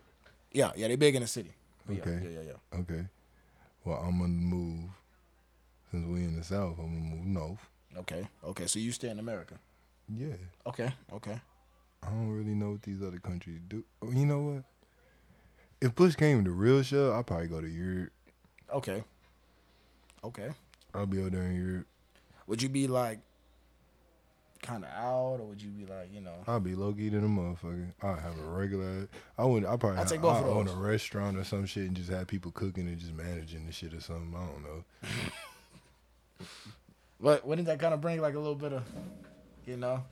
[0.52, 0.88] Yeah, yeah.
[0.88, 1.52] They big in the city.
[1.88, 2.20] Yeah, Okay.
[2.22, 2.80] Yeah, yeah, yeah.
[2.80, 3.04] Okay.
[3.84, 4.90] Well, I'm gonna move.
[5.90, 7.70] Since we in the south, I'm gonna move north.
[7.98, 8.66] Okay, okay.
[8.66, 9.54] So you stay in America.
[10.16, 10.34] Yeah.
[10.66, 11.40] Okay, okay.
[12.02, 13.84] I don't really know what these other countries do.
[14.02, 14.64] Oh, you know what?
[15.80, 18.12] If push came to real shit, I'd probably go to Europe.
[18.74, 19.02] Okay.
[20.24, 20.50] Okay.
[20.94, 21.86] I'll be over there in Europe.
[22.46, 23.20] Would you be like
[24.62, 26.34] kind of out, or would you be like, you know?
[26.46, 27.92] I'll be low key than a motherfucker.
[28.02, 29.08] I'll have a regular.
[29.36, 29.70] I wouldn't.
[29.70, 29.98] I probably.
[29.98, 30.74] I'll take both of I'll own those.
[30.74, 33.94] a restaurant or some shit and just have people cooking and just managing the shit
[33.94, 34.34] or something.
[34.36, 34.84] I don't know.
[37.20, 38.84] But wouldn't that kind of bring like a little bit of,
[39.68, 40.02] you know?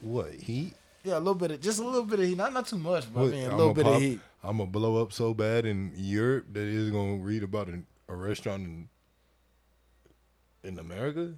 [0.00, 0.74] What heat?
[1.04, 2.36] Yeah, a little bit of just a little bit of heat.
[2.36, 4.20] Not not too much, but What, I mean a little bit pop- of heat.
[4.42, 8.14] I'm gonna blow up so bad in Europe that is gonna read about a, a
[8.16, 8.88] restaurant in
[10.64, 11.34] in America.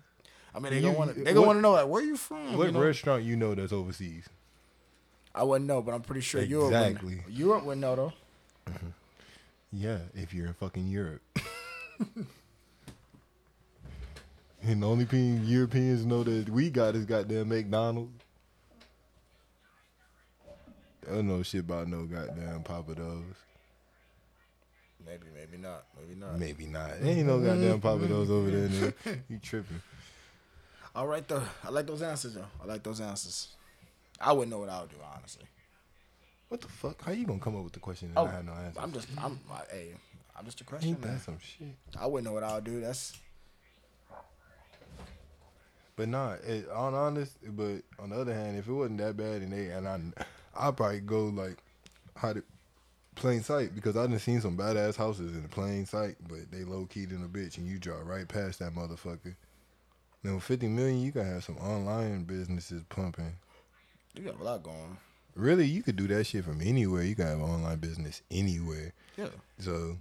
[0.55, 1.23] I mean, they You- gonna want to.
[1.23, 2.57] They gonna want to know like where you from.
[2.57, 2.81] what you know?
[2.81, 4.29] restaurant you know that's overseas?
[5.35, 6.73] I wouldn't know, but I'm pretty sure Europe.
[6.73, 7.17] Exactly.
[7.17, 8.13] Wouldn't, Europe wouldn't know though.
[8.67, 8.87] Mm-hmm.
[9.73, 11.23] Yeah, if you're in fucking Europe.
[14.63, 18.13] and the only thing Europeans know that we got is goddamn McDonald's.
[21.03, 23.23] They don't know shit about no goddamn Pappadeaux.
[25.05, 25.85] Maybe, maybe not.
[25.99, 26.39] Maybe not.
[26.39, 27.01] Maybe not.
[27.01, 28.69] There ain't no goddamn Pappadeaux over there.
[28.69, 29.21] Nigga.
[29.29, 29.81] You tripping.
[30.95, 31.43] All right, though.
[31.65, 32.47] I like those answers, though.
[32.63, 33.49] I like those answers.
[34.21, 35.47] I wouldn't know what I would do, honestly.
[36.49, 37.03] What the fuck?
[37.03, 38.81] How you gonna come up with the question and Oh, I have no answer?
[38.81, 39.89] I'm just, I'm, I, hey,
[40.37, 40.91] I'm just a question.
[40.91, 41.21] Ain't man.
[41.21, 41.69] some shit?
[41.99, 42.81] I wouldn't know what I would do.
[42.81, 43.17] That's
[46.01, 49.43] But nah, it, on honest, but on the other hand, if it wasn't that bad
[49.43, 50.01] and they and I,
[50.57, 51.59] I'd probably go like
[52.17, 52.43] how to
[53.17, 56.65] plain sight because I done seen some badass houses in the plain sight, but they
[56.65, 59.37] low keyed in a bitch and you drive right past that motherfucker.
[60.23, 63.35] Now with fifty million, you can have some online businesses pumping.
[64.15, 64.97] you got a lot going.
[65.37, 67.03] really, you could do that shit from anywhere.
[67.03, 68.95] You can have an online business anywhere.
[69.19, 69.29] Yeah.
[69.59, 69.99] So,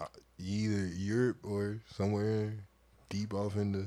[0.00, 0.06] uh,
[0.40, 2.54] either Europe or somewhere
[3.10, 3.86] deep off in the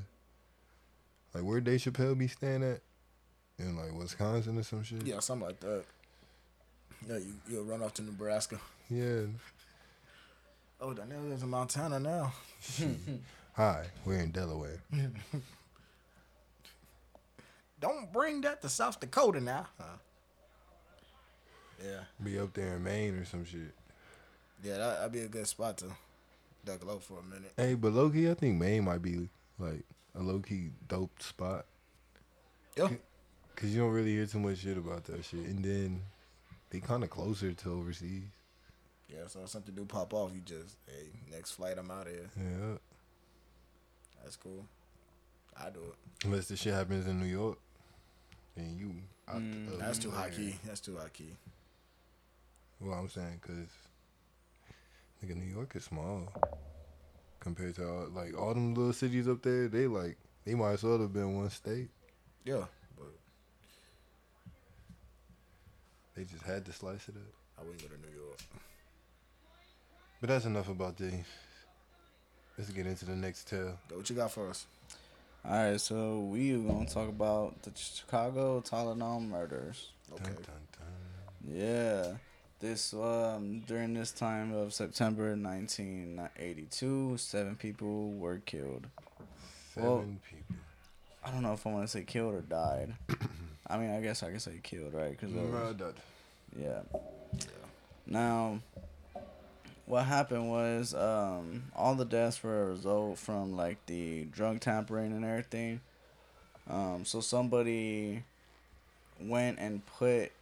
[1.33, 2.81] like where Dave Chappelle be staying at
[3.59, 5.05] in like Wisconsin or some shit.
[5.05, 5.83] Yeah, something like that.
[7.07, 8.59] Yeah, you you'll run off to Nebraska.
[8.89, 9.21] Yeah.
[10.79, 12.33] Oh, Daniel lives in Montana now.
[13.53, 14.81] Hi, we're in Delaware.
[17.79, 19.67] Don't bring that to South Dakota now.
[19.79, 19.85] Huh.
[21.83, 23.73] Yeah, Be up there in Maine or some shit.
[24.63, 25.87] yeah, that, that'd be a good spot to
[26.63, 27.51] duck low for a minute.
[27.57, 29.27] Hey, but low key, I think Maine might be
[29.59, 29.83] like
[30.15, 31.65] a low key dope spot.
[32.77, 32.89] Yeah,
[33.55, 36.01] Cause you don't really hear too much shit about that shit, and then
[36.71, 38.23] they kind of closer to overseas.
[39.07, 39.27] yeah.
[39.27, 42.29] So if something do pop off, you just hey, next flight, I'm out of here.
[42.35, 42.77] Yeah,
[44.23, 44.65] That's cool.
[45.55, 46.25] I do it.
[46.25, 47.59] unless the shit happens in New York,
[48.57, 48.95] then you.
[49.31, 50.55] Mm, That's too high key.
[50.65, 51.35] That's too high key.
[52.81, 53.69] Well, I'm saying, cause
[55.23, 56.33] nigga, New York is small
[57.43, 59.67] compared to all, like all them little cities up there.
[59.67, 61.89] They like they might as well have been one state.
[62.45, 62.65] Yeah,
[62.97, 63.13] but
[66.15, 67.33] They just had to slice it up.
[67.59, 68.39] I wouldn't go to New York.
[70.21, 71.11] But that's enough about the.
[72.57, 73.77] Let's get into the next tale.
[73.89, 74.65] Yo, what you got for us?
[75.45, 79.89] All right, so we are gonna talk about the Chicago Tylenol murders.
[80.13, 80.23] Okay.
[80.23, 81.55] Dun, dun, dun.
[81.57, 82.13] Yeah,
[82.63, 88.87] this um during this time of September 1982, seven people were killed.
[89.73, 90.55] Seven Well- people.
[91.25, 92.95] I don't know if I want to say killed or died.
[93.67, 95.11] I mean, I guess I can say killed, right?
[95.11, 95.95] Because Murdered.
[96.57, 96.81] Yeah.
[98.05, 98.59] Now,
[99.85, 105.13] what happened was um, all the deaths were a result from like the drug tampering
[105.13, 105.79] and everything.
[106.69, 108.23] Um, so somebody
[109.21, 110.33] went and put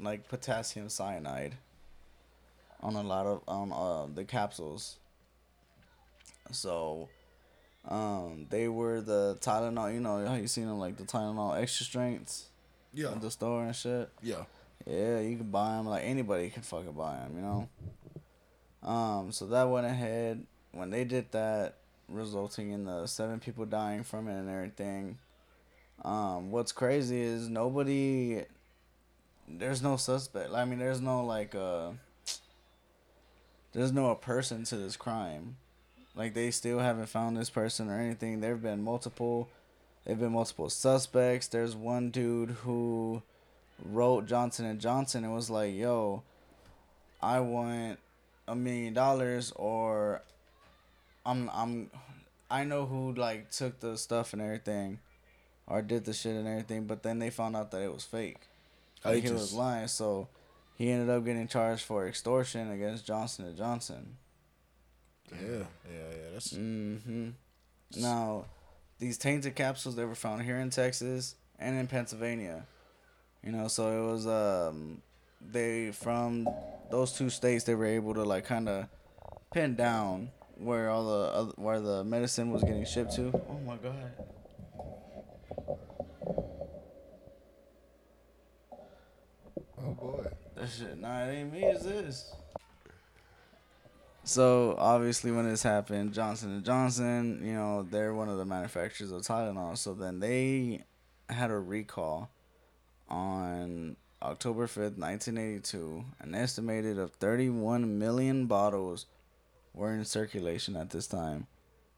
[0.00, 1.54] like potassium cyanide
[2.82, 4.96] on a lot of on uh, the capsules.
[6.52, 7.08] So
[7.88, 9.92] um, they were the Tylenol.
[9.92, 12.46] You know how you seen them like the Tylenol extra strengths
[12.92, 13.12] Yeah.
[13.12, 14.10] at the store and shit.
[14.22, 14.44] Yeah.
[14.86, 17.68] Yeah, you can buy them like anybody can fucking buy them, you know.
[18.88, 21.74] Um, so that went ahead when they did that,
[22.08, 25.18] resulting in the seven people dying from it and everything.
[26.04, 28.42] Um, what's crazy is nobody.
[29.48, 30.52] There's no suspect.
[30.52, 31.90] I mean, there's no like uh.
[33.72, 35.56] There's no a person to this crime,
[36.14, 38.40] like they still haven't found this person or anything.
[38.40, 39.50] There've been multiple,
[40.04, 41.46] there've been multiple suspects.
[41.48, 43.22] There's one dude who
[43.84, 46.22] wrote Johnson and Johnson and was like, "Yo,
[47.22, 47.98] I want
[48.48, 50.22] a million dollars, or
[51.26, 51.90] I'm I'm
[52.50, 55.00] I know who like took the stuff and everything,
[55.66, 58.40] or did the shit and everything, but then they found out that it was fake.
[59.06, 60.28] Oh, Like he he was lying, so
[60.76, 64.16] he ended up getting charged for extortion against Johnson and Johnson.
[65.32, 65.38] Yeah.
[65.48, 65.64] Yeah.
[65.90, 66.30] Yeah.
[66.32, 67.30] That's hmm
[67.96, 68.44] Now,
[68.98, 72.66] these tainted capsules they were found here in Texas and in Pennsylvania.
[73.42, 75.02] You know, so it was um
[75.40, 76.48] they from
[76.90, 78.86] those two states they were able to like kind of
[79.52, 83.30] pin down where all the oth- where the medicine was getting shipped to.
[83.48, 84.12] Oh my god.
[89.86, 90.26] Oh boy.
[90.56, 91.64] That shit, nah, it ain't me.
[91.64, 92.34] It's this.
[94.24, 99.12] So obviously, when this happened, Johnson and Johnson, you know, they're one of the manufacturers
[99.12, 99.78] of Tylenol.
[99.78, 100.82] So then they
[101.28, 102.30] had a recall
[103.08, 106.04] on October fifth, nineteen eighty-two.
[106.18, 109.06] An estimated of thirty-one million bottles
[109.74, 111.46] were in circulation at this time.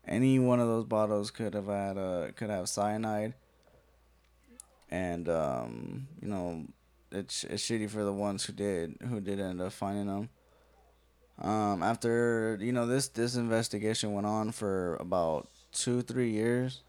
[0.07, 3.35] Any one of those bottles could have had uh could have cyanide.
[4.91, 6.65] And um, you know,
[7.11, 10.29] it's it's shitty for the ones who did who did end up finding them.
[11.41, 16.83] Um, after you know this this investigation went on for about two three years,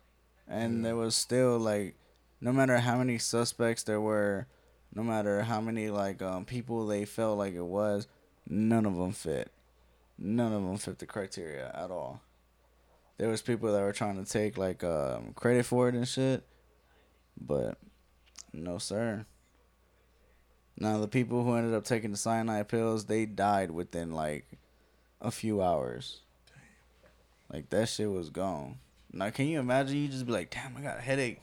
[0.47, 1.95] and there was still like,
[2.41, 4.47] no matter how many suspects there were,
[4.93, 8.07] no matter how many like um people they felt like it was,
[8.47, 9.51] none of them fit,
[10.17, 12.21] none of them fit the criteria at all.
[13.17, 16.43] There was people that were trying to take like um credit for it and shit,
[17.39, 17.77] but
[18.51, 19.25] no sir.
[20.79, 24.45] Now the people who ended up taking the cyanide pills, they died within like
[25.21, 26.21] a few hours.
[27.51, 28.77] Like that shit was gone.
[29.11, 31.41] Now can you imagine you just be like, damn, I got a headache.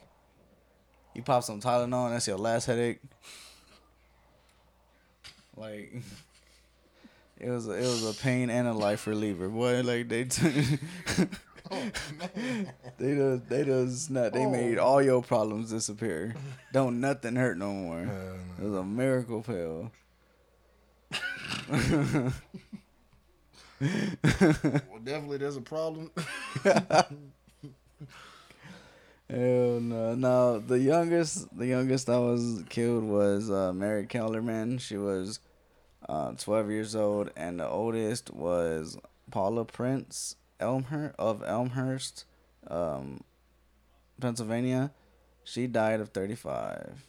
[1.14, 3.00] You pop some Tylenol and that's your last headache.
[5.58, 6.02] Like
[7.40, 9.80] it was a, it was a pain and a life reliever, boy.
[9.82, 10.52] Like they took
[12.98, 14.32] They just, they just not.
[14.32, 16.34] They made all your problems disappear.
[16.72, 18.00] Don't nothing hurt no more.
[18.00, 19.90] Uh, It was a miracle pill.
[23.80, 26.10] Well, definitely there's a problem.
[26.64, 27.06] Hell
[29.80, 30.14] no.
[30.14, 34.78] No, the youngest, the youngest that was killed was uh, Mary Kellerman.
[34.78, 35.40] She was
[36.08, 38.98] uh, 12 years old, and the oldest was
[39.30, 42.24] Paula Prince Elmhurst of Elmhurst,
[42.68, 43.20] um,
[44.20, 44.92] Pennsylvania.
[45.44, 47.06] She died of 35.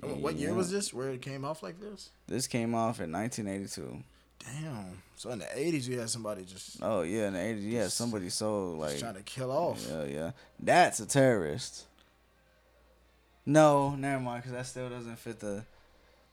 [0.00, 0.92] What year was this?
[0.92, 2.10] Where it came off like this?
[2.26, 4.02] This came off in 1982.
[4.38, 5.02] Damn.
[5.16, 8.28] So in the '80s, you had somebody just, Oh yeah, in the 80s, yeah, somebody
[8.28, 9.84] so like trying to kill off.
[9.88, 10.30] Yeah, yeah.
[10.60, 11.86] That's a terrorist.
[13.46, 15.64] No, never mind, because that still doesn't fit the.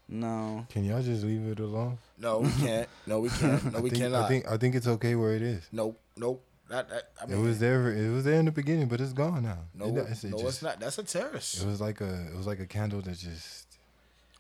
[0.10, 0.66] No.
[0.70, 1.98] Can y'all just leave it alone?
[2.20, 2.88] No, we can't.
[3.08, 3.72] No, we can't.
[3.72, 4.26] No, I we think, cannot.
[4.26, 5.68] I think I think it's okay where it is.
[5.72, 6.00] nope.
[6.18, 6.44] Nope.
[6.70, 7.90] That, that, I It was there.
[7.90, 9.58] It was there in the beginning, but it's gone now.
[9.76, 10.80] No, It- no, it's, it it's, just- not.
[10.80, 11.62] That's a terrorist.
[11.62, 12.28] It was like a.
[12.32, 13.68] It was like a candle that just.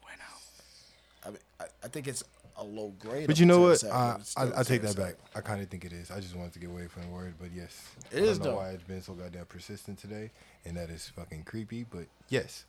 [0.05, 1.25] went out.
[1.25, 2.23] I, mean, I, I think it's
[2.57, 3.27] a low grade.
[3.27, 3.79] But you know what?
[3.79, 5.15] terrorist act, I, but it's still I, a I take that back.
[5.35, 6.11] I kind of think it is.
[6.11, 8.45] I just wanted to get away from the word, but yes, It I is, don't
[8.47, 8.57] know though.
[8.57, 10.29] why it's been so goddamn persistent today,
[10.65, 11.83] and that is fucking creepy.
[11.83, 12.65] But yes,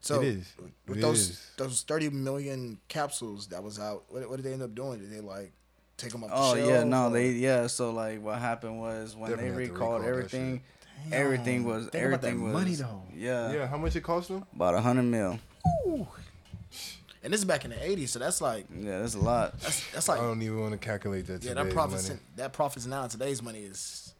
[0.00, 0.52] So it is.
[0.86, 1.50] with It those is.
[1.56, 4.98] those thirty million capsules that was out, what, what did they end up doing?
[5.00, 5.52] Did they like
[5.96, 6.30] take them off?
[6.32, 7.66] Oh the yeah, no, or- they yeah.
[7.66, 10.62] So like, what happened was when Definitely they recalled recall everything,
[11.10, 11.12] Damn.
[11.20, 13.02] everything was Think about that everything was money though.
[13.14, 14.44] Yeah, Yeah, how much it cost them?
[14.54, 15.38] about a hundred mil.
[17.20, 19.58] And this is back in the '80s, so that's like Yeah, that's a lot.
[19.60, 21.42] that's that's like I don't even want to calculate that.
[21.42, 22.20] yeah, that profits money.
[22.20, 24.14] in, that profits now in today's money is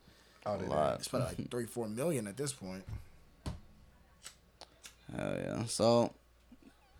[0.45, 0.99] Out of A lot.
[0.99, 2.83] it's probably like three four million at this point.
[5.16, 5.64] Hell yeah.
[5.66, 6.12] So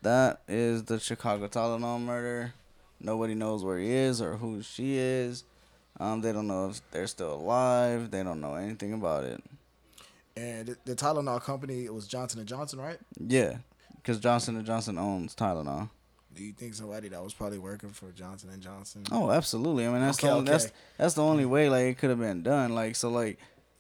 [0.03, 2.55] that is the Chicago Tylenol murder.
[3.01, 5.45] Nobody knows where he is or who she is.
[6.01, 8.11] Um, they don't know if they're still alive.
[8.11, 9.43] They don't know anything about it.
[10.37, 12.99] And the, Tylenol company it was Johnson and Johnson, right?
[13.19, 13.57] Yeah,
[13.97, 15.91] because Johnson and Johnson owns Tylenol.
[16.33, 19.03] Do you think somebody that was probably working for Johnson and Johnson?
[19.11, 19.87] Oh, absolutely.
[19.87, 20.75] I mean, that's Okay, the only, that's okay.
[20.97, 22.77] that's the only way like it could have been done.
[22.77, 23.39] Like so, like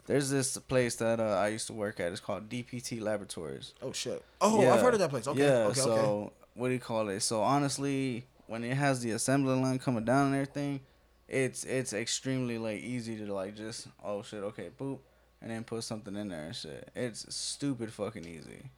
[0.09, 2.11] there's this place that uh, I used to work at.
[2.11, 3.75] It's called DPT Laboratories.
[3.83, 4.25] Oh shit!
[4.41, 4.73] Oh, Yeah.
[4.73, 5.29] I've heard of that place.
[5.29, 5.67] Okay, yeah.
[5.67, 6.33] okay, so okay.
[6.55, 7.21] what do you call it?
[7.21, 10.81] So honestly, when it has the assembly line coming down and everything,
[11.29, 15.01] it's it's extremely like easy to like just oh shit okay boop
[15.43, 16.91] and then put something in there and shit.
[16.97, 18.71] It's stupid fucking easy.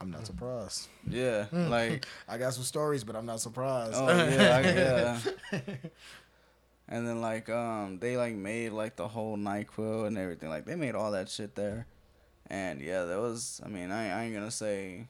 [0.00, 0.88] I'm not surprised.
[1.08, 3.94] Yeah, like I got some stories, but I'm not surprised.
[3.94, 5.18] oh yeah, I, yeah.
[6.88, 10.48] And then like um they like made like the whole Nyquil and everything.
[10.48, 11.86] Like they made all that shit there.
[12.48, 15.06] And yeah, there was I mean, I, I ain't gonna say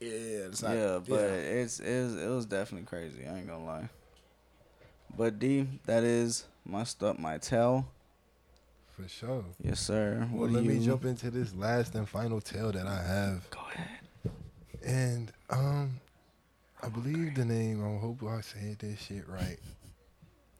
[0.00, 0.74] yeah, it's not.
[0.74, 1.60] yeah, but yeah.
[1.62, 3.26] it's it's it was definitely crazy.
[3.26, 3.88] I ain't gonna lie.
[5.16, 7.86] But D, that is my stuff, my tell.
[8.96, 9.44] For sure.
[9.62, 10.28] Yes, sir.
[10.32, 13.48] Well, What let me jump into this last and final tale that I have.
[13.50, 14.32] Go ahead.
[14.84, 16.00] And um,
[16.82, 17.82] I believe the name.
[17.84, 19.58] I hope I said this shit right.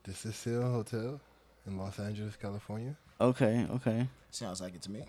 [0.04, 1.20] The Cecil Hotel
[1.66, 2.96] in Los Angeles, California.
[3.20, 4.08] Okay, okay.
[4.30, 5.04] Sounds like it to me.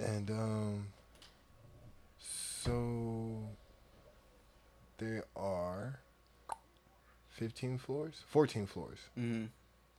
[0.00, 0.86] And um,
[2.18, 3.38] so
[4.98, 5.98] there are
[7.30, 9.44] 15 floors, 14 floors, Mm-hmm.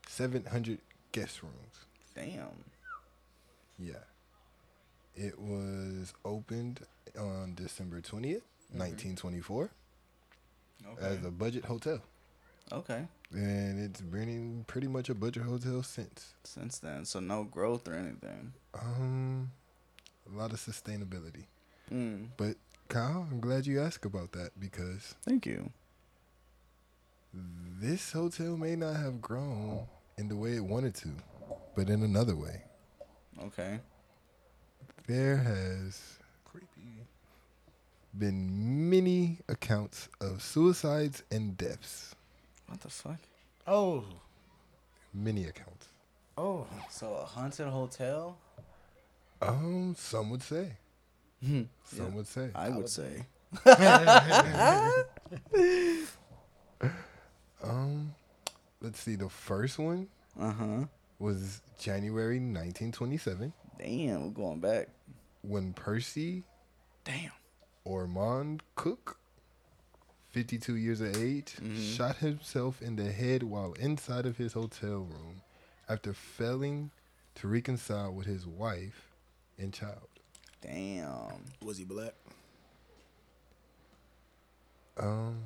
[0.07, 0.79] 700
[1.13, 1.85] guest rooms.
[2.15, 2.47] Damn.
[3.79, 3.93] Yeah.
[5.15, 6.81] It was opened
[7.17, 8.41] on December 20th,
[8.73, 9.69] 1924,
[10.85, 11.05] Okay.
[11.05, 12.01] as a budget hotel.
[12.71, 13.05] Okay.
[13.31, 16.33] And it's been pretty much a budget hotel since.
[16.43, 18.53] Since then, so no growth or anything.
[18.79, 19.51] Um,
[20.31, 21.45] a lot of sustainability.
[21.91, 22.27] Mm.
[22.37, 22.55] But
[22.89, 25.71] Kyle, I'm glad you asked about that because Thank you.
[27.33, 29.87] this hotel may not have grown
[30.17, 31.09] in the way it wanted to,
[31.75, 32.61] but in another way.
[33.45, 33.79] Okay.
[35.07, 37.07] There has Creepy.
[38.17, 42.13] been many accounts of suicides and deaths.
[42.73, 43.19] What the fuck?
[43.67, 44.03] Oh,
[45.13, 45.89] Many accounts.
[46.39, 46.65] oh.
[46.89, 48.35] So a haunted hotel?
[49.43, 50.71] Um, some would say.
[51.45, 51.63] Hmm.
[51.83, 52.11] Some Yeah.
[52.15, 52.49] would say.
[52.55, 53.25] I would say.
[57.63, 58.13] Um,
[58.81, 59.15] let's see.
[59.15, 60.07] The first one
[60.39, 60.85] Uh huh.
[61.19, 64.89] was January 1927 Damn, we're going back.
[65.43, 66.43] when Percy
[67.05, 67.31] Damn.
[67.85, 69.17] Ormond Cook,
[70.33, 71.95] 52 years of age, Mhm.
[71.95, 75.41] shot himself in the head while inside of his hotel room
[75.87, 76.89] after failing
[77.35, 79.11] to reconcile with his wife
[79.57, 80.09] and child.
[80.61, 81.43] Damn.
[81.61, 82.13] Was he black?
[84.97, 85.43] Um,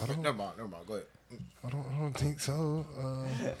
[0.00, 0.22] I don't.
[0.22, 0.56] Never mind.
[0.56, 0.86] Never mind.
[0.86, 1.06] Go ahead.
[1.64, 1.86] I don't.
[1.86, 2.86] I don't think so.
[2.98, 3.52] Uh,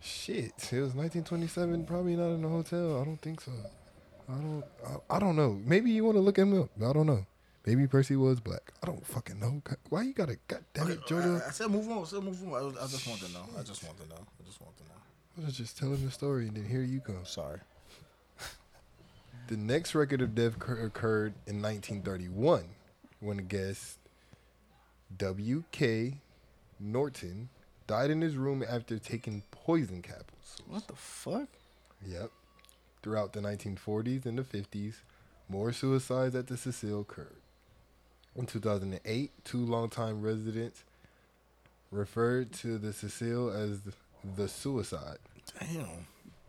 [0.00, 1.84] shit, it was 1927.
[1.84, 3.00] Probably not in a hotel.
[3.00, 3.52] I don't think so.
[4.28, 4.64] I don't.
[4.86, 5.60] I, I don't know.
[5.64, 6.70] Maybe you want to look him up.
[6.78, 7.26] I don't know.
[7.66, 8.72] Maybe Percy was black.
[8.82, 9.62] I don't fucking know.
[9.64, 10.36] God- Why you gotta?
[10.48, 11.40] God damn it, Jordan.
[11.42, 12.02] I, I said move on.
[12.02, 12.48] I said move on.
[12.54, 13.44] I, was- I just want to know.
[13.58, 14.16] I just want to know.
[14.40, 14.88] I just want to know.
[15.42, 17.24] I was just telling the story, and then here you come.
[17.24, 17.60] Sorry.
[19.48, 22.64] The next record of death cur- occurred in 1931
[23.20, 23.98] when a guest,
[25.18, 26.14] W.K.
[26.80, 27.50] Norton,
[27.86, 30.56] died in his room after taking poison capsules.
[30.66, 31.48] What the fuck?
[32.06, 32.30] Yep.
[33.02, 34.94] Throughout the 1940s and the 50s,
[35.50, 37.36] more suicides at the Cecil occurred.
[38.36, 40.82] In 2008, two longtime residents
[41.90, 43.80] referred to the Cecil as
[44.36, 45.18] the suicide.
[45.60, 45.86] Damn.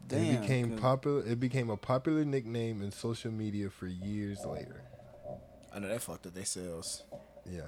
[0.07, 0.35] Damn.
[0.35, 1.23] it became popular.
[1.25, 4.81] It became a popular nickname in social media for years later.
[5.73, 7.03] I know that fucked up their sales.
[7.49, 7.61] Yeah.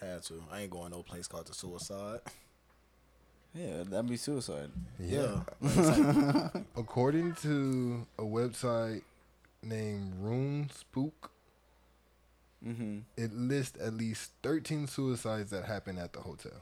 [0.00, 0.42] Had to.
[0.50, 2.20] I ain't going no place called the Suicide.
[3.54, 4.70] Yeah, that'd be suicide.
[4.98, 5.40] Yeah.
[6.76, 9.02] According to a website
[9.62, 11.32] named Room Spook,
[12.66, 12.98] Mm-hmm.
[13.16, 16.60] it lists at least 13 suicides that happened at the hotel.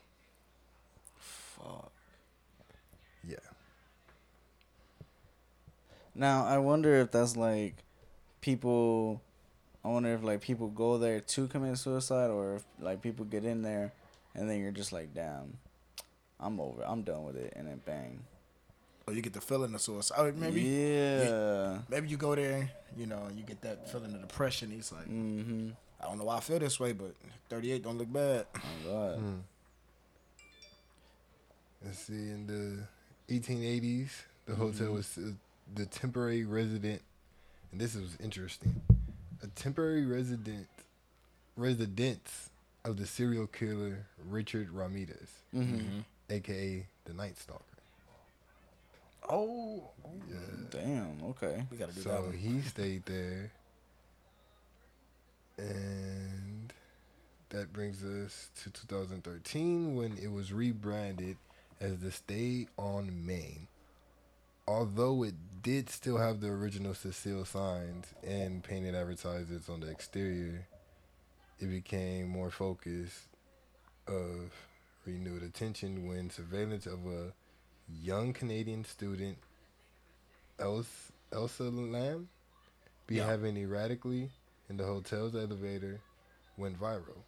[1.16, 1.90] Fuck.
[3.26, 3.36] Yeah.
[6.14, 7.74] Now I wonder if that's like
[8.40, 9.20] people.
[9.84, 13.44] I wonder if like people go there to commit suicide, or if like people get
[13.44, 13.92] in there,
[14.34, 15.56] and then you're just like, damn,
[16.40, 16.82] I'm over.
[16.84, 18.20] I'm done with it, and then bang.
[19.06, 20.18] Oh, you get the feeling of suicide.
[20.20, 21.78] Or maybe Yeah.
[21.88, 24.70] maybe you go there, you know, you get that feeling of depression.
[24.70, 25.70] He's like, Mm-hmm.
[26.00, 27.14] I don't know why I feel this way, but
[27.48, 28.46] 38 don't look bad.
[28.56, 29.18] Oh God.
[29.18, 29.34] Hmm.
[31.84, 34.08] Let's see, in the 1880s,
[34.46, 35.30] the hotel was uh,
[35.74, 37.02] the temporary resident,
[37.72, 38.80] and this was interesting.
[39.42, 40.66] A temporary resident,
[41.56, 42.50] residence
[42.84, 46.00] of the serial killer Richard Ramirez, Mm-hmm.
[46.30, 47.62] aka the Night Stalker.
[49.30, 49.84] Oh,
[50.28, 50.36] Yeah.
[50.70, 51.22] Damn.
[51.30, 51.64] Okay.
[51.70, 53.50] we gotta do that So he stayed there,
[55.58, 56.72] and
[57.50, 61.36] that brings us to 2013 when it was rebranded
[61.80, 63.68] as the Stay on Main.
[64.66, 70.66] Although it did still have the original Cecil signs and painted advertisements on the exterior,
[71.58, 73.28] it became more focused
[74.06, 74.52] of
[75.06, 77.32] renewed attention when surveillance of a
[77.90, 79.38] young Canadian student,
[80.58, 82.28] Els- Elsa Lam,
[83.06, 84.30] behaving erratically
[84.68, 86.00] in the hotel's elevator
[86.56, 87.22] went viral.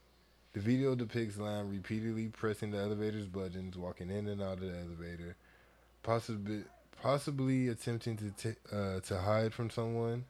[0.53, 4.77] The video depicts Lam repeatedly pressing the elevator's buttons, walking in and out of the
[4.79, 5.37] elevator,
[6.03, 6.65] possibly
[7.03, 10.25] possibly attempting to t- uh, to hide from someone.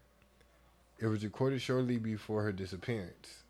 [0.99, 3.43] It was recorded shortly before her disappearance.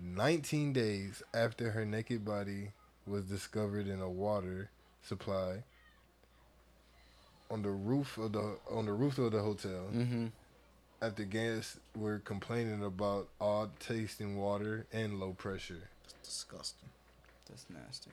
[0.00, 2.70] 19 days after her naked body
[3.06, 4.70] was discovered in a water
[5.02, 5.62] supply
[7.50, 10.26] on the roof of the on the roof of the hotel Mm-hmm.
[11.06, 15.88] After guests were complaining about odd tasting water and low pressure.
[16.24, 16.88] Disgusting.
[17.48, 18.10] That's nasty.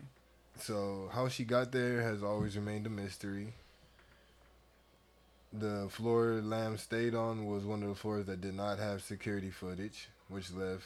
[0.60, 3.56] So how she got there has always remained a mystery.
[5.52, 9.50] The floor Lam stayed on was one of the floors that did not have security
[9.50, 10.84] footage, which left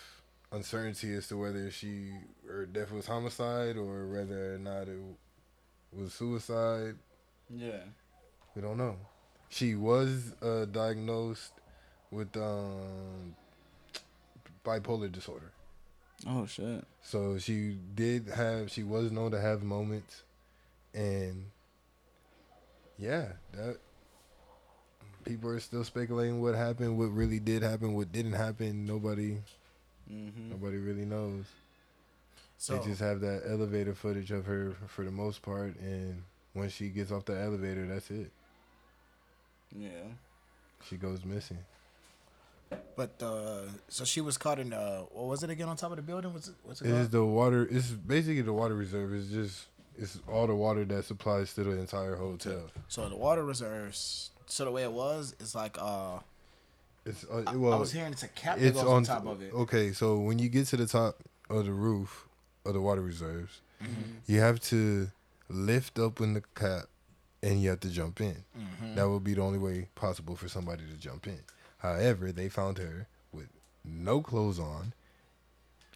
[0.53, 2.12] uncertainty as to whether she
[2.47, 4.97] her death was homicide or whether or not it
[5.92, 6.96] was suicide.
[7.54, 7.82] Yeah.
[8.55, 8.96] We don't know.
[9.50, 11.51] She was uh, diagnosed
[12.12, 13.36] with um,
[14.66, 15.51] bipolar disorder.
[16.28, 16.84] Oh shit.
[17.01, 20.24] So she did have, she was known to have moments,
[20.93, 21.46] and
[22.97, 23.78] yeah, that
[25.25, 28.86] people are still speculating what happened, what really did happen, what didn't happen.
[28.86, 29.38] Nobody,
[30.12, 30.51] Mm-hmm.
[30.51, 31.43] nobody really knows.
[32.58, 36.24] So they just have that elevator footage of her for the most part, and
[36.55, 38.32] once she gets off the elevator, that's it.
[39.75, 39.89] Yeah.
[40.89, 41.58] She goes missing.
[42.95, 45.97] But uh, so she was caught in uh, what was it again on top of
[45.97, 46.33] the building?
[46.33, 46.55] What's it?
[46.63, 47.67] What's it It is the water.
[47.69, 49.13] It's basically the water reserve.
[49.13, 49.67] It's just
[49.97, 52.63] it's all the water that supplies to the entire hotel.
[52.87, 54.31] So the water reserves.
[54.47, 56.19] So the way it was, it's like uh,
[57.05, 59.25] It's uh, well, I was hearing it's a cap that it's goes on on top
[59.27, 59.53] of it.
[59.53, 61.17] Okay, so when you get to the top
[61.49, 62.27] of the roof
[62.65, 64.31] of the water reserves, Mm-hmm.
[64.31, 65.07] you have to
[65.49, 66.85] lift up in the cap,
[67.43, 68.43] and you have to jump in.
[68.57, 68.95] Mm-hmm.
[68.95, 71.39] That would be the only way possible for somebody to jump in.
[71.79, 73.49] However, they found her with
[73.83, 74.93] no clothes on.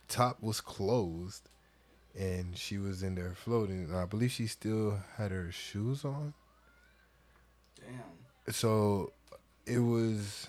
[0.08, 1.49] Top was closed,
[2.18, 3.94] and she was in there floating.
[3.94, 6.34] I believe she still had her shoes on.
[7.80, 8.53] Damn.
[8.53, 9.14] So
[9.66, 10.48] it was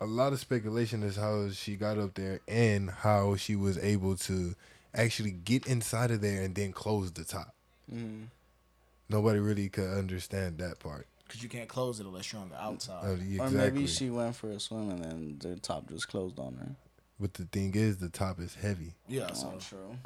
[0.00, 4.16] a lot of speculation is how she got up there and how she was able
[4.16, 4.54] to
[4.94, 7.54] actually get inside of there and then close the top.
[7.92, 8.26] Mm.
[9.08, 11.06] Nobody really could understand that part.
[11.26, 13.04] Because you can't close it unless you're on the outside.
[13.04, 13.38] Uh, exactly.
[13.38, 16.76] Or maybe she went for a swim and then the top just closed on her.
[17.18, 18.94] but the thing is, the top is heavy.
[19.08, 19.96] yeah, that's Oh, true.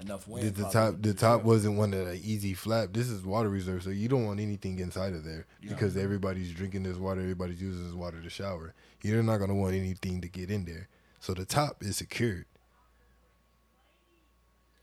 [0.00, 0.54] enough The, wind.
[0.56, 1.46] the top, the top that.
[1.46, 2.88] wasn't one of the easy flap.
[2.92, 5.70] This is water reserve, so you don't want anything inside of there Yeah.
[5.70, 7.20] because everybody's drinking this water.
[7.20, 8.74] Everybody's using this water to shower.
[9.02, 10.88] You're not gonna want anything to get in there.
[11.20, 12.46] So the top is secured.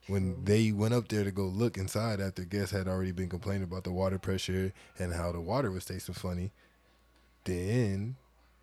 [0.08, 3.64] When they went up there to go look inside after guests had already been complaining
[3.64, 6.52] about the water pressure and how the water was tasting funny,
[7.44, 8.16] then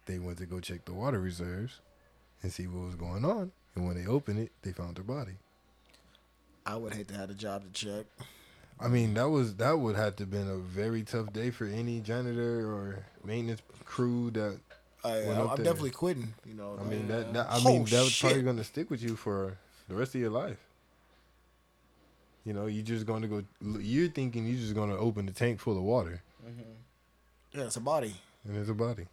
[0.07, 1.81] they went to go check the water reserves
[2.43, 3.53] and see what was going on.
[3.75, 5.37] And when they opened it, they found her body.
[6.67, 8.07] I would hate to have the job to check.
[8.81, 12.01] I mean, that was that would have to been a very tough day for any
[12.01, 14.31] janitor or maintenance crew.
[14.33, 14.61] That
[15.05, 15.65] I, Went I'm, up I'm there.
[15.65, 16.35] definitely quitting.
[16.47, 16.79] You know.
[16.81, 19.57] I mean, that, that I Oh, mean that was probably gonna stick with you for
[19.89, 20.59] the rest of your life.
[22.49, 23.45] You know, you're just gonna go.
[23.79, 26.23] You're thinking you're just gonna open the tank full of water,
[27.53, 28.15] Yeah, it's a body.
[28.47, 29.07] and there's a body.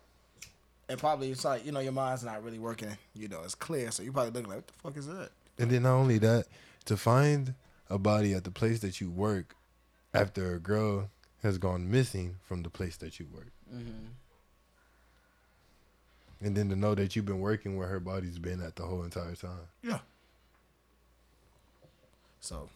[0.87, 3.91] And probably it's like, you know, your mind's not really working, you know, it's clear.
[3.91, 5.31] So you're probably looking like, what the fuck is that?
[5.59, 6.45] And then not only that,
[6.85, 7.55] to find
[7.89, 9.53] a body at the place that you work
[10.13, 11.09] after a girl
[11.43, 14.11] has gone missing from the place that you work, Mm-hmm.
[16.39, 19.03] and then to know that you've been working where her body's been at the whole
[19.03, 19.67] entire time.
[19.83, 19.99] Yeah.
[22.39, 22.69] So,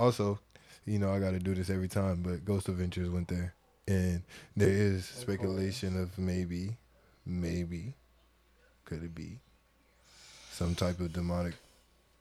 [0.00, 0.40] also,
[0.86, 3.54] you know, I got to do this every time, but Ghost Adventures went there,
[3.86, 4.22] and
[4.56, 6.76] there is speculation of maybe,
[7.26, 7.94] maybe,
[8.84, 9.38] could it be
[10.50, 11.54] some type of demonic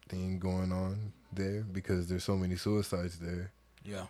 [0.07, 3.51] thing going on there because there's so many suicides there
[3.83, 4.05] yeah.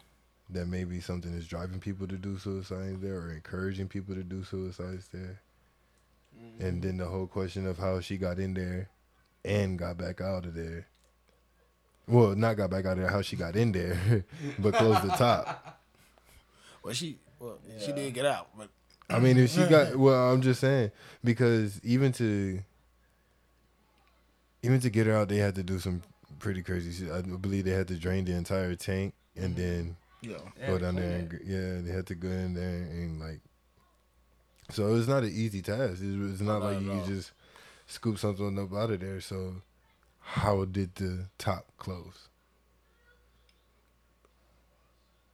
[0.49, 4.43] that maybe something is driving people to do suicides there or encouraging people to do
[4.43, 5.41] suicides there.
[6.59, 6.81] And mm.
[6.83, 8.89] then the whole question of how she got in there
[9.43, 10.87] and got back out of there.
[12.09, 14.25] Well, not got back out of there, how she got in there,
[14.59, 15.65] but closed the top.
[16.81, 18.69] Well, she, well, she did get out, but
[19.09, 20.91] I mean, if she got, well, I'm just saying
[21.21, 22.61] because even to,
[24.63, 26.01] even to get her out, they had to do some
[26.39, 27.11] pretty crazy shit.
[27.11, 30.37] I believe they had to drain the entire tank and then yeah.
[30.67, 33.41] go down there and yeah, they had to go in there and like.
[34.71, 35.99] So it's not an easy task.
[36.01, 37.05] It's, it's not Not like you all.
[37.05, 37.33] just
[37.87, 39.19] scoop something up out of there.
[39.19, 39.55] So,
[40.31, 42.29] how did the top close?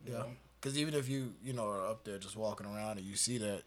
[0.08, 0.24] yeah.
[0.60, 3.38] Because even if you, you know, are up there just walking around and you see
[3.38, 3.64] that,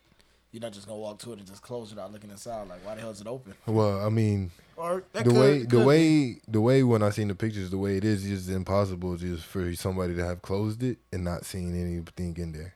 [0.50, 2.66] you're not just gonna walk to it and just close it without looking inside.
[2.68, 3.54] Like, why the hell is it open?
[3.66, 5.84] Well, I mean, Or the could- way the could be.
[5.84, 9.16] way the way when I seen the pictures, the way it is, is just impossible
[9.16, 12.74] just for somebody to have closed it and not seeing anything in there,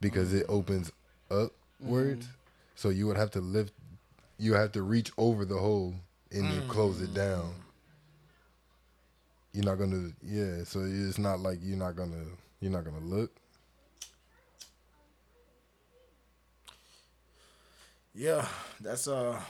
[0.00, 0.54] because it mm-hmm.
[0.54, 0.92] opens
[1.30, 2.26] upwards.
[2.26, 2.36] Mm-hmm.
[2.76, 3.72] So you would have to lift,
[4.38, 5.94] you have to reach over the hole
[6.32, 7.14] and then close it mm.
[7.14, 7.54] down.
[9.54, 10.64] You're not gonna, yeah.
[10.64, 12.24] So it's not like you're not gonna,
[12.60, 13.30] you're not gonna look.
[18.14, 18.46] Yeah,
[18.80, 19.40] that's uh,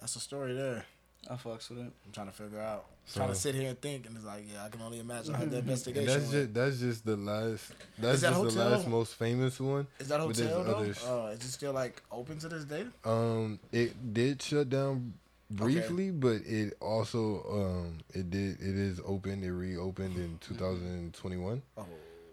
[0.00, 0.84] that's a story there.
[1.30, 1.92] I fucks with it.
[2.04, 2.84] I'm trying to figure out.
[3.14, 5.40] trying to sit here and think, and it's like, yeah, I can only imagine how
[5.44, 6.06] the And investigation.
[6.06, 6.32] that's went.
[6.32, 7.72] just that's just the last.
[7.98, 9.86] That's that just the hotel- last most famous one.
[9.98, 10.72] Is that hotel though?
[10.74, 11.04] others.
[11.04, 12.84] Uh, is it still like open to this day?
[13.04, 15.14] Um, it did shut down
[15.56, 19.42] briefly, but it also um it did it is open.
[19.42, 21.62] It reopened in 2021.
[21.76, 21.86] Oh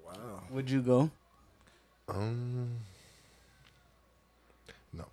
[0.05, 0.13] wow.
[0.51, 1.09] Would you go?
[2.07, 2.69] Um,
[4.93, 5.05] no.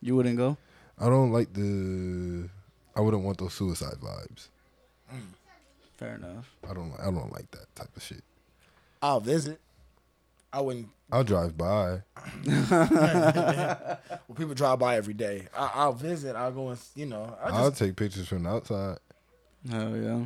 [0.00, 0.56] You wouldn't go?
[0.98, 2.48] I don't like the.
[2.96, 4.48] I wouldn't want those suicide vibes.
[5.96, 6.48] Fair enough.
[6.68, 6.92] I don't.
[7.00, 8.22] I don't like that type of shit.
[9.02, 9.60] I'll visit.
[10.54, 10.88] I wouldn't.
[11.10, 12.02] I'll drive by.
[14.26, 15.48] Well, people drive by every day.
[15.56, 16.34] I, I'll visit.
[16.34, 17.36] I'll go and you know.
[17.42, 18.98] I I'll just take pictures from the outside.
[19.70, 20.24] Hell yeah.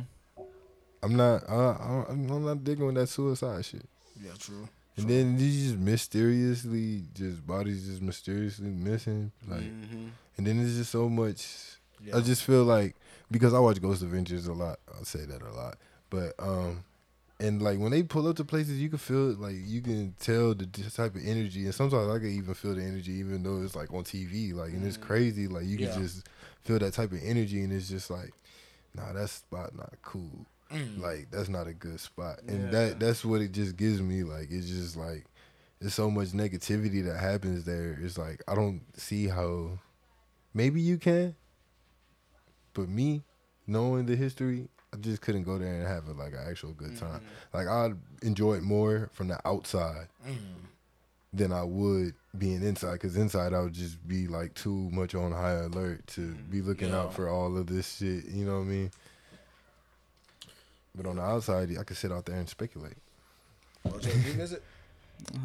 [1.03, 1.49] I'm not.
[1.49, 3.85] I, I, I'm not digging with that suicide shit.
[4.23, 4.69] yeah, true.
[4.97, 9.31] And then these just mysteriously, just bodies just mysteriously missing.
[9.47, 10.07] Like, mm-hmm.
[10.37, 11.77] and then there's just so much.
[12.03, 12.17] Yeah.
[12.17, 12.95] I just feel like
[13.29, 14.79] because I watch Ghost Adventures a lot.
[14.89, 15.77] I say that a lot,
[16.09, 16.83] but um,
[17.39, 19.39] and like when they pull up to places, you can feel it.
[19.39, 22.83] Like you can tell the type of energy, and sometimes I can even feel the
[22.83, 24.53] energy, even though it's like on TV.
[24.53, 25.47] Like, and it's crazy.
[25.47, 25.89] Like you Yeah.
[25.89, 26.27] can just
[26.61, 28.33] feel that type of energy, and it's just like,
[28.93, 30.45] nah, that spot not cool.
[30.71, 31.01] Mm.
[31.01, 32.71] Like that's not a good spot, and Yeah.
[32.71, 34.23] that that's what it just gives me.
[34.23, 35.25] Like it's just like
[35.79, 37.97] there's so much negativity that happens there.
[38.03, 39.79] It's like I don't see how.
[40.53, 41.35] Maybe you can,
[42.73, 43.23] but me,
[43.67, 46.97] knowing the history, I just couldn't go there and have it like an actual good
[46.97, 47.21] time.
[47.53, 47.93] Like I'd
[48.23, 50.35] enjoy it more from the outside Mm.
[51.31, 55.31] than I would being inside because inside I would just be like too much on
[55.31, 57.01] high alert to be looking Yeah.
[57.01, 58.25] out for all of this shit.
[58.25, 58.91] You know what I mean?
[60.95, 62.97] But on the outside, I could sit out there and speculate.
[63.83, 64.63] Would you visit?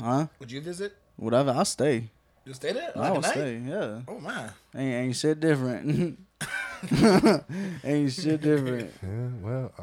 [0.01, 0.29] Huh?
[0.39, 0.97] Would you visit?
[1.17, 1.51] Whatever.
[1.51, 2.09] I'll stay.
[2.45, 2.93] You stay there?
[2.95, 3.31] I Like a will night?
[3.33, 3.57] stay.
[3.59, 4.01] Yeah.
[4.07, 4.51] Oh my.
[4.75, 6.19] Ain't ain't shit different.
[7.85, 8.93] ain't shit different.
[9.03, 9.83] Yeah, well, I,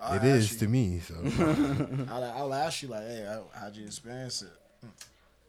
[0.00, 0.58] I'll it ask is you.
[0.60, 1.00] to me.
[1.00, 1.14] So
[2.10, 4.88] I'll, I'll ask you like, hey, how- how'd you experience it?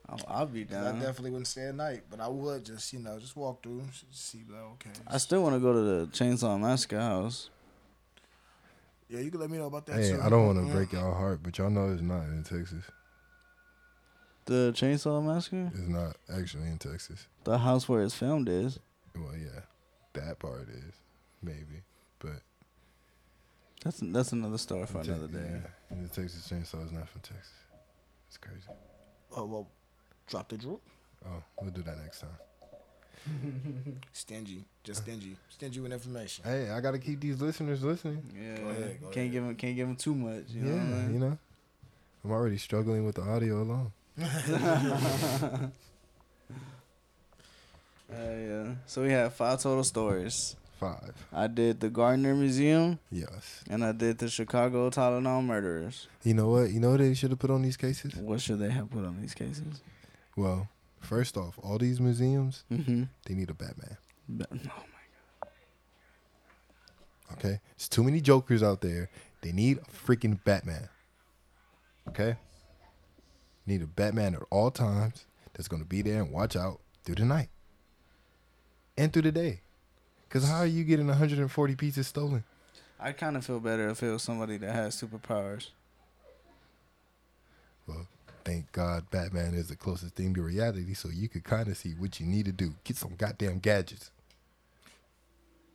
[0.10, 3.00] I'll, I'll be 'Cause I definitely wouldn't stay at night, but I would just, you
[3.00, 4.90] know, just walk through, s- see, like, okay.
[5.06, 7.50] I still want to go to the Chainsaw Massacre house.
[9.10, 9.98] yeah, you can let me know about that.
[9.98, 10.22] hey, too.
[10.22, 10.72] I don't want to Mm.
[10.74, 12.84] break y'all heart, but y'all know it's not in Texas.
[14.46, 15.72] The Chainsaw Massacre?
[15.76, 17.28] It's not actually in Texas.
[17.44, 18.80] The house where it's filmed is.
[19.14, 19.60] Well, yeah,
[20.14, 20.94] that part is
[21.42, 21.84] maybe,
[22.20, 22.42] but
[23.84, 25.62] That's that's another story for Te- another day.
[25.92, 27.54] yeah, the Texas Chainsaw is not from Texas.
[28.28, 28.68] It's crazy.
[29.36, 29.68] Oh well,
[30.28, 30.82] drop the droop.
[31.26, 32.30] Oh, we'll do that next time.
[34.14, 36.44] Stingy, just stingy, stingy with information.
[36.46, 38.24] Hey, I gotta keep these listeners listening.
[38.34, 39.32] Yeah, Go ahead, go can't ahead.
[39.32, 40.44] give them, can't give him too much.
[40.50, 41.14] You know yeah, what I mean?
[41.14, 41.38] you know,
[42.24, 43.92] I'm already struggling with the audio alone.
[48.12, 48.66] Uh, yeah.
[48.86, 50.56] So we had five total stories.
[50.80, 51.14] Five.
[51.34, 53.64] I did the Gardner Museum Yes.
[53.70, 56.08] and I did the Chicago Tylenol murderers.
[56.24, 56.70] You know what?
[56.72, 58.14] You know what they should have put on these cases?
[58.16, 59.82] What should they have put on these cases?
[60.36, 60.70] Well,
[61.00, 63.04] first off, all these museums Mm-hmm.
[63.26, 63.98] they need a Batman.
[64.30, 64.60] Oh my
[65.42, 65.50] god.
[67.34, 69.10] Okay, it's too many Jokers out there.
[69.42, 70.90] They need a freaking Batman.
[72.10, 72.36] Okay,
[73.66, 77.26] need a Batman at all times that's gonna be there and watch out through the
[77.26, 77.50] night
[78.98, 79.62] and through the day.
[80.30, 82.44] Cause how are you getting 140 pieces stolen?
[83.00, 85.70] I kind of feel better if it was somebody that has superpowers.
[87.88, 88.08] Well,
[88.44, 91.92] thank God Batman is the closest thing to reality, so you could kind of see
[91.92, 92.74] what you need to do.
[92.84, 94.12] Get some goddamn gadgets.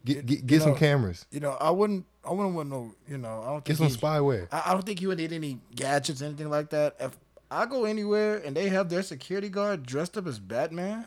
[0.05, 1.24] Get get, get you some know- cameras.
[1.31, 4.49] You know, I wouldn't, I wouldn't want no, you know, I don't Get some spyware.
[4.53, 6.97] I, I don't think you would need any gadgets, or anything like that.
[7.01, 7.16] If
[7.51, 11.07] I go anywhere and they have their security guard dressed up as Batman,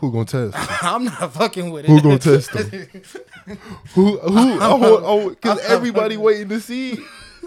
[0.00, 0.54] Who gonna test?
[0.82, 1.88] I'm not fucking with it.
[1.88, 2.70] Who gonna test them?
[3.94, 4.60] who who?
[4.60, 6.98] I want, oh, oh cause everybody waiting to see.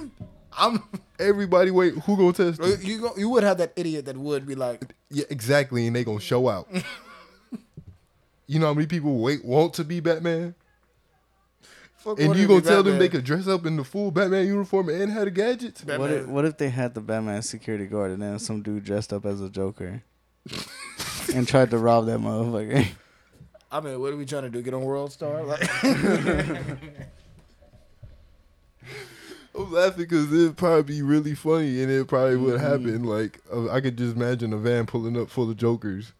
[0.53, 0.83] I'm.
[1.17, 1.95] Everybody wait.
[1.95, 2.79] Who gonna test them?
[2.81, 6.03] You go, you would have that idiot that would be like, Yeah, exactly, and they
[6.03, 6.67] gonna show out.
[8.45, 10.53] you know how many people wait want to be Batman,
[11.97, 14.45] Fuck and you be gonna tell them they could dress up in the full Batman
[14.45, 15.83] uniform and have the gadgets?
[15.83, 19.11] What if, what if they had the Batman security guard and then some dude dressed
[19.11, 20.03] up as a Joker
[21.35, 22.87] and tried to rob that motherfucker?
[23.71, 24.61] I mean, what are we trying to do?
[24.61, 25.43] Get on World Star?
[25.43, 25.67] Like,
[29.55, 33.03] I'm laughing because it'd probably be really funny, and it probably would happen.
[33.03, 36.13] Like uh, I could just imagine a van pulling up full of jokers.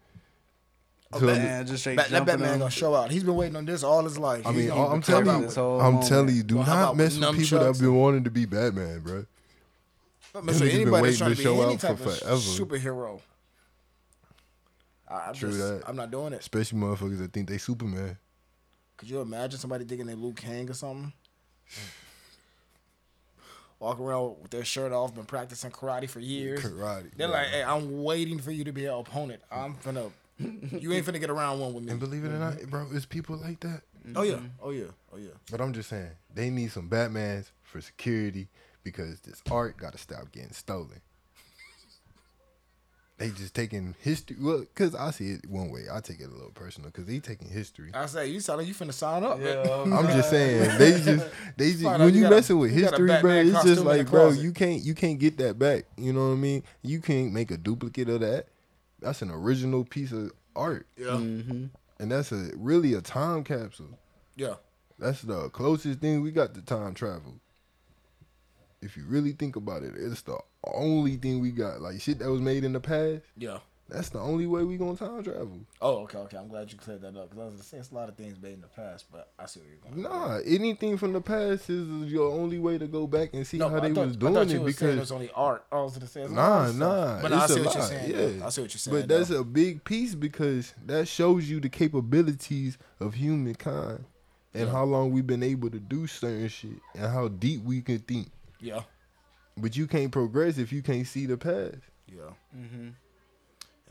[1.17, 2.59] So, Man, just straight Bat- that jumping Batman them.
[2.59, 3.11] gonna show out.
[3.11, 4.47] He's been waiting on this all his life.
[4.47, 6.09] I He's mean, gonna I'm come telling out you, this whole I'm moment.
[6.09, 8.23] telling you, do Well, how not about mess with people that nunchucks have been wanting
[8.23, 9.25] to be Batman, bro.
[10.33, 11.81] But Them so niggas been anybody waiting that's trying to to be show any out
[11.81, 12.35] for type of forever.
[12.37, 13.21] superhero.
[15.13, 15.83] I, I'm True just, that.
[15.87, 16.39] I'm not doing it.
[16.39, 18.17] Especially motherfuckers that think they Superman.
[18.97, 21.13] Could you imagine somebody thinking they Liu Kang or something?
[23.79, 26.61] Walk around with their shirt off, been practicing karate for years.
[26.61, 27.11] Karate.
[27.15, 27.33] They're yeah.
[27.33, 29.41] like, "Hey, I'm waiting for you to be an opponent.
[29.51, 30.09] I'm finna,
[30.39, 32.69] you ain't finna get around one with me." And believe it or not, mm-hmm.
[32.69, 33.81] bro, it's people like that.
[34.15, 34.47] Oh yeah, mm-hmm.
[34.61, 35.31] oh yeah, oh yeah.
[35.51, 38.47] But I'm just saying, they need some Batmans for security
[38.83, 41.01] because this art got to stop getting stolen.
[43.19, 44.35] They just taking history.
[44.39, 45.83] Well, because I see it one way.
[45.91, 47.91] I take it a little personal because they taking history.
[47.93, 49.39] I say, you sound like you finna sign up.
[49.39, 49.93] man.
[49.93, 52.71] I'm just saying they just they just Find when you you got a- messing with
[52.75, 53.31] you history, bro.
[53.35, 55.85] It's just like, bro, you can't you can't get that back.
[55.95, 56.63] You know what I mean?
[56.81, 58.47] You can't make a duplicate of that.
[58.99, 61.65] That's an original piece of art, Yeah, Mm-hmm.
[61.99, 63.97] and that's a really a time capsule.
[64.35, 64.55] yeah.
[64.99, 67.39] That's the closest thing we got to time travel.
[68.81, 70.37] If you really think about it, it's the
[70.67, 71.81] only thing we got.
[71.81, 73.21] Like shit that was made in the past.
[73.37, 73.59] Yeah.
[73.89, 75.59] That's the only way we gonna time travel.
[75.81, 76.37] Oh, okay, okay.
[76.37, 78.15] I'm glad you cleared that up because I was gonna say it's a lot of
[78.15, 80.01] things made in the past, but I see where you're going.
[80.01, 83.67] Nah, anything from the past is your only way to go back and see No,
[83.69, 85.29] how I they thought, was I doing you it was saying it because was only
[85.35, 85.65] art.
[85.71, 87.21] I was gonna say it's Nah, nah.
[87.21, 88.09] But I see what you're saying.
[88.11, 88.17] Yeah.
[88.39, 88.45] though.
[88.45, 88.97] I see what you're saying.
[89.01, 89.41] But that's though.
[89.41, 94.05] a big piece because that shows you the capabilities of humankind
[94.53, 94.71] and Yeah.
[94.71, 98.31] how long we've been able to do certain shit and how deep we can think.
[98.61, 98.81] yeah,
[99.55, 101.77] But you can't progress if you can't see the past
[102.13, 102.31] yeah.
[102.55, 102.81] Mm-hmm.
[102.81, 102.95] And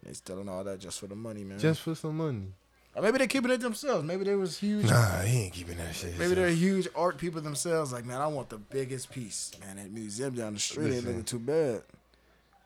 [0.05, 1.59] they stealing all that just for the money, man.
[1.59, 2.53] just for some money.
[2.95, 4.05] or maybe they're keeping it themselves.
[4.05, 4.87] Maybe they was huge.
[4.87, 6.19] Nah, he ain't keeping that shit.
[6.19, 7.93] Maybe they're huge art people themselves.
[7.93, 9.53] Like, man, I want the biggest piece.
[9.61, 11.83] Man, that museum down the street ain't looking too bad.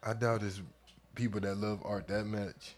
[0.02, 0.60] I doubt it's
[1.14, 2.74] people that love art that much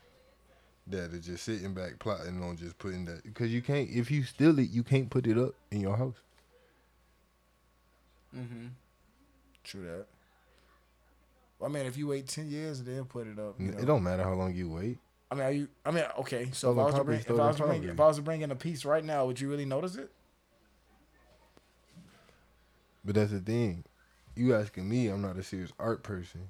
[0.87, 4.23] that are just sitting back plotting on just putting that because you can't if you
[4.23, 6.15] steal it you can't put it up in your house.
[8.35, 8.69] Mm-hmm.
[9.69, 10.07] True that.
[11.59, 13.79] Well, I mean, if you wait ten years and then put it up, you know.
[13.79, 14.97] It don't matter how long you wait.
[15.31, 15.69] I mean, are you?
[15.85, 16.49] I mean, okay.
[16.53, 18.17] So if I was to property, bring, if I was to bring, if I was
[18.17, 20.11] to bring in a piece right now, would you really notice it?
[23.05, 23.85] But that's the thing.
[24.35, 26.49] You asking me, I'm not a serious art person.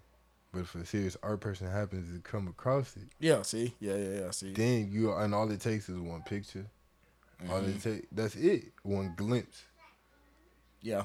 [0.53, 3.43] But if a serious art person happens to come across it, Yeah.
[3.43, 3.74] See.
[3.81, 3.97] Yeah.
[3.97, 4.20] Yeah.
[4.20, 4.31] Yeah.
[4.31, 4.53] See.
[4.53, 6.66] then you and all it takes is one picture.
[7.51, 7.70] All Mm-hmm.
[7.70, 8.73] it take that's it.
[8.82, 9.62] One glimpse.
[10.82, 11.05] Yeah.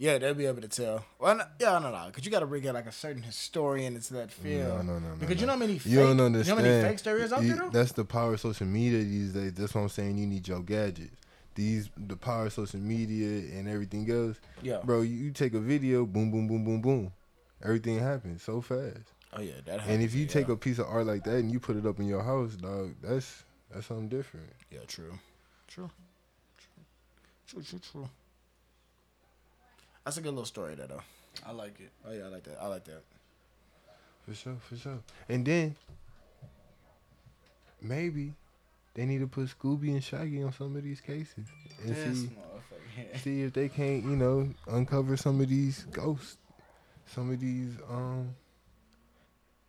[0.00, 1.04] Yeah, they'll be able to tell.
[1.18, 3.96] Well, no, yeah, no, no, because you got to bring in like a certain historian
[3.96, 4.68] into that field.
[4.86, 5.14] No, no, no, no.
[5.16, 7.32] Because you know how many fake, You don't you know how many fakes there is
[7.32, 7.64] out You- there.
[7.64, 7.70] Though?
[7.70, 9.54] That's the power of social media these days.
[9.54, 10.16] That's what I'm saying.
[10.16, 11.16] You need your gadgets.
[11.56, 14.36] These the power of social media and everything else.
[14.62, 14.78] Yeah.
[14.84, 17.12] Bro, you, you take a video, boom, boom, boom, boom, boom.
[17.64, 19.12] Everything happens so fast.
[19.32, 19.80] Oh yeah, that.
[19.80, 20.28] Happens, and if you yeah.
[20.28, 22.54] take a piece of art like that and you put it up in your house,
[22.54, 24.46] dog, that's that's something different.
[24.70, 25.18] yeah, true,
[25.66, 25.90] true,
[26.56, 26.84] true,
[27.48, 28.08] true, true, true.
[30.08, 31.02] That's a good little story there, though.
[31.46, 31.90] I like it.
[32.08, 32.56] Oh yeah, I like that.
[32.58, 33.02] I like that.
[34.26, 35.00] For sure, for sure.
[35.28, 35.76] And then
[37.82, 38.32] maybe
[38.94, 41.44] they need to put Scooby and Shaggy on some of these cases
[41.84, 43.18] and This see motherfucker.
[43.22, 46.38] see if they can't, you know, uncover some of these ghosts,
[47.04, 48.34] some of these um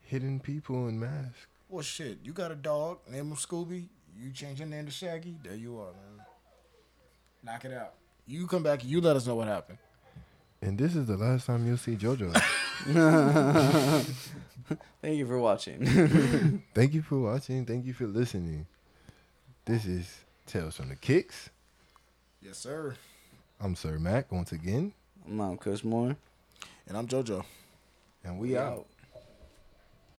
[0.06, 1.48] hidden people in masks.
[1.68, 3.90] Well, shit, you got a dog, name him Scooby.
[4.18, 5.36] You change your name to Shaggy.
[5.44, 6.26] There you are, man.
[7.44, 7.95] Knock it out.
[8.26, 8.86] You come back.
[8.86, 9.80] You let us know what happened.
[10.61, 12.34] And this is the last time you'll see JoJo.
[15.02, 15.86] Thank you for watching.
[16.76, 17.65] Thank you for watching.
[17.65, 18.68] Thank you for listening.
[19.65, 21.49] This is Tales from the Kicks.
[22.41, 22.95] Yes, sir.
[23.61, 24.94] I'm Sir Mac once again,
[25.26, 26.15] I'm Mom Kushmore.
[26.88, 27.44] And I'm JoJo.
[28.23, 28.86] and we out.